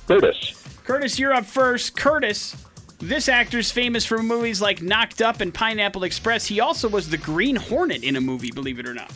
Curtis. 0.08 0.54
Curtis, 0.84 1.18
you're 1.18 1.32
up 1.32 1.46
first. 1.46 1.96
Curtis, 1.96 2.56
this 3.00 3.28
actor's 3.28 3.70
famous 3.70 4.04
for 4.04 4.22
movies 4.22 4.60
like 4.60 4.82
Knocked 4.82 5.22
Up 5.22 5.40
and 5.40 5.52
Pineapple 5.52 6.04
Express. 6.04 6.46
He 6.46 6.60
also 6.60 6.88
was 6.88 7.08
the 7.10 7.16
Green 7.16 7.56
Hornet 7.56 8.04
in 8.04 8.16
a 8.16 8.20
movie, 8.20 8.50
believe 8.50 8.78
it 8.78 8.86
or 8.86 8.94
not. 8.94 9.10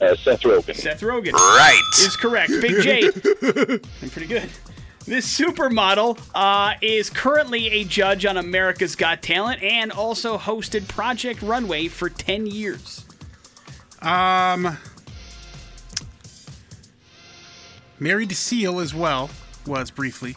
Uh, 0.00 0.14
Seth 0.16 0.40
Rogen. 0.42 0.74
Seth 0.74 1.00
Rogen. 1.00 1.32
Right. 1.32 1.80
is 1.98 2.16
correct. 2.16 2.50
Big 2.60 2.82
J. 2.82 3.06
I'm 4.02 4.10
pretty 4.10 4.26
good. 4.26 4.48
This 5.06 5.38
supermodel 5.38 6.18
uh, 6.34 6.74
is 6.82 7.10
currently 7.10 7.68
a 7.68 7.84
judge 7.84 8.26
on 8.26 8.36
America's 8.36 8.96
Got 8.96 9.22
Talent 9.22 9.62
and 9.62 9.92
also 9.92 10.36
hosted 10.36 10.88
Project 10.88 11.42
Runway 11.42 11.88
for 11.88 12.10
10 12.10 12.46
years. 12.46 13.04
Um, 14.02 14.76
married 18.00 18.30
to 18.30 18.34
Seal 18.34 18.80
as 18.80 18.92
well 18.94 19.30
was 19.64 19.90
briefly. 19.90 20.36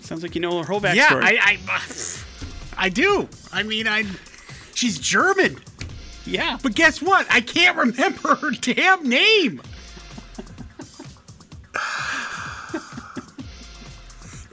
Sounds 0.00 0.22
like 0.22 0.34
you 0.34 0.40
know 0.40 0.58
her 0.58 0.64
whole 0.64 0.80
backstory. 0.80 0.96
Yeah, 0.96 1.08
I, 1.12 1.58
I, 1.68 1.82
I 2.76 2.88
do. 2.88 3.28
I 3.52 3.62
mean, 3.62 3.88
I. 3.88 4.04
She's 4.74 4.98
German, 4.98 5.58
yeah. 6.24 6.58
but 6.62 6.74
guess 6.74 7.02
what? 7.02 7.26
I 7.30 7.40
can't 7.40 7.76
remember 7.76 8.36
her 8.36 8.50
damn 8.50 9.08
name. 9.08 9.60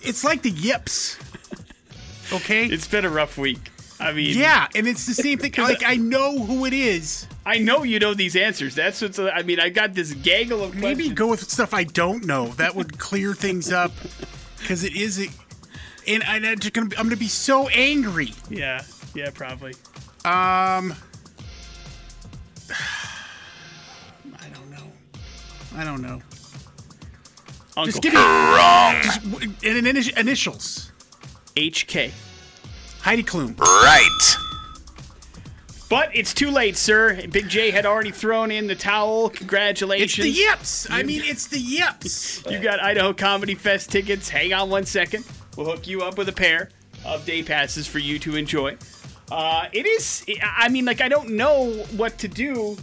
it's 0.04 0.24
like 0.24 0.42
the 0.42 0.50
Yips. 0.50 1.20
Okay. 2.34 2.66
It's 2.66 2.88
been 2.88 3.06
a 3.06 3.10
rough 3.10 3.38
week. 3.38 3.72
I 4.00 4.14
mean, 4.14 4.38
yeah, 4.38 4.68
and 4.76 4.88
it's 4.88 5.06
the 5.06 5.14
same 5.14 5.38
thing. 5.38 5.54
Like 5.58 5.84
I 5.86 5.96
know 5.96 6.40
who 6.40 6.66
it 6.66 6.74
is. 6.74 7.28
I 7.46 7.60
know 7.60 7.84
you 7.84 8.00
know 8.00 8.14
these 8.14 8.36
answers. 8.36 8.76
That's 8.76 9.02
what's. 9.02 9.20
I 9.20 9.44
mean, 9.44 9.60
I 9.60 9.70
got 9.70 9.94
this 9.94 10.14
gaggle 10.14 10.64
of 10.64 10.76
Maybe 10.76 10.96
questions. 10.96 11.14
go 11.14 11.28
with 11.28 11.50
stuff 11.50 11.74
I 11.74 11.86
don't 11.86 12.26
know. 12.26 12.48
That 12.48 12.76
would 12.76 12.98
clear 13.00 13.34
things 13.34 13.72
up 13.72 13.92
because 14.60 14.84
it 14.84 14.96
is. 14.96 15.20
A, 15.20 15.28
and 16.08 16.24
I- 16.24 16.36
I'm 16.38 16.56
gonna. 16.58 16.88
Be, 16.88 16.98
I'm 16.98 17.06
gonna 17.06 17.16
be 17.18 17.28
so 17.28 17.68
angry. 17.70 18.34
Yeah, 18.50 18.82
yeah, 19.14 19.30
probably. 19.34 19.74
Um. 20.26 20.94
I 24.38 24.48
don't 24.54 24.70
know. 24.72 24.92
I 25.76 25.84
don't 25.84 26.02
know. 26.02 26.22
Uncle 27.78 27.86
Just 27.86 28.02
give 28.02 28.14
me 28.14 28.20
Wrong. 28.20 29.02
w- 29.32 29.52
in 29.64 29.84
initi- 29.84 30.18
initials. 30.18 30.92
HK. 31.58 32.12
Heidi 33.02 33.24
Klum. 33.24 33.58
Right. 33.60 34.36
But 35.88 36.10
it's 36.16 36.34
too 36.34 36.50
late, 36.50 36.76
sir. 36.78 37.28
Big 37.32 37.48
J 37.48 37.70
had 37.72 37.86
already 37.86 38.10
thrown 38.12 38.50
in 38.52 38.66
the 38.68 38.76
towel. 38.76 39.30
Congratulations. 39.30 40.26
It's 40.26 40.36
the 40.36 40.42
Yips. 40.44 40.88
I 40.90 41.04
mean, 41.04 41.22
it's 41.24 41.48
the 41.48 41.60
Yips. 41.60 42.44
You 42.50 42.60
got 42.60 42.80
Idaho 42.80 43.14
Comedy 43.14 43.54
Fest 43.56 43.92
tickets. 43.92 44.30
Hang 44.30 44.54
on 44.54 44.70
one 44.70 44.86
second. 44.86 45.26
We'll 45.58 45.68
hook 45.68 45.88
you 45.88 46.02
up 46.02 46.18
with 46.18 46.28
a 46.30 46.34
pair 46.34 46.70
of 47.06 47.26
day 47.26 47.44
passes 47.44 47.86
for 47.88 48.00
you 48.00 48.18
to 48.20 48.36
enjoy. 48.36 48.78
Uh, 49.32 49.68
it 49.74 49.86
is, 49.86 50.26
I 50.44 50.70
mean, 50.70 50.86
like, 50.86 51.02
I 51.02 51.08
don't 51.10 51.32
know 51.32 51.72
what 51.96 52.18
to 52.20 52.28
do 52.28 52.78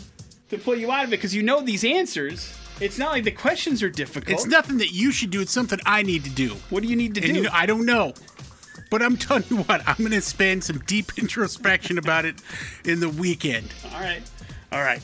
to 0.51 0.59
pull 0.59 0.77
you 0.77 0.91
out 0.91 1.05
of 1.05 1.09
it 1.11 1.17
because 1.17 1.35
you 1.35 1.43
know 1.43 1.61
these 1.61 1.85
answers. 1.85 2.57
It's 2.81 2.99
not 2.99 3.13
like 3.13 3.23
the 3.25 3.31
questions 3.31 3.83
are 3.83 3.91
difficult. 3.91 4.33
It's 4.35 4.47
nothing 4.47 4.79
that 4.79 4.91
you 4.93 5.13
should 5.13 5.31
do. 5.31 5.41
It's 5.41 5.53
something 5.53 5.79
I 5.87 6.03
need 6.03 6.25
to 6.25 6.31
do. 6.31 6.51
What 6.71 6.83
do 6.83 6.89
you 6.89 6.97
need 6.97 7.15
to 7.15 7.23
And 7.23 7.31
do? 7.33 7.37
you 7.39 7.43
know, 7.45 7.51
I 7.53 7.67
don't 7.67 7.87
know. 7.87 8.13
But 8.93 9.01
I'm 9.01 9.17
telling 9.17 9.45
you 9.49 9.57
what, 9.57 9.81
I'm 9.89 9.97
going 9.97 10.11
to 10.11 10.21
spend 10.21 10.63
some 10.65 10.81
deep 10.81 11.13
introspection 11.19 11.97
about 11.97 12.27
it 12.27 12.35
in 12.85 13.01
the 13.01 13.09
weekend. 13.09 13.73
All 13.87 13.99
right. 13.99 14.21
All 14.71 14.83
right. 14.83 15.01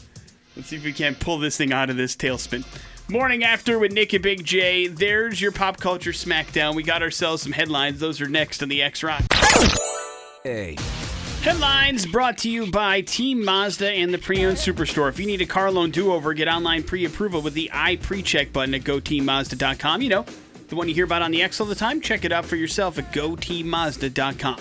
Let's 0.54 0.68
see 0.68 0.76
if 0.76 0.84
we 0.84 0.92
can't 0.92 1.18
pull 1.18 1.38
this 1.38 1.56
thing 1.56 1.72
out 1.72 1.88
of 1.88 1.96
this 1.96 2.14
tailspin. 2.14 2.66
Morning 3.08 3.44
after 3.44 3.78
with 3.78 3.92
Nick 3.92 4.12
and 4.12 4.22
Big 4.22 4.44
J. 4.44 4.88
There's 4.88 5.40
your 5.40 5.52
pop 5.52 5.78
culture 5.78 6.10
smackdown. 6.10 6.74
We 6.74 6.82
got 6.82 7.00
ourselves 7.00 7.42
some 7.42 7.52
headlines. 7.52 7.98
Those 7.98 8.20
are 8.20 8.28
next 8.28 8.62
on 8.62 8.68
the 8.68 8.82
X 8.82 9.02
Rock. 9.02 9.22
Hey. 10.44 10.76
Headlines 11.40 12.04
brought 12.04 12.36
to 12.38 12.50
you 12.50 12.70
by 12.70 13.00
Team 13.00 13.42
Mazda 13.42 13.90
and 13.90 14.12
the 14.12 14.18
Pre-Owned 14.18 14.58
Superstore. 14.58 15.08
If 15.08 15.18
you 15.18 15.24
need 15.24 15.40
a 15.40 15.46
car 15.46 15.70
loan 15.70 15.92
do-over, 15.92 16.34
get 16.34 16.46
online 16.46 16.82
pre-approval 16.82 17.40
with 17.40 17.54
the 17.54 17.70
I 17.72 17.96
Pre-Check 17.96 18.52
button 18.52 18.74
at 18.74 18.82
GoTeamMazda.com. 18.82 20.02
You 20.02 20.08
know, 20.10 20.26
the 20.68 20.76
one 20.76 20.88
you 20.88 20.94
hear 20.94 21.04
about 21.04 21.22
on 21.22 21.30
the 21.30 21.42
X 21.42 21.60
all 21.60 21.66
the 21.66 21.74
time. 21.74 22.00
Check 22.00 22.24
it 22.24 22.32
out 22.32 22.44
for 22.44 22.56
yourself 22.56 22.98
at 22.98 23.12
GoTeamMazda.com. 23.12 24.60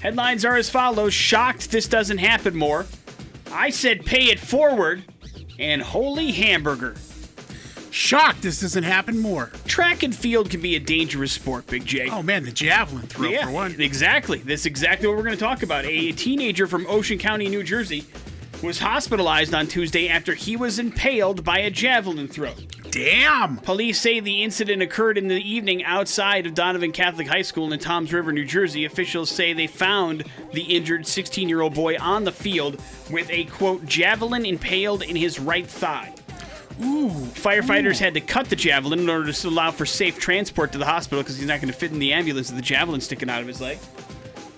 Headlines 0.00 0.44
are 0.44 0.56
as 0.56 0.70
follows: 0.70 1.12
Shocked 1.14 1.70
this 1.70 1.88
doesn't 1.88 2.18
happen 2.18 2.54
more. 2.56 2.86
I 3.52 3.70
said 3.70 4.04
pay 4.04 4.24
it 4.24 4.38
forward, 4.40 5.04
and 5.58 5.82
holy 5.82 6.32
hamburger. 6.32 6.94
Shocked 7.90 8.42
this 8.42 8.60
doesn't 8.60 8.82
happen 8.84 9.18
more. 9.18 9.50
Track 9.64 10.02
and 10.02 10.14
field 10.14 10.50
can 10.50 10.60
be 10.60 10.76
a 10.76 10.80
dangerous 10.80 11.32
sport, 11.32 11.66
Big 11.66 11.86
J. 11.86 12.10
Oh 12.10 12.22
man, 12.22 12.44
the 12.44 12.52
javelin 12.52 13.06
throw 13.06 13.30
Yeah, 13.30 13.46
for 13.46 13.52
one. 13.52 13.80
exactly. 13.80 14.38
That's 14.38 14.66
exactly 14.66 15.08
what 15.08 15.16
we're 15.16 15.22
going 15.22 15.34
to 15.36 15.42
talk 15.42 15.62
about. 15.62 15.86
A 15.86 16.12
teenager 16.12 16.66
from 16.66 16.86
Ocean 16.88 17.16
County, 17.18 17.48
New 17.48 17.62
Jersey, 17.62 18.04
was 18.62 18.78
hospitalized 18.80 19.54
on 19.54 19.66
Tuesday 19.66 20.08
after 20.08 20.34
he 20.34 20.56
was 20.56 20.78
impaled 20.78 21.42
by 21.42 21.58
a 21.60 21.70
javelin 21.70 22.28
throw. 22.28 22.52
Damn. 22.96 23.58
Police 23.58 24.00
say 24.00 24.20
the 24.20 24.42
incident 24.42 24.80
occurred 24.80 25.18
in 25.18 25.28
the 25.28 25.36
evening 25.36 25.84
outside 25.84 26.46
of 26.46 26.54
Donovan 26.54 26.92
Catholic 26.92 27.26
High 27.26 27.42
School 27.42 27.70
in 27.70 27.78
Toms 27.78 28.10
River, 28.10 28.32
New 28.32 28.46
Jersey. 28.46 28.86
Officials 28.86 29.28
say 29.28 29.52
they 29.52 29.66
found 29.66 30.24
the 30.54 30.62
injured 30.62 31.06
16 31.06 31.46
year 31.46 31.60
old 31.60 31.74
boy 31.74 31.98
on 31.98 32.24
the 32.24 32.32
field 32.32 32.80
with 33.10 33.28
a 33.28 33.44
quote 33.44 33.84
javelin 33.84 34.46
impaled 34.46 35.02
in 35.02 35.14
his 35.14 35.38
right 35.38 35.66
thigh. 35.66 36.14
Ooh. 36.82 37.10
Firefighters 37.10 37.98
had 37.98 38.14
to 38.14 38.20
cut 38.22 38.48
the 38.48 38.56
javelin 38.56 39.00
in 39.00 39.10
order 39.10 39.30
to 39.30 39.48
allow 39.48 39.72
for 39.72 39.84
safe 39.84 40.18
transport 40.18 40.72
to 40.72 40.78
the 40.78 40.86
hospital 40.86 41.22
because 41.22 41.36
he's 41.36 41.46
not 41.46 41.60
going 41.60 41.70
to 41.70 41.78
fit 41.78 41.92
in 41.92 41.98
the 41.98 42.14
ambulance 42.14 42.48
with 42.48 42.56
the 42.56 42.62
javelin 42.62 43.02
sticking 43.02 43.28
out 43.28 43.42
of 43.42 43.46
his 43.46 43.60
leg. 43.60 43.76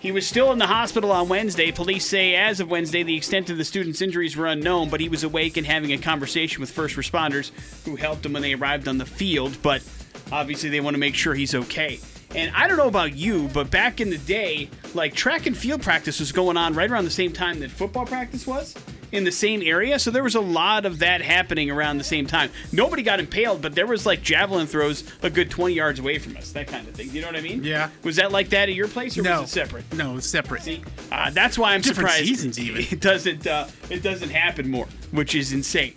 He 0.01 0.13
was 0.13 0.27
still 0.29 0.53
in 0.53 0.59
the 0.59 0.67
hospital 0.69 1.11
on 1.11 1.29
Wednesday. 1.29 1.73
Police 1.73 2.07
say 2.07 2.37
as 2.37 2.61
of 2.61 2.71
Wednesday, 2.71 3.03
the 3.03 3.17
extent 3.17 3.51
of 3.51 3.59
the 3.59 3.65
student's 3.65 4.01
injuries 4.01 4.37
were 4.37 4.47
unknown, 4.47 4.91
but 4.91 5.01
he 5.01 5.09
was 5.09 5.25
awake 5.25 5.57
and 5.57 5.67
having 5.67 5.93
a 5.93 5.99
conversation 5.99 6.61
with 6.61 6.71
first 6.71 6.95
responders 6.95 7.51
who 7.85 7.97
helped 7.97 8.25
him 8.25 8.33
when 8.33 8.43
they 8.43 8.55
arrived 8.55 8.87
on 8.87 8.99
the 8.99 9.07
field. 9.07 9.59
But 9.61 9.83
obviously, 10.31 10.69
they 10.69 10.81
want 10.81 10.95
to 10.95 11.01
make 11.01 11.17
sure 11.17 11.35
he's 11.35 11.55
okay. 11.55 11.99
And 12.35 12.55
I 12.55 12.69
don't 12.69 12.77
know 12.77 12.87
about 12.87 13.17
you, 13.17 13.49
but 13.53 13.71
back 13.71 14.01
in 14.01 14.11
the 14.11 14.19
day, 14.19 14.71
like 14.95 15.15
track 15.15 15.47
and 15.47 15.57
field 15.57 15.83
practice 15.83 16.21
was 16.21 16.31
going 16.31 16.57
on 16.57 16.75
right 16.75 16.91
around 16.91 17.05
the 17.05 17.11
same 17.11 17.33
time 17.33 17.59
that 17.61 17.71
football 17.71 18.07
practice 18.07 18.47
was 18.47 18.77
in 19.13 19.25
the 19.25 19.33
same 19.33 19.63
area. 19.63 19.99
So 19.99 20.11
there 20.11 20.23
was 20.23 20.35
a 20.35 20.41
lot 20.41 20.85
of 20.87 20.99
that 21.01 21.23
happening 21.23 21.71
around 21.71 21.99
the 21.99 22.05
same 22.05 22.27
time. 22.27 22.51
Nobody 22.73 23.03
got 23.03 23.21
impaled, 23.21 23.63
but 23.63 23.75
there 23.75 23.87
was 23.87 24.05
like 24.07 24.23
javelin 24.23 24.67
throws 24.67 25.05
a 25.23 25.31
good 25.31 25.51
20 25.51 25.75
yards 25.75 25.99
away 25.99 26.19
from 26.19 26.37
us, 26.37 26.53
that 26.53 26.67
kind 26.69 26.87
of 26.87 26.95
thing. 26.95 27.11
You 27.11 27.21
know 27.21 27.29
what 27.29 27.37
I 27.37 27.41
mean? 27.41 27.65
Yeah. 27.65 27.91
Was 28.05 28.17
that 28.17 28.33
like 28.33 28.51
that 28.51 28.69
at 28.69 28.75
your 28.75 28.89
place 28.89 29.17
or 29.19 29.23
No. 29.23 29.41
was 29.43 29.51
it 29.51 29.53
separate? 29.55 29.93
No, 29.95 30.17
it's 30.17 30.27
separate. 30.29 30.63
See, 30.63 30.83
uh, 31.11 31.31
that's 31.31 31.59
why 31.59 31.75
I'm 31.75 31.81
Different 31.81 32.11
surprised 32.11 32.27
seasons 32.29 32.59
even. 32.59 32.83
it 32.91 33.01
doesn't 33.01 33.47
uh, 33.47 33.69
it 33.91 34.03
doesn't 34.03 34.31
happen 34.31 34.71
more, 34.71 34.87
which 35.11 35.35
is 35.35 35.53
insane. 35.53 35.95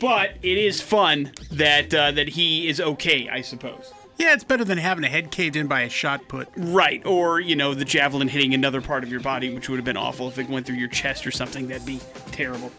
But 0.00 0.32
it 0.42 0.58
is 0.58 0.80
fun 0.80 1.32
that 1.52 1.94
uh, 1.94 2.10
that 2.12 2.28
he 2.28 2.68
is 2.68 2.80
okay, 2.80 3.28
I 3.28 3.40
suppose. 3.40 3.92
Yeah, 4.16 4.32
it's 4.32 4.44
better 4.44 4.64
than 4.64 4.78
having 4.78 5.04
a 5.04 5.08
head 5.08 5.30
caved 5.30 5.56
in 5.56 5.66
by 5.66 5.82
a 5.82 5.88
shot 5.88 6.28
put. 6.28 6.48
Right, 6.56 7.04
or 7.04 7.40
you 7.40 7.56
know 7.56 7.74
the 7.74 7.84
javelin 7.84 8.28
hitting 8.28 8.54
another 8.54 8.80
part 8.80 9.02
of 9.02 9.10
your 9.10 9.20
body, 9.20 9.52
which 9.52 9.68
would 9.68 9.76
have 9.76 9.84
been 9.84 9.96
awful 9.96 10.28
if 10.28 10.38
it 10.38 10.48
went 10.48 10.66
through 10.66 10.76
your 10.76 10.88
chest 10.88 11.26
or 11.26 11.30
something. 11.30 11.68
That'd 11.68 11.86
be 11.86 12.00
terrible. 12.30 12.70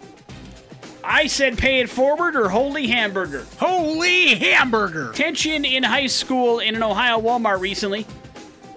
I 1.03 1.27
said 1.27 1.57
pay 1.57 1.81
it 1.81 1.89
forward 1.89 2.35
or 2.35 2.49
holy 2.49 2.87
hamburger. 2.87 3.45
Holy 3.59 4.35
hamburger! 4.35 5.11
Tension 5.13 5.65
in 5.65 5.83
high 5.83 6.07
school 6.07 6.59
in 6.59 6.75
an 6.75 6.83
Ohio 6.83 7.19
Walmart 7.19 7.59
recently. 7.59 8.07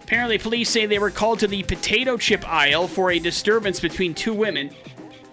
Apparently, 0.02 0.38
police 0.38 0.70
say 0.70 0.86
they 0.86 0.98
were 0.98 1.10
called 1.10 1.38
to 1.40 1.46
the 1.46 1.62
potato 1.62 2.16
chip 2.16 2.46
aisle 2.48 2.88
for 2.88 3.10
a 3.10 3.18
disturbance 3.18 3.78
between 3.78 4.14
two 4.14 4.34
women. 4.34 4.70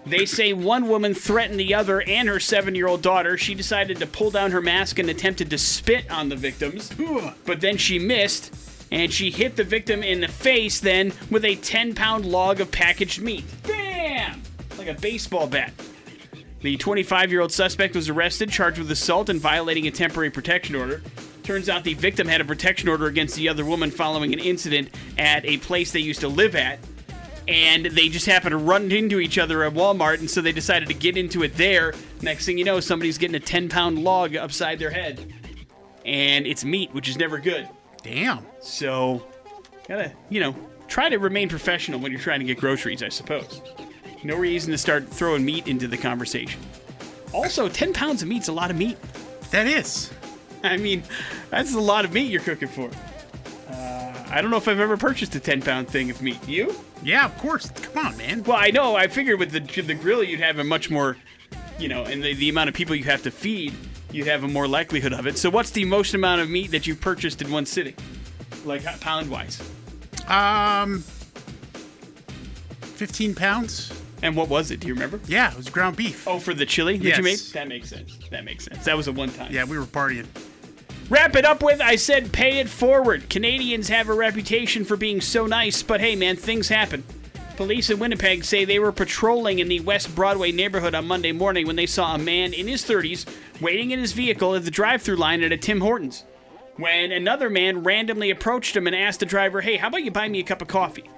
They 0.06 0.24
say 0.24 0.52
one 0.52 0.88
woman 0.88 1.14
threatened 1.14 1.58
the 1.58 1.74
other 1.74 2.00
and 2.00 2.28
her 2.28 2.38
seven 2.38 2.76
year 2.76 2.86
old 2.86 3.02
daughter. 3.02 3.36
She 3.36 3.54
decided 3.54 3.98
to 3.98 4.06
pull 4.06 4.30
down 4.30 4.52
her 4.52 4.62
mask 4.62 5.00
and 5.00 5.10
attempted 5.10 5.50
to 5.50 5.58
spit 5.58 6.08
on 6.10 6.28
the 6.28 6.36
victims, 6.36 6.92
but 7.44 7.60
then 7.60 7.76
she 7.76 7.98
missed 7.98 8.54
and 8.92 9.12
she 9.12 9.32
hit 9.32 9.56
the 9.56 9.64
victim 9.64 10.04
in 10.04 10.20
the 10.20 10.28
face 10.28 10.78
then 10.78 11.12
with 11.28 11.44
a 11.44 11.56
10 11.56 11.94
pound 11.96 12.24
log 12.24 12.60
of 12.60 12.70
packaged 12.70 13.20
meat. 13.20 13.44
Bam! 13.64 14.42
Like 14.78 14.88
a 14.88 14.94
baseball 14.94 15.48
bat. 15.48 15.72
The 16.60 16.76
25 16.76 17.32
year 17.32 17.40
old 17.40 17.52
suspect 17.52 17.96
was 17.96 18.08
arrested, 18.08 18.50
charged 18.50 18.78
with 18.78 18.90
assault 18.90 19.28
and 19.28 19.40
violating 19.40 19.88
a 19.88 19.90
temporary 19.90 20.30
protection 20.30 20.76
order. 20.76 21.02
Turns 21.42 21.68
out 21.68 21.84
the 21.84 21.94
victim 21.94 22.28
had 22.28 22.40
a 22.40 22.44
protection 22.44 22.88
order 22.88 23.06
against 23.06 23.36
the 23.36 23.48
other 23.48 23.64
woman 23.64 23.90
following 23.90 24.32
an 24.32 24.38
incident 24.38 24.88
at 25.18 25.44
a 25.44 25.58
place 25.58 25.90
they 25.92 26.00
used 26.00 26.20
to 26.20 26.28
live 26.28 26.54
at. 26.54 26.78
And 27.48 27.86
they 27.86 28.08
just 28.08 28.26
happened 28.26 28.50
to 28.50 28.56
run 28.56 28.90
into 28.90 29.20
each 29.20 29.38
other 29.38 29.62
at 29.62 29.72
Walmart, 29.72 30.18
and 30.18 30.28
so 30.28 30.40
they 30.40 30.52
decided 30.52 30.88
to 30.88 30.94
get 30.94 31.16
into 31.16 31.44
it 31.44 31.56
there. 31.56 31.94
Next 32.20 32.46
thing 32.46 32.58
you 32.58 32.64
know, 32.64 32.80
somebody's 32.80 33.18
getting 33.18 33.36
a 33.36 33.40
10 33.40 33.68
pound 33.68 34.00
log 34.00 34.34
upside 34.34 34.78
their 34.78 34.90
head. 34.90 35.32
And 36.04 36.46
it's 36.46 36.64
meat, 36.64 36.92
which 36.92 37.08
is 37.08 37.16
never 37.16 37.38
good. 37.38 37.68
Damn. 38.02 38.44
So, 38.60 39.24
gotta, 39.88 40.12
you 40.28 40.40
know, 40.40 40.56
try 40.88 41.08
to 41.08 41.18
remain 41.18 41.48
professional 41.48 42.00
when 42.00 42.12
you're 42.12 42.20
trying 42.20 42.40
to 42.40 42.46
get 42.46 42.58
groceries, 42.58 43.02
I 43.02 43.08
suppose. 43.08 43.60
No 44.22 44.36
reason 44.36 44.72
to 44.72 44.78
start 44.78 45.08
throwing 45.08 45.44
meat 45.44 45.66
into 45.68 45.86
the 45.86 45.96
conversation. 45.96 46.60
Also, 47.32 47.68
10 47.68 47.92
pounds 47.92 48.22
of 48.22 48.28
meat's 48.28 48.48
a 48.48 48.52
lot 48.52 48.70
of 48.70 48.76
meat. 48.76 48.96
That 49.50 49.66
is. 49.66 50.12
I 50.64 50.76
mean, 50.76 51.02
that's 51.50 51.74
a 51.74 51.80
lot 51.80 52.04
of 52.04 52.12
meat 52.12 52.30
you're 52.30 52.40
cooking 52.40 52.68
for. 52.68 52.90
Uh, 54.26 54.30
I 54.30 54.40
don't 54.42 54.50
know 54.50 54.56
if 54.56 54.68
I've 54.68 54.80
ever 54.80 54.96
purchased 54.96 55.34
a 55.34 55.40
10 55.40 55.62
pound 55.62 55.88
thing 55.88 56.10
of 56.10 56.20
meat. 56.22 56.46
You? 56.48 56.74
Yeah, 57.02 57.24
of 57.26 57.36
course. 57.38 57.70
Come 57.70 58.06
on, 58.06 58.16
man. 58.16 58.42
Well, 58.42 58.56
I 58.58 58.70
know. 58.70 58.96
I 58.96 59.08
figured 59.08 59.38
with 59.38 59.52
the 59.52 59.82
the 59.82 59.94
grill, 59.94 60.22
you'd 60.22 60.40
have 60.40 60.58
a 60.58 60.64
much 60.64 60.90
more, 60.90 61.16
you 61.78 61.88
know, 61.88 62.04
and 62.04 62.22
the, 62.22 62.34
the 62.34 62.48
amount 62.48 62.68
of 62.68 62.74
people 62.74 62.94
you 62.94 63.04
have 63.04 63.22
to 63.24 63.30
feed, 63.30 63.74
you'd 64.10 64.26
have 64.26 64.44
a 64.44 64.48
more 64.48 64.66
likelihood 64.66 65.12
of 65.12 65.26
it. 65.26 65.38
So, 65.38 65.50
what's 65.50 65.70
the 65.70 65.84
most 65.84 66.14
amount 66.14 66.40
of 66.40 66.48
meat 66.50 66.70
that 66.70 66.86
you've 66.86 67.00
purchased 67.00 67.42
in 67.42 67.50
one 67.50 67.66
sitting? 67.66 67.94
Like 68.64 68.84
pound 69.00 69.30
wise? 69.30 69.60
Um, 70.28 71.00
15 72.80 73.34
pounds? 73.34 73.92
And 74.22 74.34
what 74.34 74.48
was 74.48 74.70
it? 74.70 74.80
Do 74.80 74.88
you 74.88 74.94
remember? 74.94 75.20
Yeah, 75.26 75.50
it 75.50 75.56
was 75.56 75.68
ground 75.68 75.96
beef. 75.96 76.26
Oh, 76.26 76.38
for 76.38 76.54
the 76.54 76.64
chili 76.64 76.96
that 76.98 77.18
you 77.18 77.22
made? 77.22 77.38
That 77.52 77.68
makes 77.68 77.90
sense. 77.90 78.18
That 78.30 78.44
makes 78.44 78.64
sense. 78.64 78.84
That 78.84 78.96
was 78.96 79.08
a 79.08 79.12
one 79.12 79.30
time. 79.30 79.52
Yeah, 79.52 79.64
we 79.64 79.78
were 79.78 79.84
partying. 79.84 80.26
Wrap 81.08 81.36
it 81.36 81.44
up 81.44 81.62
with 81.62 81.80
I 81.80 81.94
said 81.94 82.32
pay 82.32 82.58
it 82.58 82.68
forward. 82.68 83.30
Canadians 83.30 83.88
have 83.88 84.08
a 84.08 84.14
reputation 84.14 84.84
for 84.84 84.96
being 84.96 85.20
so 85.20 85.46
nice, 85.46 85.80
but 85.82 86.00
hey 86.00 86.16
man, 86.16 86.34
things 86.34 86.68
happen. 86.68 87.04
Police 87.56 87.90
in 87.90 88.00
Winnipeg 88.00 88.44
say 88.44 88.64
they 88.64 88.80
were 88.80 88.90
patrolling 88.90 89.60
in 89.60 89.68
the 89.68 89.80
West 89.80 90.14
Broadway 90.16 90.50
neighborhood 90.50 90.96
on 90.96 91.06
Monday 91.06 91.30
morning 91.30 91.66
when 91.66 91.76
they 91.76 91.86
saw 91.86 92.14
a 92.14 92.18
man 92.18 92.52
in 92.52 92.66
his 92.66 92.84
30s 92.84 93.24
waiting 93.60 93.92
in 93.92 94.00
his 94.00 94.12
vehicle 94.12 94.56
at 94.56 94.64
the 94.64 94.70
drive 94.70 95.00
through 95.00 95.16
line 95.16 95.42
at 95.42 95.52
a 95.52 95.56
Tim 95.56 95.80
Hortons. 95.80 96.24
When 96.76 97.12
another 97.12 97.48
man 97.48 97.84
randomly 97.84 98.30
approached 98.30 98.76
him 98.76 98.88
and 98.88 98.96
asked 98.96 99.20
the 99.20 99.26
driver, 99.26 99.60
Hey, 99.60 99.76
how 99.76 99.86
about 99.88 100.02
you 100.02 100.10
buy 100.10 100.28
me 100.28 100.40
a 100.40 100.42
cup 100.42 100.60
of 100.60 100.68
coffee? 100.68 101.08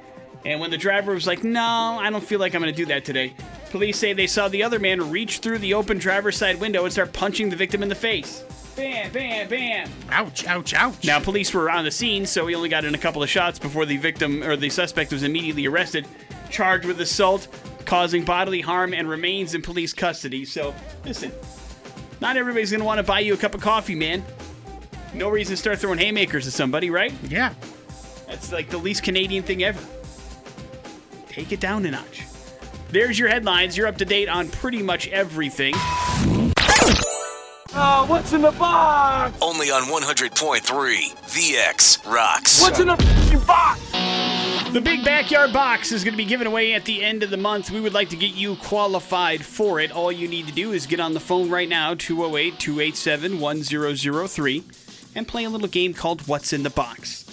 And 0.45 0.61
when 0.61 0.71
the 0.71 0.77
driver 0.77 1.15
was 1.15 1.27
like, 1.27 1.43
No, 1.43 1.63
I 1.63 2.11
don't 2.11 2.23
feel 2.23 2.39
like 2.41 2.55
I'm 2.55 2.61
going 2.61 2.73
to 2.73 2.77
do 2.77 2.87
that 2.87 3.07
today, 3.07 3.35
police 3.71 3.99
say 3.99 4.13
they 4.13 4.27
saw 4.27 4.49
the 4.49 4.63
other 4.63 4.79
man 4.79 5.11
reach 5.11 5.39
through 5.39 5.59
the 5.59 5.75
open 5.75 5.99
driver's 5.99 6.37
side 6.37 6.61
window 6.61 6.85
and 6.85 6.93
start 6.93 7.13
punching 7.13 7.51
the 7.51 7.57
victim 7.57 7.83
in 7.83 7.89
the 7.89 7.95
face. 7.95 8.45
Bam, 8.77 9.11
bam, 9.11 9.49
bam. 9.49 9.91
Ouch, 10.11 10.47
ouch, 10.47 10.73
ouch. 10.73 11.05
Now, 11.05 11.19
police 11.19 11.53
were 11.53 11.69
on 11.69 11.85
the 11.85 11.91
scene, 11.91 12.25
so 12.25 12.47
he 12.47 12.55
only 12.55 12.69
got 12.69 12.85
in 12.85 12.95
a 12.95 12.99
couple 12.99 13.23
of 13.23 13.29
shots 13.29 13.59
before 13.59 13.87
the 13.87 13.97
victim 13.97 14.43
or 14.45 14.55
the 14.57 14.71
suspect 14.71 15.13
was 15.13 15.25
immediately 15.25 15.67
arrested, 15.67 16.07
charged 16.49 16.85
with 16.85 17.01
assault, 17.01 17.49
causing 17.87 18.25
bodily 18.25 18.61
harm, 18.61 18.95
and 18.95 19.09
remains 19.09 19.55
in 19.55 19.63
police 19.63 19.93
custody. 19.93 20.45
So, 20.45 20.75
listen, 21.05 21.33
not 22.21 22.37
everybody's 22.37 22.71
going 22.71 22.81
to 22.81 22.87
want 22.87 22.99
to 22.99 23.03
buy 23.03 23.19
you 23.19 23.35
a 23.35 23.37
cup 23.37 23.57
of 23.57 23.61
coffee, 23.61 23.97
man. 23.97 24.23
No 25.13 25.29
reason 25.29 25.55
to 25.55 25.57
start 25.57 25.81
throwing 25.81 25.99
haymakers 25.99 26.47
at 26.47 26.53
somebody, 26.53 26.89
right? 26.91 27.13
Yeah. 27.29 27.55
That's 28.29 28.53
like 28.53 28.69
the 28.69 28.79
least 28.79 29.03
Canadian 29.03 29.43
thing 29.43 29.65
ever. 29.65 29.81
Take 31.29 31.51
it 31.51 31.59
down 31.59 31.85
a 31.87 31.91
notch. 31.91 32.28
There's 32.91 33.19
your 33.19 33.29
headlines. 33.29 33.77
You're 33.77 33.87
up 33.87 33.99
to 33.99 34.07
date 34.07 34.31
on 34.31 34.49
pretty 34.49 34.83
much 34.83 35.09
everything. 35.09 35.75
Oh, 37.75 38.07
what's 38.09 38.33
in 38.33 38.41
the 38.41 38.51
box? 38.53 39.37
Only 39.43 39.71
on 39.71 39.83
100.3 39.83 40.63
VX 40.63 42.11
Rocks. 42.11 42.63
What's 42.63 42.81
in 42.81 42.87
the 42.87 43.45
box? 43.47 43.81
The 44.73 44.81
big 44.81 45.05
backyard 45.05 45.53
box 45.53 45.93
is 45.93 46.03
going 46.03 46.15
to 46.15 46.19
be 46.19 46.25
given 46.25 46.47
away 46.47 46.73
at 46.73 46.87
the 46.87 47.05
end 47.05 47.23
of 47.23 47.29
the 47.29 47.37
month. 47.37 47.71
We 47.71 47.83
would 47.83 47.93
like 47.93 48.09
to 48.09 48.17
get 48.17 48.35
you 48.35 48.57
qualified 48.57 49.45
for 49.45 49.81
it. 49.81 49.93
All 49.93 50.11
you 50.11 50.27
need 50.27 50.47
to 50.47 50.53
do 50.53 50.73
is 50.73 50.87
get 50.87 50.99
on 50.99 51.13
the 51.13 51.21
phone 51.21 51.51
right 51.51 51.69
now, 51.69 51.95
208 51.95 52.59
287 52.59 53.39
1003, 53.39 54.65
and 55.15 55.29
play 55.29 55.45
a 55.45 55.51
little 55.51 55.69
game 55.69 55.93
called 55.93 56.27
What's 56.27 56.55
in 56.55 56.63
the 56.63 56.71
Box. 56.71 57.28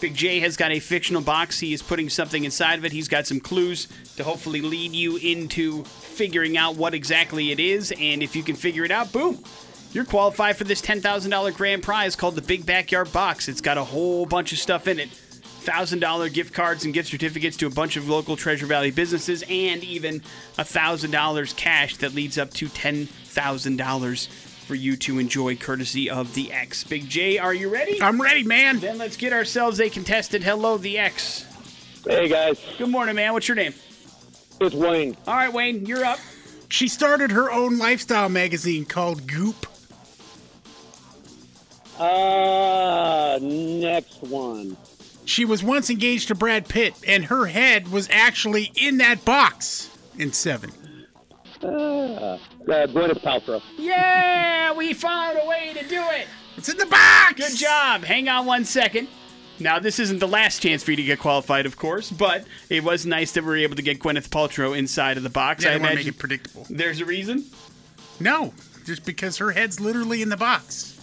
Big 0.00 0.14
J 0.14 0.40
has 0.40 0.56
got 0.56 0.70
a 0.72 0.80
fictional 0.80 1.20
box. 1.20 1.60
He 1.60 1.72
is 1.74 1.82
putting 1.82 2.08
something 2.08 2.44
inside 2.44 2.78
of 2.78 2.84
it. 2.84 2.92
He's 2.92 3.08
got 3.08 3.26
some 3.26 3.38
clues 3.38 3.86
to 4.16 4.24
hopefully 4.24 4.62
lead 4.62 4.92
you 4.92 5.16
into 5.16 5.84
figuring 5.84 6.56
out 6.56 6.76
what 6.76 6.94
exactly 6.94 7.50
it 7.50 7.60
is. 7.60 7.92
And 7.92 8.22
if 8.22 8.34
you 8.34 8.42
can 8.42 8.56
figure 8.56 8.84
it 8.84 8.90
out, 8.90 9.12
boom, 9.12 9.44
you're 9.92 10.06
qualified 10.06 10.56
for 10.56 10.64
this 10.64 10.80
$10,000 10.80 11.54
grand 11.54 11.82
prize 11.82 12.16
called 12.16 12.34
the 12.36 12.42
Big 12.42 12.64
Backyard 12.64 13.12
Box. 13.12 13.48
It's 13.48 13.60
got 13.60 13.76
a 13.76 13.84
whole 13.84 14.24
bunch 14.24 14.52
of 14.52 14.58
stuff 14.58 14.88
in 14.88 14.98
it. 14.98 15.10
$1,000 15.64 16.32
gift 16.32 16.54
cards 16.54 16.86
and 16.86 16.94
gift 16.94 17.10
certificates 17.10 17.56
to 17.58 17.66
a 17.66 17.70
bunch 17.70 17.96
of 17.98 18.08
local 18.08 18.34
Treasure 18.34 18.64
Valley 18.64 18.90
businesses, 18.90 19.44
and 19.50 19.84
even 19.84 20.20
$1,000 20.56 21.56
cash 21.56 21.98
that 21.98 22.14
leads 22.14 22.38
up 22.38 22.50
to 22.54 22.66
$10,000 22.68 24.49
for 24.70 24.76
you 24.76 24.96
to 24.96 25.18
enjoy 25.18 25.56
courtesy 25.56 26.08
of 26.08 26.32
the 26.34 26.52
X. 26.52 26.84
Big 26.84 27.08
J, 27.08 27.38
are 27.38 27.52
you 27.52 27.68
ready? 27.68 28.00
I'm 28.00 28.22
ready, 28.22 28.44
man. 28.44 28.78
Then 28.78 28.98
let's 28.98 29.16
get 29.16 29.32
ourselves 29.32 29.80
a 29.80 29.90
contestant. 29.90 30.44
Hello, 30.44 30.78
the 30.78 30.96
X. 30.96 31.44
Hey 32.06 32.28
guys, 32.28 32.60
Good 32.78 32.88
morning, 32.88 33.16
man. 33.16 33.32
What's 33.32 33.48
your 33.48 33.56
name? 33.56 33.74
it's 34.60 34.72
Wayne. 34.72 35.16
All 35.26 35.34
right, 35.34 35.52
Wayne, 35.52 35.86
you're 35.86 36.04
up. 36.04 36.20
She 36.68 36.86
started 36.86 37.32
her 37.32 37.50
own 37.50 37.78
lifestyle 37.78 38.28
magazine 38.28 38.84
called 38.84 39.26
Goop. 39.26 39.66
Uh, 41.98 43.40
next 43.42 44.22
one. 44.22 44.76
She 45.24 45.44
was 45.44 45.64
once 45.64 45.90
engaged 45.90 46.28
to 46.28 46.36
Brad 46.36 46.68
Pitt, 46.68 46.94
and 47.08 47.24
her 47.24 47.46
head 47.46 47.88
was 47.88 48.08
actually 48.12 48.70
in 48.76 48.98
that 48.98 49.24
box 49.24 49.90
in 50.16 50.32
Seven. 50.32 50.70
Uh, 51.62 51.66
uh, 51.66 52.38
Gwyneth 52.66 53.22
Paltrow. 53.22 53.62
Yeah, 53.76 54.72
we 54.72 54.94
found 54.94 55.38
a 55.42 55.46
way 55.46 55.72
to 55.74 55.86
do 55.86 56.02
it. 56.10 56.26
It's 56.56 56.68
in 56.68 56.76
the 56.78 56.86
box. 56.86 57.34
Good 57.36 57.56
job. 57.56 58.04
Hang 58.04 58.28
on 58.28 58.46
one 58.46 58.64
second. 58.64 59.08
Now, 59.58 59.78
this 59.78 59.98
isn't 59.98 60.20
the 60.20 60.28
last 60.28 60.62
chance 60.62 60.82
for 60.82 60.90
you 60.92 60.96
to 60.96 61.02
get 61.04 61.18
qualified, 61.18 61.66
of 61.66 61.76
course, 61.76 62.10
but 62.10 62.46
it 62.70 62.82
was 62.82 63.04
nice 63.04 63.32
that 63.32 63.42
we 63.42 63.48
were 63.50 63.56
able 63.58 63.76
to 63.76 63.82
get 63.82 63.98
Gwyneth 64.00 64.28
Paltrow 64.30 64.76
inside 64.76 65.18
of 65.18 65.22
the 65.22 65.28
box. 65.28 65.64
Yeah, 65.64 65.70
I 65.70 65.74
I 65.74 65.76
want 65.76 65.82
to 65.82 65.88
make 65.88 65.92
imagine 66.06 66.14
it 66.14 66.18
predictable. 66.18 66.66
there's 66.70 67.00
a 67.00 67.04
reason. 67.04 67.44
No, 68.18 68.54
just 68.86 69.04
because 69.04 69.36
her 69.36 69.50
head's 69.50 69.78
literally 69.78 70.22
in 70.22 70.30
the 70.30 70.38
box. 70.38 70.96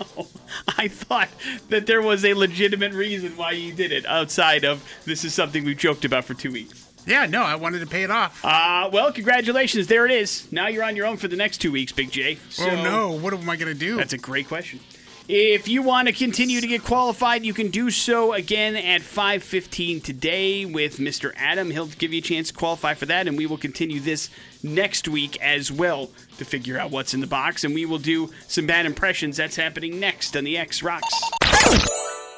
I 0.76 0.88
thought 0.88 1.28
that 1.68 1.86
there 1.86 2.02
was 2.02 2.24
a 2.24 2.34
legitimate 2.34 2.92
reason 2.94 3.36
why 3.36 3.52
you 3.52 3.72
did 3.72 3.92
it 3.92 4.04
outside 4.06 4.64
of 4.64 4.82
this 5.04 5.24
is 5.24 5.32
something 5.34 5.64
we've 5.64 5.78
joked 5.78 6.04
about 6.04 6.24
for 6.24 6.34
two 6.34 6.50
weeks. 6.50 6.83
Yeah, 7.06 7.26
no, 7.26 7.42
I 7.42 7.56
wanted 7.56 7.80
to 7.80 7.86
pay 7.86 8.02
it 8.02 8.10
off. 8.10 8.44
Uh, 8.44 8.88
well, 8.92 9.12
congratulations. 9.12 9.86
There 9.86 10.06
it 10.06 10.12
is. 10.12 10.50
Now 10.50 10.68
you're 10.68 10.84
on 10.84 10.96
your 10.96 11.06
own 11.06 11.16
for 11.16 11.28
the 11.28 11.36
next 11.36 11.58
two 11.58 11.72
weeks, 11.72 11.92
Big 11.92 12.10
J. 12.10 12.38
So 12.50 12.70
oh 12.70 12.82
no, 12.82 13.12
what 13.12 13.34
am 13.34 13.48
I 13.48 13.56
gonna 13.56 13.74
do? 13.74 13.96
That's 13.96 14.12
a 14.12 14.18
great 14.18 14.48
question. 14.48 14.80
If 15.26 15.68
you 15.68 15.80
want 15.80 16.08
to 16.08 16.12
continue 16.12 16.60
to 16.60 16.66
get 16.66 16.84
qualified, 16.84 17.46
you 17.46 17.54
can 17.54 17.70
do 17.70 17.90
so 17.90 18.34
again 18.34 18.76
at 18.76 19.00
5:15 19.00 20.02
today 20.02 20.66
with 20.66 20.98
Mr. 20.98 21.32
Adam. 21.36 21.70
He'll 21.70 21.86
give 21.86 22.12
you 22.12 22.18
a 22.18 22.22
chance 22.22 22.48
to 22.48 22.54
qualify 22.54 22.92
for 22.92 23.06
that, 23.06 23.26
and 23.26 23.38
we 23.38 23.46
will 23.46 23.56
continue 23.56 24.00
this 24.00 24.28
next 24.62 25.08
week 25.08 25.40
as 25.40 25.72
well 25.72 26.10
to 26.36 26.44
figure 26.44 26.78
out 26.78 26.90
what's 26.90 27.14
in 27.14 27.20
the 27.20 27.26
box. 27.26 27.64
And 27.64 27.74
we 27.74 27.86
will 27.86 27.98
do 27.98 28.32
some 28.48 28.66
bad 28.66 28.84
impressions. 28.84 29.38
That's 29.38 29.56
happening 29.56 29.98
next 29.98 30.36
on 30.36 30.44
the 30.44 30.58
X 30.58 30.82
Rocks. 30.82 31.14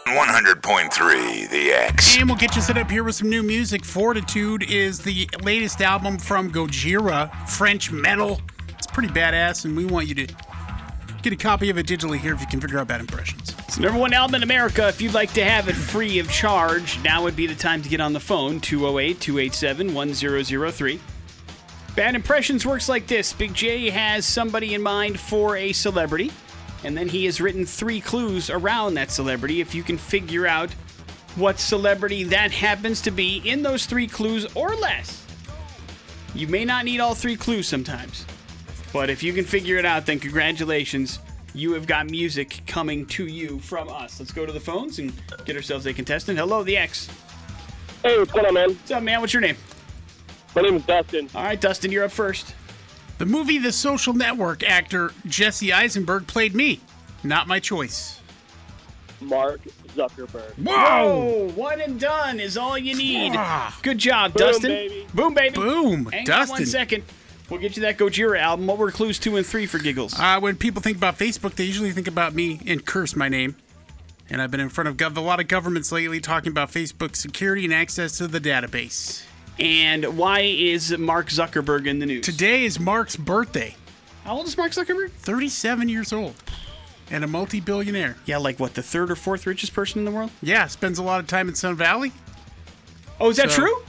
100.3 0.07 1.51
The 1.51 1.73
X. 1.73 2.17
And 2.17 2.29
we'll 2.29 2.39
get 2.39 2.55
you 2.55 2.63
set 2.63 2.79
up 2.79 2.89
here 2.89 3.03
with 3.03 3.17
some 3.17 3.29
new 3.29 3.43
music. 3.43 3.85
Fortitude 3.85 4.63
is 4.71 5.01
the 5.01 5.29
latest 5.43 5.81
album 5.81 6.19
from 6.19 6.53
Gojira, 6.53 7.35
French 7.49 7.91
metal. 7.91 8.41
It's 8.69 8.87
pretty 8.87 9.13
badass, 9.13 9.65
and 9.65 9.77
we 9.77 9.85
want 9.85 10.07
you 10.07 10.15
to 10.15 10.35
get 11.23 11.33
a 11.33 11.37
copy 11.37 11.71
of 11.71 11.79
it 11.79 11.87
digitally 11.87 12.19
here 12.19 12.35
if 12.35 12.41
you 12.41 12.47
can 12.47 12.61
figure 12.61 12.79
out 12.79 12.87
bad 12.87 13.01
impressions. 13.01 13.53
It's 13.65 13.77
the 13.77 13.83
number 13.83 13.99
one 13.99 14.13
album 14.13 14.37
in 14.37 14.43
America. 14.45 14.87
If 14.87 15.03
you'd 15.03 15.13
like 15.13 15.33
to 15.33 15.45
have 15.45 15.69
it 15.69 15.75
free 15.75 16.21
of 16.21 16.31
charge, 16.31 17.03
now 17.03 17.25
would 17.25 17.35
be 17.35 17.49
the 17.49 17.57
time 17.57 17.83
to 17.83 17.89
get 17.89 18.01
on 18.01 18.13
the 18.13 18.21
phone 18.21 18.61
208 18.61 19.21
287 19.21 19.93
1003. 19.93 21.01
Bad 21.97 22.15
Impressions 22.15 22.65
works 22.65 22.89
like 22.89 23.09
this 23.09 23.33
Big 23.33 23.55
J 23.55 23.91
has 23.91 24.25
somebody 24.25 24.75
in 24.75 24.83
mind 24.83 25.19
for 25.19 25.57
a 25.57 25.73
celebrity, 25.73 26.31
and 26.85 26.97
then 26.97 27.09
he 27.09 27.25
has 27.25 27.41
written 27.41 27.65
three 27.67 28.01
clues 28.01 28.51
around 28.51 28.95
that 28.95 29.11
celebrity. 29.11 29.61
If 29.61 29.75
you 29.75 29.83
can 29.83 29.99
figure 29.99 30.47
out 30.47 30.71
what 31.37 31.59
celebrity 31.59 32.25
that 32.25 32.51
happens 32.53 33.01
to 33.03 33.11
be 33.11 33.43
in 33.45 33.63
those 33.63 33.87
three 33.87 34.07
clues 34.07 34.47
or 34.55 34.75
less, 34.75 35.25
you 36.35 36.47
may 36.49 36.65
not 36.65 36.85
need 36.85 37.01
all 37.01 37.15
three 37.15 37.37
clues 37.37 37.67
sometimes. 37.67 38.27
But 38.93 39.11
if 39.11 39.23
you 39.23 39.33
can 39.33 39.45
figure 39.45 39.77
it 39.77 39.85
out, 39.85 40.07
then 40.07 40.19
congratulations. 40.19 41.19
You 41.55 41.73
have 41.73 41.87
got 41.87 42.11
music 42.11 42.63
coming 42.67 43.07
to 43.07 43.27
you 43.27 43.59
from 43.61 43.89
us. 43.89 44.21
Let's 44.21 44.33
go 44.33 44.45
to 44.47 44.53
the 44.53 44.61
phones 44.61 44.99
and 44.99 45.13
get 45.45 45.57
ourselves 45.57 45.87
a 45.87 45.95
contestant. 45.95 46.39
Hello, 46.39 46.63
the 46.63 46.77
X. 46.77 47.09
Hey, 48.03 48.19
what's 48.19 48.33
going 48.33 48.47
on, 48.47 48.55
man? 48.55 48.69
What's 48.69 48.91
up, 48.91 49.03
man? 49.03 49.21
What's 49.21 49.33
your 49.33 49.41
name? 49.41 49.57
My 50.55 50.63
name 50.63 50.77
is 50.77 50.85
Dustin. 50.85 51.29
All 51.35 51.43
right, 51.43 51.61
Dustin, 51.61 51.91
you're 51.91 52.05
up 52.05 52.11
first. 52.11 52.55
The 53.19 53.27
movie 53.27 53.59
The 53.59 53.73
Social 53.73 54.13
Network 54.15 54.63
actor 54.63 55.13
Jesse 55.27 55.73
Eisenberg 55.73 56.27
played 56.27 56.55
me. 56.55 56.81
Not 57.25 57.49
my 57.49 57.59
choice. 57.61 58.21
Mark 59.21 59.63
Zuckerberg. 59.95 60.53
Whoa! 60.63 61.51
One 61.55 61.81
and 61.81 61.99
done 61.99 62.39
is 62.39 62.59
all 62.59 62.77
you 62.77 62.95
need. 62.95 63.33
Ah. 63.35 63.77
Good 63.83 63.97
job, 63.99 64.35
Boom, 64.35 64.47
Dustin. 64.47 64.69
baby. 64.71 65.07
Boom, 65.15 65.33
baby. 65.35 65.55
Boom, 65.55 66.07
Hang 66.07 66.31
on 66.31 66.39
one 66.49 66.49
Dustin. 66.49 66.67
second. 66.67 67.05
We'll 67.49 67.61
get 67.61 67.77
you 67.77 67.83
that 67.83 67.97
Gojira 67.97 68.39
album. 68.39 68.67
What 68.67 68.77
were 68.77 68.91
clues 68.91 69.19
two 69.19 69.37
and 69.37 69.47
three 69.47 69.67
for 69.67 69.79
giggles? 69.79 70.19
Uh, 70.19 70.39
when 70.41 70.57
people 70.57 70.83
think 70.83 70.97
about 70.99 71.17
Facebook, 71.17 71.55
they 71.55 71.65
usually 71.65 71.93
think 71.93 72.09
about 72.09 72.35
me 72.35 72.61
and 72.67 72.85
curse 72.85 73.17
my 73.17 73.29
name. 73.29 73.57
And 74.29 74.43
I've 74.43 74.51
been 74.51 74.61
in 74.61 74.69
front 74.69 74.89
of 74.89 74.97
gov- 74.97 75.17
a 75.17 75.21
lot 75.21 75.39
of 75.41 75.47
governments 75.47 75.93
lately 75.93 76.21
talking 76.21 76.51
about 76.51 76.73
Facebook 76.73 77.15
security 77.17 77.65
and 77.65 77.73
access 77.73 78.19
to 78.19 78.27
the 78.27 78.41
database. 78.41 79.23
And 79.59 80.19
why 80.19 80.41
is 80.41 80.97
Mark 80.99 81.29
Zuckerberg 81.29 81.87
in 81.87 81.99
the 81.99 82.07
news? 82.07 82.25
Today 82.25 82.65
is 82.65 82.79
Mark's 82.79 83.17
birthday. 83.17 83.75
How 84.25 84.37
old 84.37 84.47
is 84.47 84.57
Mark 84.57 84.73
Zuckerberg? 84.73 85.11
37 85.13 85.89
years 85.89 86.13
old 86.13 86.35
and 87.11 87.25
a 87.25 87.27
multi 87.27 87.61
billionaire. 87.61 88.17
Yeah, 88.27 88.39
like 88.39 88.59
what, 88.61 88.75
the 88.75 88.83
third 88.83 89.11
or 89.11 89.17
fourth 89.17 89.47
richest 89.47 89.73
person 89.73 90.01
in 90.01 90.05
the 90.05 90.11
world? 90.11 90.31
Yeah, 90.43 90.67
spends 90.67 90.99
a 90.99 91.03
lot 91.03 91.21
of 91.21 91.27
time 91.27 91.49
in 91.49 91.55
Sun 91.55 91.77
Valley. 91.77 92.13
Oh, 93.21 93.31
is 93.31 93.37
that 93.39 93.51
So- 93.51 93.63
true? 93.63 93.83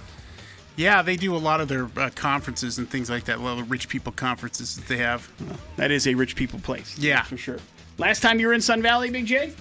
Yeah, 0.77 1.01
they 1.01 1.15
do 1.15 1.35
a 1.35 1.37
lot 1.39 1.59
of 1.59 1.67
their 1.69 1.89
uh, 1.97 2.11
conferences 2.13 2.77
and 2.77 2.87
things 2.87 3.09
like 3.09 3.23
that, 3.25 3.39
a 3.39 3.41
lot 3.41 3.57
of 3.57 3.71
rich 3.71 3.89
people 3.89 4.11
conferences 4.11 4.75
that 4.75 4.85
they 4.87 4.97
have. 4.97 5.27
That 5.75 5.89
is 5.89 6.05
a 6.05 6.13
rich 6.13 6.35
people 6.35 6.59
place. 6.59 6.95
Yeah. 6.99 7.23
For 7.23 7.35
sure. 7.35 7.57
Last 7.97 8.19
time 8.21 8.39
you 8.39 8.45
were 8.45 8.53
in 8.53 8.61
Sun 8.61 8.83
Valley, 8.83 9.09
Big 9.09 9.25
J? 9.25 9.53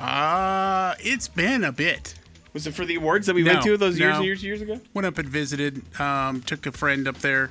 Uh, 0.00 0.94
it's 0.98 1.28
been 1.28 1.62
a 1.62 1.70
bit. 1.70 2.16
Was 2.54 2.66
it 2.66 2.74
for 2.74 2.84
the 2.86 2.94
awards 2.96 3.26
that 3.26 3.34
we 3.34 3.42
No, 3.42 3.52
went 3.54 3.64
to 3.64 3.76
those 3.76 3.98
years 3.98 4.12
no. 4.12 4.16
and 4.16 4.24
years 4.24 4.38
and 4.38 4.44
years 4.46 4.62
ago? 4.62 4.80
Went 4.94 5.04
up 5.06 5.18
and 5.18 5.28
visited, 5.28 5.82
um, 6.00 6.40
took 6.40 6.64
a 6.66 6.72
friend 6.72 7.06
up 7.08 7.18
there, 7.18 7.50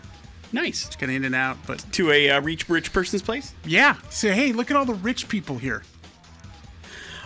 Nice. 0.51 0.85
kind 0.95 1.11
of 1.11 1.15
in 1.17 1.25
and 1.25 1.35
out, 1.35 1.57
but 1.67 1.85
To 1.93 2.09
a 2.11 2.29
uh, 2.31 2.41
rich, 2.41 2.67
rich 2.69 2.91
person's 2.93 3.21
place? 3.21 3.53
yeah. 3.65 3.97
Say, 4.09 4.33
hey, 4.33 4.53
look 4.53 4.71
at 4.71 4.77
all 4.77 4.85
the 4.85 4.93
rich 4.95 5.27
people 5.29 5.57
here. 5.57 5.83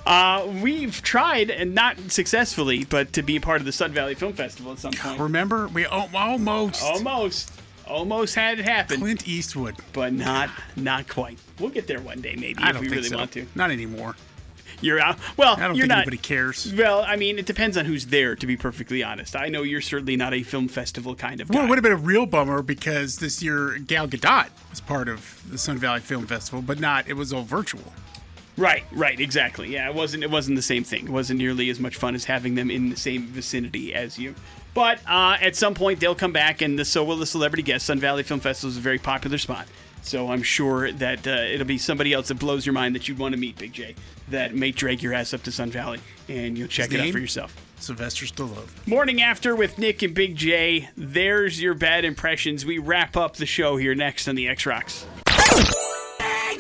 Uh, 0.06 0.48
we've 0.62 1.02
tried, 1.02 1.50
and 1.52 1.76
not 1.76 1.98
successfully, 2.12 2.86
but 2.86 3.12
to 3.14 3.22
be 3.22 3.40
part 3.40 3.60
of 3.60 3.66
the 3.66 3.72
Sun 3.74 3.92
Valley 3.92 4.16
Film 4.16 4.32
Festival 4.34 4.72
at 4.72 4.80
some 4.80 4.94
point. 4.94 5.20
Remember, 5.20 5.68
we 5.68 5.86
al- 5.86 6.10
almost 6.16 6.82
Almost. 6.82 7.52
Almost 7.86 8.36
had 8.36 8.60
it 8.60 8.66
happen, 8.66 9.00
Clint 9.00 9.28
Eastwood. 9.28 9.76
but 9.94 10.12
not 10.12 10.50
not 10.76 11.08
quite. 11.08 11.38
We'll 11.60 11.70
get 11.70 11.88
there 11.88 12.02
one 12.02 12.20
day, 12.20 12.36
maybe, 12.36 12.62
I 12.62 12.68
if 12.70 12.74
don't 12.74 12.82
we 12.82 12.88
think 12.90 12.96
really 12.98 13.10
so. 13.10 13.18
want 13.18 13.32
to. 13.34 13.46
Not 13.56 13.72
anymore. 13.72 14.16
You're 14.82 15.00
out. 15.00 15.18
Well, 15.38 15.56
I 15.56 15.68
don't 15.68 15.76
you're 15.76 15.84
think 15.84 15.90
not. 15.90 15.98
anybody 16.00 16.18
cares. 16.18 16.72
Well, 16.74 17.02
I 17.02 17.16
mean, 17.16 17.40
it 17.40 17.46
depends 17.46 17.78
on 17.78 17.86
who's 17.86 18.08
there, 18.08 18.36
to 18.36 18.46
be 18.46 18.56
perfectly 18.56 19.04
honest. 19.04 19.36
I 19.36 19.50
know 19.50 19.64
you're 19.64 19.82
certainly 19.82 20.16
not 20.16 20.34
a 20.34 20.44
film 20.44 20.68
festival 20.68 21.16
kind 21.16 21.42
of 21.42 21.50
guy. 21.50 21.58
Well, 21.58 21.66
it 21.66 21.70
would 21.70 21.78
have 21.78 21.84
been 21.84 21.94
a 21.94 21.96
real 21.96 22.26
bummer 22.26 22.62
because 22.62 23.18
this 23.18 23.42
year 23.42 23.80
Gal 23.80 24.08
Gadot 24.08 24.50
was 24.70 24.82
part 24.82 25.08
of 25.10 25.44
the 25.50 25.58
Sun 25.58 25.80
Valley 25.80 26.00
Film 26.00 26.28
Festival, 26.28 26.62
but 26.62 26.80
not. 26.80 27.08
It 27.08 27.14
was 27.14 27.34
all 27.34 27.44
virtual. 27.44 27.94
Right, 28.56 28.84
right, 28.92 29.20
exactly. 29.20 29.70
Yeah, 29.72 29.88
it 29.88 29.96
wasn't 29.96 30.24
it 30.24 30.32
wasn't 30.32 30.56
the 30.56 30.64
same 30.64 30.84
thing. 30.84 31.06
It 31.06 31.12
wasn't 31.12 31.38
nearly 31.38 31.70
as 31.70 31.80
much 31.80 31.96
fun 31.96 32.16
as 32.16 32.26
having 32.26 32.56
them 32.56 32.72
in 32.72 32.90
the 32.90 32.96
same 32.96 33.28
vicinity 33.28 33.94
as 33.94 34.18
you. 34.18 34.34
But 34.74 35.00
uh, 35.08 35.38
at 35.40 35.56
some 35.56 35.74
point 35.74 36.00
they'll 36.00 36.16
come 36.16 36.32
back, 36.32 36.62
and 36.62 36.78
the, 36.78 36.86
so 36.86 37.04
will 37.04 37.18
the 37.18 37.26
celebrity 37.26 37.64
guests. 37.64 37.88
Sun 37.88 38.00
Valley 38.00 38.24
Film 38.24 38.40
Festival 38.40 38.70
is 38.70 38.78
a 38.78 38.82
very 38.82 38.98
popular 39.00 39.38
spot, 39.38 39.68
so 40.02 40.32
I'm 40.32 40.42
sure 40.44 40.92
that 40.92 41.28
uh, 41.28 41.32
it'll 41.32 41.68
be 41.68 41.78
somebody 41.78 42.14
else 42.14 42.30
that 42.30 42.40
blows 42.40 42.66
your 42.66 42.74
mind 42.74 42.96
that 42.96 43.08
you'd 43.08 43.20
want 43.20 43.34
to 43.34 43.40
meet, 43.40 43.58
Big 43.58 43.74
J, 43.74 43.96
that 44.30 44.56
may 44.56 44.72
drag 44.72 45.02
your 45.02 45.14
ass 45.14 45.34
up 45.34 45.44
to 45.44 45.52
Sun 45.52 45.72
Valley, 45.72 46.00
and 46.28 46.58
you'll 46.58 46.68
check 46.68 46.88
His 46.88 46.96
it 46.96 47.00
out 47.00 47.04
name? 47.06 47.14
for 47.14 47.20
yourself. 47.20 47.56
Sylvester 47.80 48.26
Stallone. 48.26 48.68
Morning 48.88 49.22
after 49.22 49.56
with 49.56 49.78
Nick 49.78 50.02
and 50.02 50.14
Big 50.14 50.36
J. 50.36 50.90
There's 50.98 51.62
your 51.62 51.76
bad 51.76 52.06
impressions. 52.06 52.66
We 52.66 52.80
wrap 52.80 53.16
up 53.16 53.36
the 53.38 53.46
show 53.46 53.78
here 53.78 53.94
next 53.96 54.28
on 54.28 54.36
the 54.36 54.48
X 54.48 54.66
Rocks. 54.66 55.06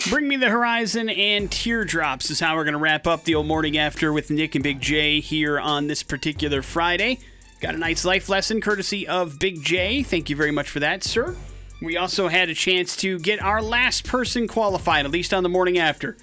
Bring 0.09 0.28
Me 0.28 0.38
the 0.38 0.49
Horizon 0.49 1.09
and 1.09 1.51
Teardrops 1.51 2.30
is 2.30 2.39
how 2.39 2.55
we're 2.55 2.63
going 2.63 2.74
to 2.76 2.80
wrap 2.80 3.07
up 3.07 3.24
the 3.26 3.36
old 3.36 3.47
morning 3.47 3.78
after 3.78 4.13
with 4.13 4.30
Nick 4.30 4.55
and 4.55 4.63
Big 4.63 4.80
J 4.80 5.20
here 5.20 5.59
on 5.59 5.88
this 5.88 6.01
particular 6.03 6.61
Friday. 6.61 7.20
Got 7.59 7.76
a 7.76 7.78
nice 7.78 8.05
life 8.05 8.30
lesson 8.30 8.61
courtesy 8.61 9.07
of 9.07 9.38
Big 9.39 9.61
J. 9.63 10.03
Thank 10.03 10.30
you 10.30 10.36
very 10.36 10.51
much 10.51 10.70
for 10.70 10.80
that, 10.80 11.03
sir. 11.03 11.36
We 11.82 11.97
also 11.97 12.28
had 12.28 12.49
a 12.49 12.53
chance 12.53 12.95
to 12.97 13.20
get 13.20 13.41
our 13.41 13.61
last 13.61 14.05
person 14.05 14.47
qualified, 14.47 15.05
at 15.05 15.11
least 15.11 15.34
on 15.34 15.43
the 15.43 15.49
morning 15.49 15.78
after, 15.78 16.15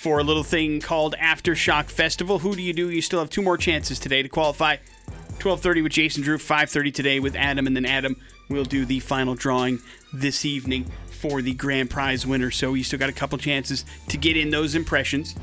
for 0.00 0.18
a 0.18 0.24
little 0.24 0.42
thing 0.42 0.80
called 0.80 1.14
Aftershock 1.20 1.90
Festival. 1.90 2.38
Who 2.38 2.56
do 2.56 2.62
you 2.62 2.72
do? 2.72 2.88
You 2.88 3.02
still 3.02 3.18
have 3.18 3.28
two 3.28 3.42
more 3.42 3.58
chances 3.58 3.98
today 3.98 4.22
to 4.22 4.30
qualify. 4.30 4.76
12:30 5.40 5.82
with 5.82 5.92
Jason 5.92 6.22
Drew, 6.22 6.38
5:30 6.38 6.90
today 6.90 7.20
with 7.20 7.36
Adam, 7.36 7.66
and 7.66 7.76
then 7.76 7.84
Adam 7.84 8.16
will 8.48 8.64
do 8.64 8.86
the 8.86 9.00
final 9.00 9.34
drawing 9.34 9.78
this 10.10 10.46
evening 10.46 10.90
for 11.10 11.42
the 11.42 11.52
grand 11.52 11.90
prize 11.90 12.26
winner. 12.26 12.50
So 12.50 12.72
you 12.72 12.82
still 12.82 12.98
got 12.98 13.10
a 13.10 13.12
couple 13.12 13.36
chances 13.36 13.84
to 14.08 14.16
get 14.16 14.38
in 14.38 14.48
those 14.48 14.74
impressions. 14.74 15.34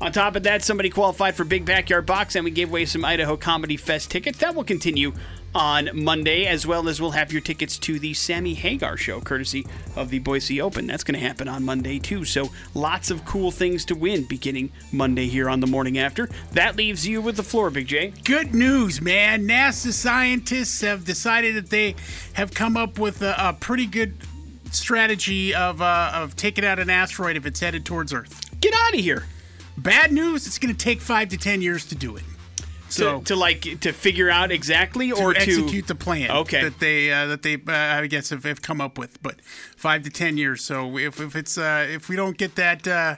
On 0.00 0.10
top 0.10 0.34
of 0.34 0.44
that, 0.44 0.62
somebody 0.62 0.88
qualified 0.88 1.34
for 1.34 1.44
Big 1.44 1.66
Backyard 1.66 2.06
Box, 2.06 2.34
and 2.34 2.42
we 2.42 2.50
gave 2.50 2.70
away 2.70 2.86
some 2.86 3.04
Idaho 3.04 3.36
Comedy 3.36 3.76
Fest 3.76 4.10
tickets. 4.10 4.38
That 4.38 4.54
will 4.54 4.64
continue 4.64 5.12
on 5.54 5.90
Monday, 5.92 6.46
as 6.46 6.66
well 6.66 6.88
as 6.88 7.02
we'll 7.02 7.10
have 7.10 7.32
your 7.32 7.42
tickets 7.42 7.76
to 7.80 7.98
the 7.98 8.14
Sammy 8.14 8.54
Hagar 8.54 8.96
show, 8.96 9.20
courtesy 9.20 9.66
of 9.96 10.08
the 10.08 10.18
Boise 10.20 10.58
Open. 10.58 10.86
That's 10.86 11.04
going 11.04 11.20
to 11.20 11.26
happen 11.26 11.48
on 11.48 11.64
Monday, 11.64 11.98
too. 11.98 12.24
So 12.24 12.48
lots 12.72 13.10
of 13.10 13.26
cool 13.26 13.50
things 13.50 13.84
to 13.86 13.94
win 13.94 14.24
beginning 14.24 14.72
Monday 14.90 15.26
here 15.26 15.50
on 15.50 15.60
the 15.60 15.66
morning 15.66 15.98
after. 15.98 16.30
That 16.52 16.76
leaves 16.76 17.06
you 17.06 17.20
with 17.20 17.36
the 17.36 17.42
floor, 17.42 17.68
Big 17.68 17.86
J. 17.88 18.14
Good 18.24 18.54
news, 18.54 19.02
man. 19.02 19.46
NASA 19.46 19.92
scientists 19.92 20.80
have 20.80 21.04
decided 21.04 21.56
that 21.56 21.68
they 21.68 21.94
have 22.32 22.54
come 22.54 22.74
up 22.74 22.98
with 22.98 23.20
a, 23.20 23.34
a 23.36 23.52
pretty 23.52 23.84
good 23.84 24.14
strategy 24.72 25.54
of 25.54 25.82
uh, 25.82 26.12
of 26.14 26.36
taking 26.36 26.64
out 26.64 26.78
an 26.78 26.88
asteroid 26.88 27.36
if 27.36 27.44
it's 27.44 27.60
headed 27.60 27.84
towards 27.84 28.14
Earth. 28.14 28.58
Get 28.62 28.72
out 28.72 28.94
of 28.94 29.00
here. 29.00 29.26
Bad 29.82 30.12
news, 30.12 30.46
it's 30.46 30.58
going 30.58 30.74
to 30.74 30.78
take 30.84 31.00
five 31.00 31.28
to 31.30 31.36
ten 31.38 31.62
years 31.62 31.86
to 31.86 31.94
do 31.94 32.16
it. 32.16 32.24
So 32.88 33.18
to, 33.20 33.24
to 33.26 33.36
like 33.36 33.60
to 33.80 33.92
figure 33.92 34.28
out 34.30 34.50
exactly 34.50 35.12
or 35.12 35.32
to 35.32 35.38
to 35.38 35.50
execute 35.50 35.86
the 35.86 35.94
plan 35.94 36.30
Okay. 36.30 36.64
that 36.64 36.80
they 36.80 37.12
uh, 37.12 37.26
that 37.26 37.42
they 37.42 37.54
uh, 37.54 37.60
I 38.02 38.06
guess 38.08 38.30
have, 38.30 38.42
have 38.44 38.62
come 38.62 38.80
up 38.80 38.98
with, 38.98 39.22
but 39.22 39.40
five 39.76 40.02
to 40.02 40.10
ten 40.10 40.36
years. 40.36 40.62
So 40.64 40.98
if, 40.98 41.20
if 41.20 41.36
it's 41.36 41.56
uh, 41.56 41.86
if 41.88 42.08
we 42.08 42.16
don't 42.16 42.36
get 42.36 42.56
that 42.56 42.88
uh, 42.88 43.16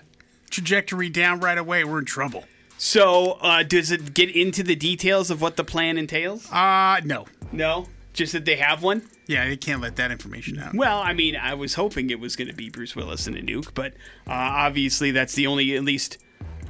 trajectory 0.50 1.08
down 1.08 1.40
right 1.40 1.56
away, 1.56 1.84
we're 1.84 2.00
in 2.00 2.04
trouble. 2.04 2.44
So, 2.76 3.38
uh, 3.40 3.62
does 3.62 3.92
it 3.92 4.12
get 4.12 4.28
into 4.34 4.64
the 4.64 4.74
details 4.74 5.30
of 5.30 5.40
what 5.40 5.56
the 5.56 5.62
plan 5.64 5.96
entails? 5.96 6.50
Uh 6.52 7.00
no, 7.04 7.26
No, 7.52 7.86
just 8.12 8.32
that 8.32 8.44
they 8.44 8.56
have 8.56 8.82
one. 8.82 9.08
yeah, 9.28 9.46
they 9.48 9.56
can't 9.56 9.80
let 9.80 9.94
that 9.96 10.10
information 10.10 10.58
out. 10.58 10.74
Well, 10.74 10.98
I 10.98 11.12
mean, 11.14 11.36
I 11.36 11.54
was 11.54 11.74
hoping 11.74 12.10
it 12.10 12.18
was 12.20 12.34
going 12.36 12.48
to 12.48 12.54
be 12.54 12.68
Bruce 12.70 12.96
Willis 12.96 13.26
and 13.28 13.36
a 13.36 13.42
nuke, 13.42 13.72
but 13.72 13.92
uh, 14.26 14.32
obviously 14.32 15.12
that's 15.12 15.34
the 15.34 15.46
only, 15.46 15.76
at 15.76 15.84
least 15.84 16.18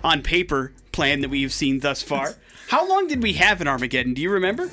on 0.04 0.22
paper, 0.22 0.72
plan 0.92 1.20
that 1.20 1.28
we've 1.30 1.52
seen 1.52 1.80
thus 1.80 2.02
far. 2.02 2.34
How 2.68 2.88
long 2.88 3.06
did 3.06 3.22
we 3.22 3.34
have 3.34 3.60
in 3.60 3.68
Armageddon? 3.68 4.14
Do 4.14 4.22
you 4.22 4.30
remember? 4.30 4.70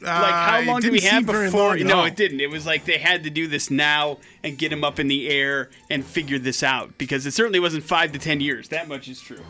Like 0.00 0.32
how 0.32 0.58
Uh, 0.60 0.64
long 0.64 0.80
did 0.80 0.92
we 0.92 1.00
have 1.00 1.26
before? 1.26 1.76
No, 1.78 1.98
all. 2.00 2.04
it 2.04 2.14
didn't. 2.14 2.40
It 2.40 2.50
was 2.50 2.64
like 2.64 2.84
they 2.84 2.98
had 2.98 3.24
to 3.24 3.30
do 3.30 3.48
this 3.48 3.68
now 3.70 4.18
and 4.44 4.56
get 4.56 4.72
him 4.72 4.84
up 4.84 5.00
in 5.00 5.08
the 5.08 5.28
air 5.28 5.70
and 5.90 6.04
figure 6.04 6.38
this 6.38 6.62
out 6.62 6.96
because 6.98 7.26
it 7.26 7.32
certainly 7.32 7.58
wasn't 7.58 7.82
five 7.84 8.12
to 8.12 8.18
ten 8.20 8.40
years. 8.40 8.68
That 8.68 8.86
much 8.88 9.08
is 9.08 9.20
true. 9.20 9.40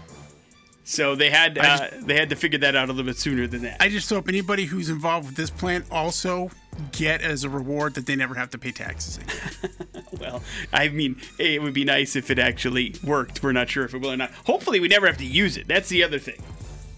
So 0.89 1.15
they 1.15 1.29
had 1.29 1.59
uh, 1.59 1.89
they 2.01 2.17
had 2.17 2.31
to 2.31 2.37
figure 2.37 2.59
that 2.61 2.75
out 2.75 2.89
a 2.89 2.93
little 2.93 3.05
bit 3.05 3.19
sooner 3.19 3.47
than 3.47 3.61
that. 3.61 3.77
I 3.79 3.91
just 3.91 4.09
hope 4.09 4.27
anybody 4.27 4.65
who's 4.65 4.89
involved 4.89 5.27
with 5.27 5.37
this 5.37 5.51
plant 5.51 5.85
also 5.91 6.51
get 6.93 7.21
as 7.21 7.45
a 7.45 7.51
reward 7.51 7.93
that 7.97 8.07
they 8.07 8.17
never 8.17 8.35
have 8.35 8.49
to 8.51 8.59
pay 8.59 8.73
taxes. 8.73 9.19
Again. 9.19 9.73
Well, 10.19 10.43
I 10.73 10.89
mean, 10.89 11.21
it 11.39 11.63
would 11.63 11.75
be 11.75 11.85
nice 11.85 12.17
if 12.17 12.29
it 12.31 12.41
actually 12.41 12.95
worked. 13.05 13.41
We're 13.43 13.53
not 13.53 13.69
sure 13.69 13.85
if 13.85 13.95
it 13.95 13.99
will 13.99 14.11
or 14.11 14.17
not. 14.17 14.33
Hopefully, 14.47 14.81
we 14.81 14.89
never 14.89 15.07
have 15.07 15.19
to 15.19 15.25
use 15.25 15.57
it. 15.57 15.69
That's 15.69 15.89
the 15.91 16.03
other 16.03 16.19
thing. 16.19 16.43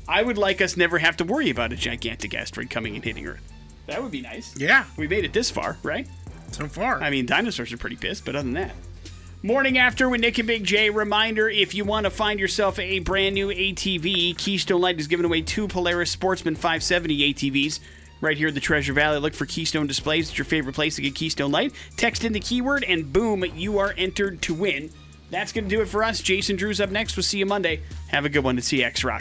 I 0.08 0.22
would 0.22 0.38
like 0.38 0.62
us 0.62 0.76
never 0.76 0.98
have 0.98 1.16
to 1.18 1.24
worry 1.24 1.50
about 1.50 1.70
a 1.72 1.76
gigantic 1.76 2.32
asteroid 2.34 2.70
coming 2.70 2.94
and 2.94 3.04
hitting 3.04 3.26
Earth. 3.26 3.42
That 3.86 4.02
would 4.02 4.10
be 4.12 4.22
nice. 4.22 4.56
Yeah, 4.56 4.84
We 4.96 5.06
made 5.06 5.24
it 5.24 5.32
this 5.34 5.50
far, 5.50 5.76
right? 5.82 6.06
so 6.52 6.66
far. 6.66 7.02
I 7.02 7.10
mean, 7.10 7.26
dinosaurs 7.26 7.72
are 7.72 7.76
pretty 7.76 7.96
pissed, 7.96 8.24
but 8.24 8.34
other 8.34 8.44
than 8.44 8.54
that. 8.54 8.74
Morning 9.42 9.78
after 9.78 10.06
with 10.06 10.20
Nick 10.20 10.36
and 10.36 10.46
Big 10.46 10.64
J. 10.64 10.90
Reminder 10.90 11.48
if 11.48 11.74
you 11.74 11.82
want 11.86 12.04
to 12.04 12.10
find 12.10 12.38
yourself 12.38 12.78
a 12.78 12.98
brand 12.98 13.34
new 13.34 13.48
ATV, 13.48 14.36
Keystone 14.36 14.82
Light 14.82 15.00
is 15.00 15.06
giving 15.06 15.24
away 15.24 15.40
two 15.40 15.66
Polaris 15.66 16.10
Sportsman 16.10 16.56
570 16.56 17.32
ATVs. 17.32 17.80
Right 18.20 18.36
here 18.36 18.48
in 18.48 18.54
the 18.54 18.60
Treasure 18.60 18.92
Valley, 18.92 19.18
look 19.18 19.32
for 19.32 19.46
Keystone 19.46 19.86
Displays. 19.86 20.28
It's 20.28 20.36
your 20.36 20.44
favorite 20.44 20.74
place 20.74 20.96
to 20.96 21.02
get 21.02 21.14
Keystone 21.14 21.50
Light. 21.50 21.72
Text 21.96 22.22
in 22.22 22.34
the 22.34 22.40
keyword, 22.40 22.84
and 22.84 23.10
boom, 23.10 23.42
you 23.54 23.78
are 23.78 23.94
entered 23.96 24.42
to 24.42 24.52
win. 24.52 24.90
That's 25.30 25.52
going 25.52 25.64
to 25.64 25.74
do 25.74 25.80
it 25.80 25.88
for 25.88 26.04
us. 26.04 26.20
Jason 26.20 26.56
Drew's 26.56 26.78
up 26.78 26.90
next. 26.90 27.16
We'll 27.16 27.24
see 27.24 27.38
you 27.38 27.46
Monday. 27.46 27.80
Have 28.08 28.26
a 28.26 28.28
good 28.28 28.44
one 28.44 28.56
to 28.56 28.62
CX 28.62 29.04
Rock. 29.06 29.18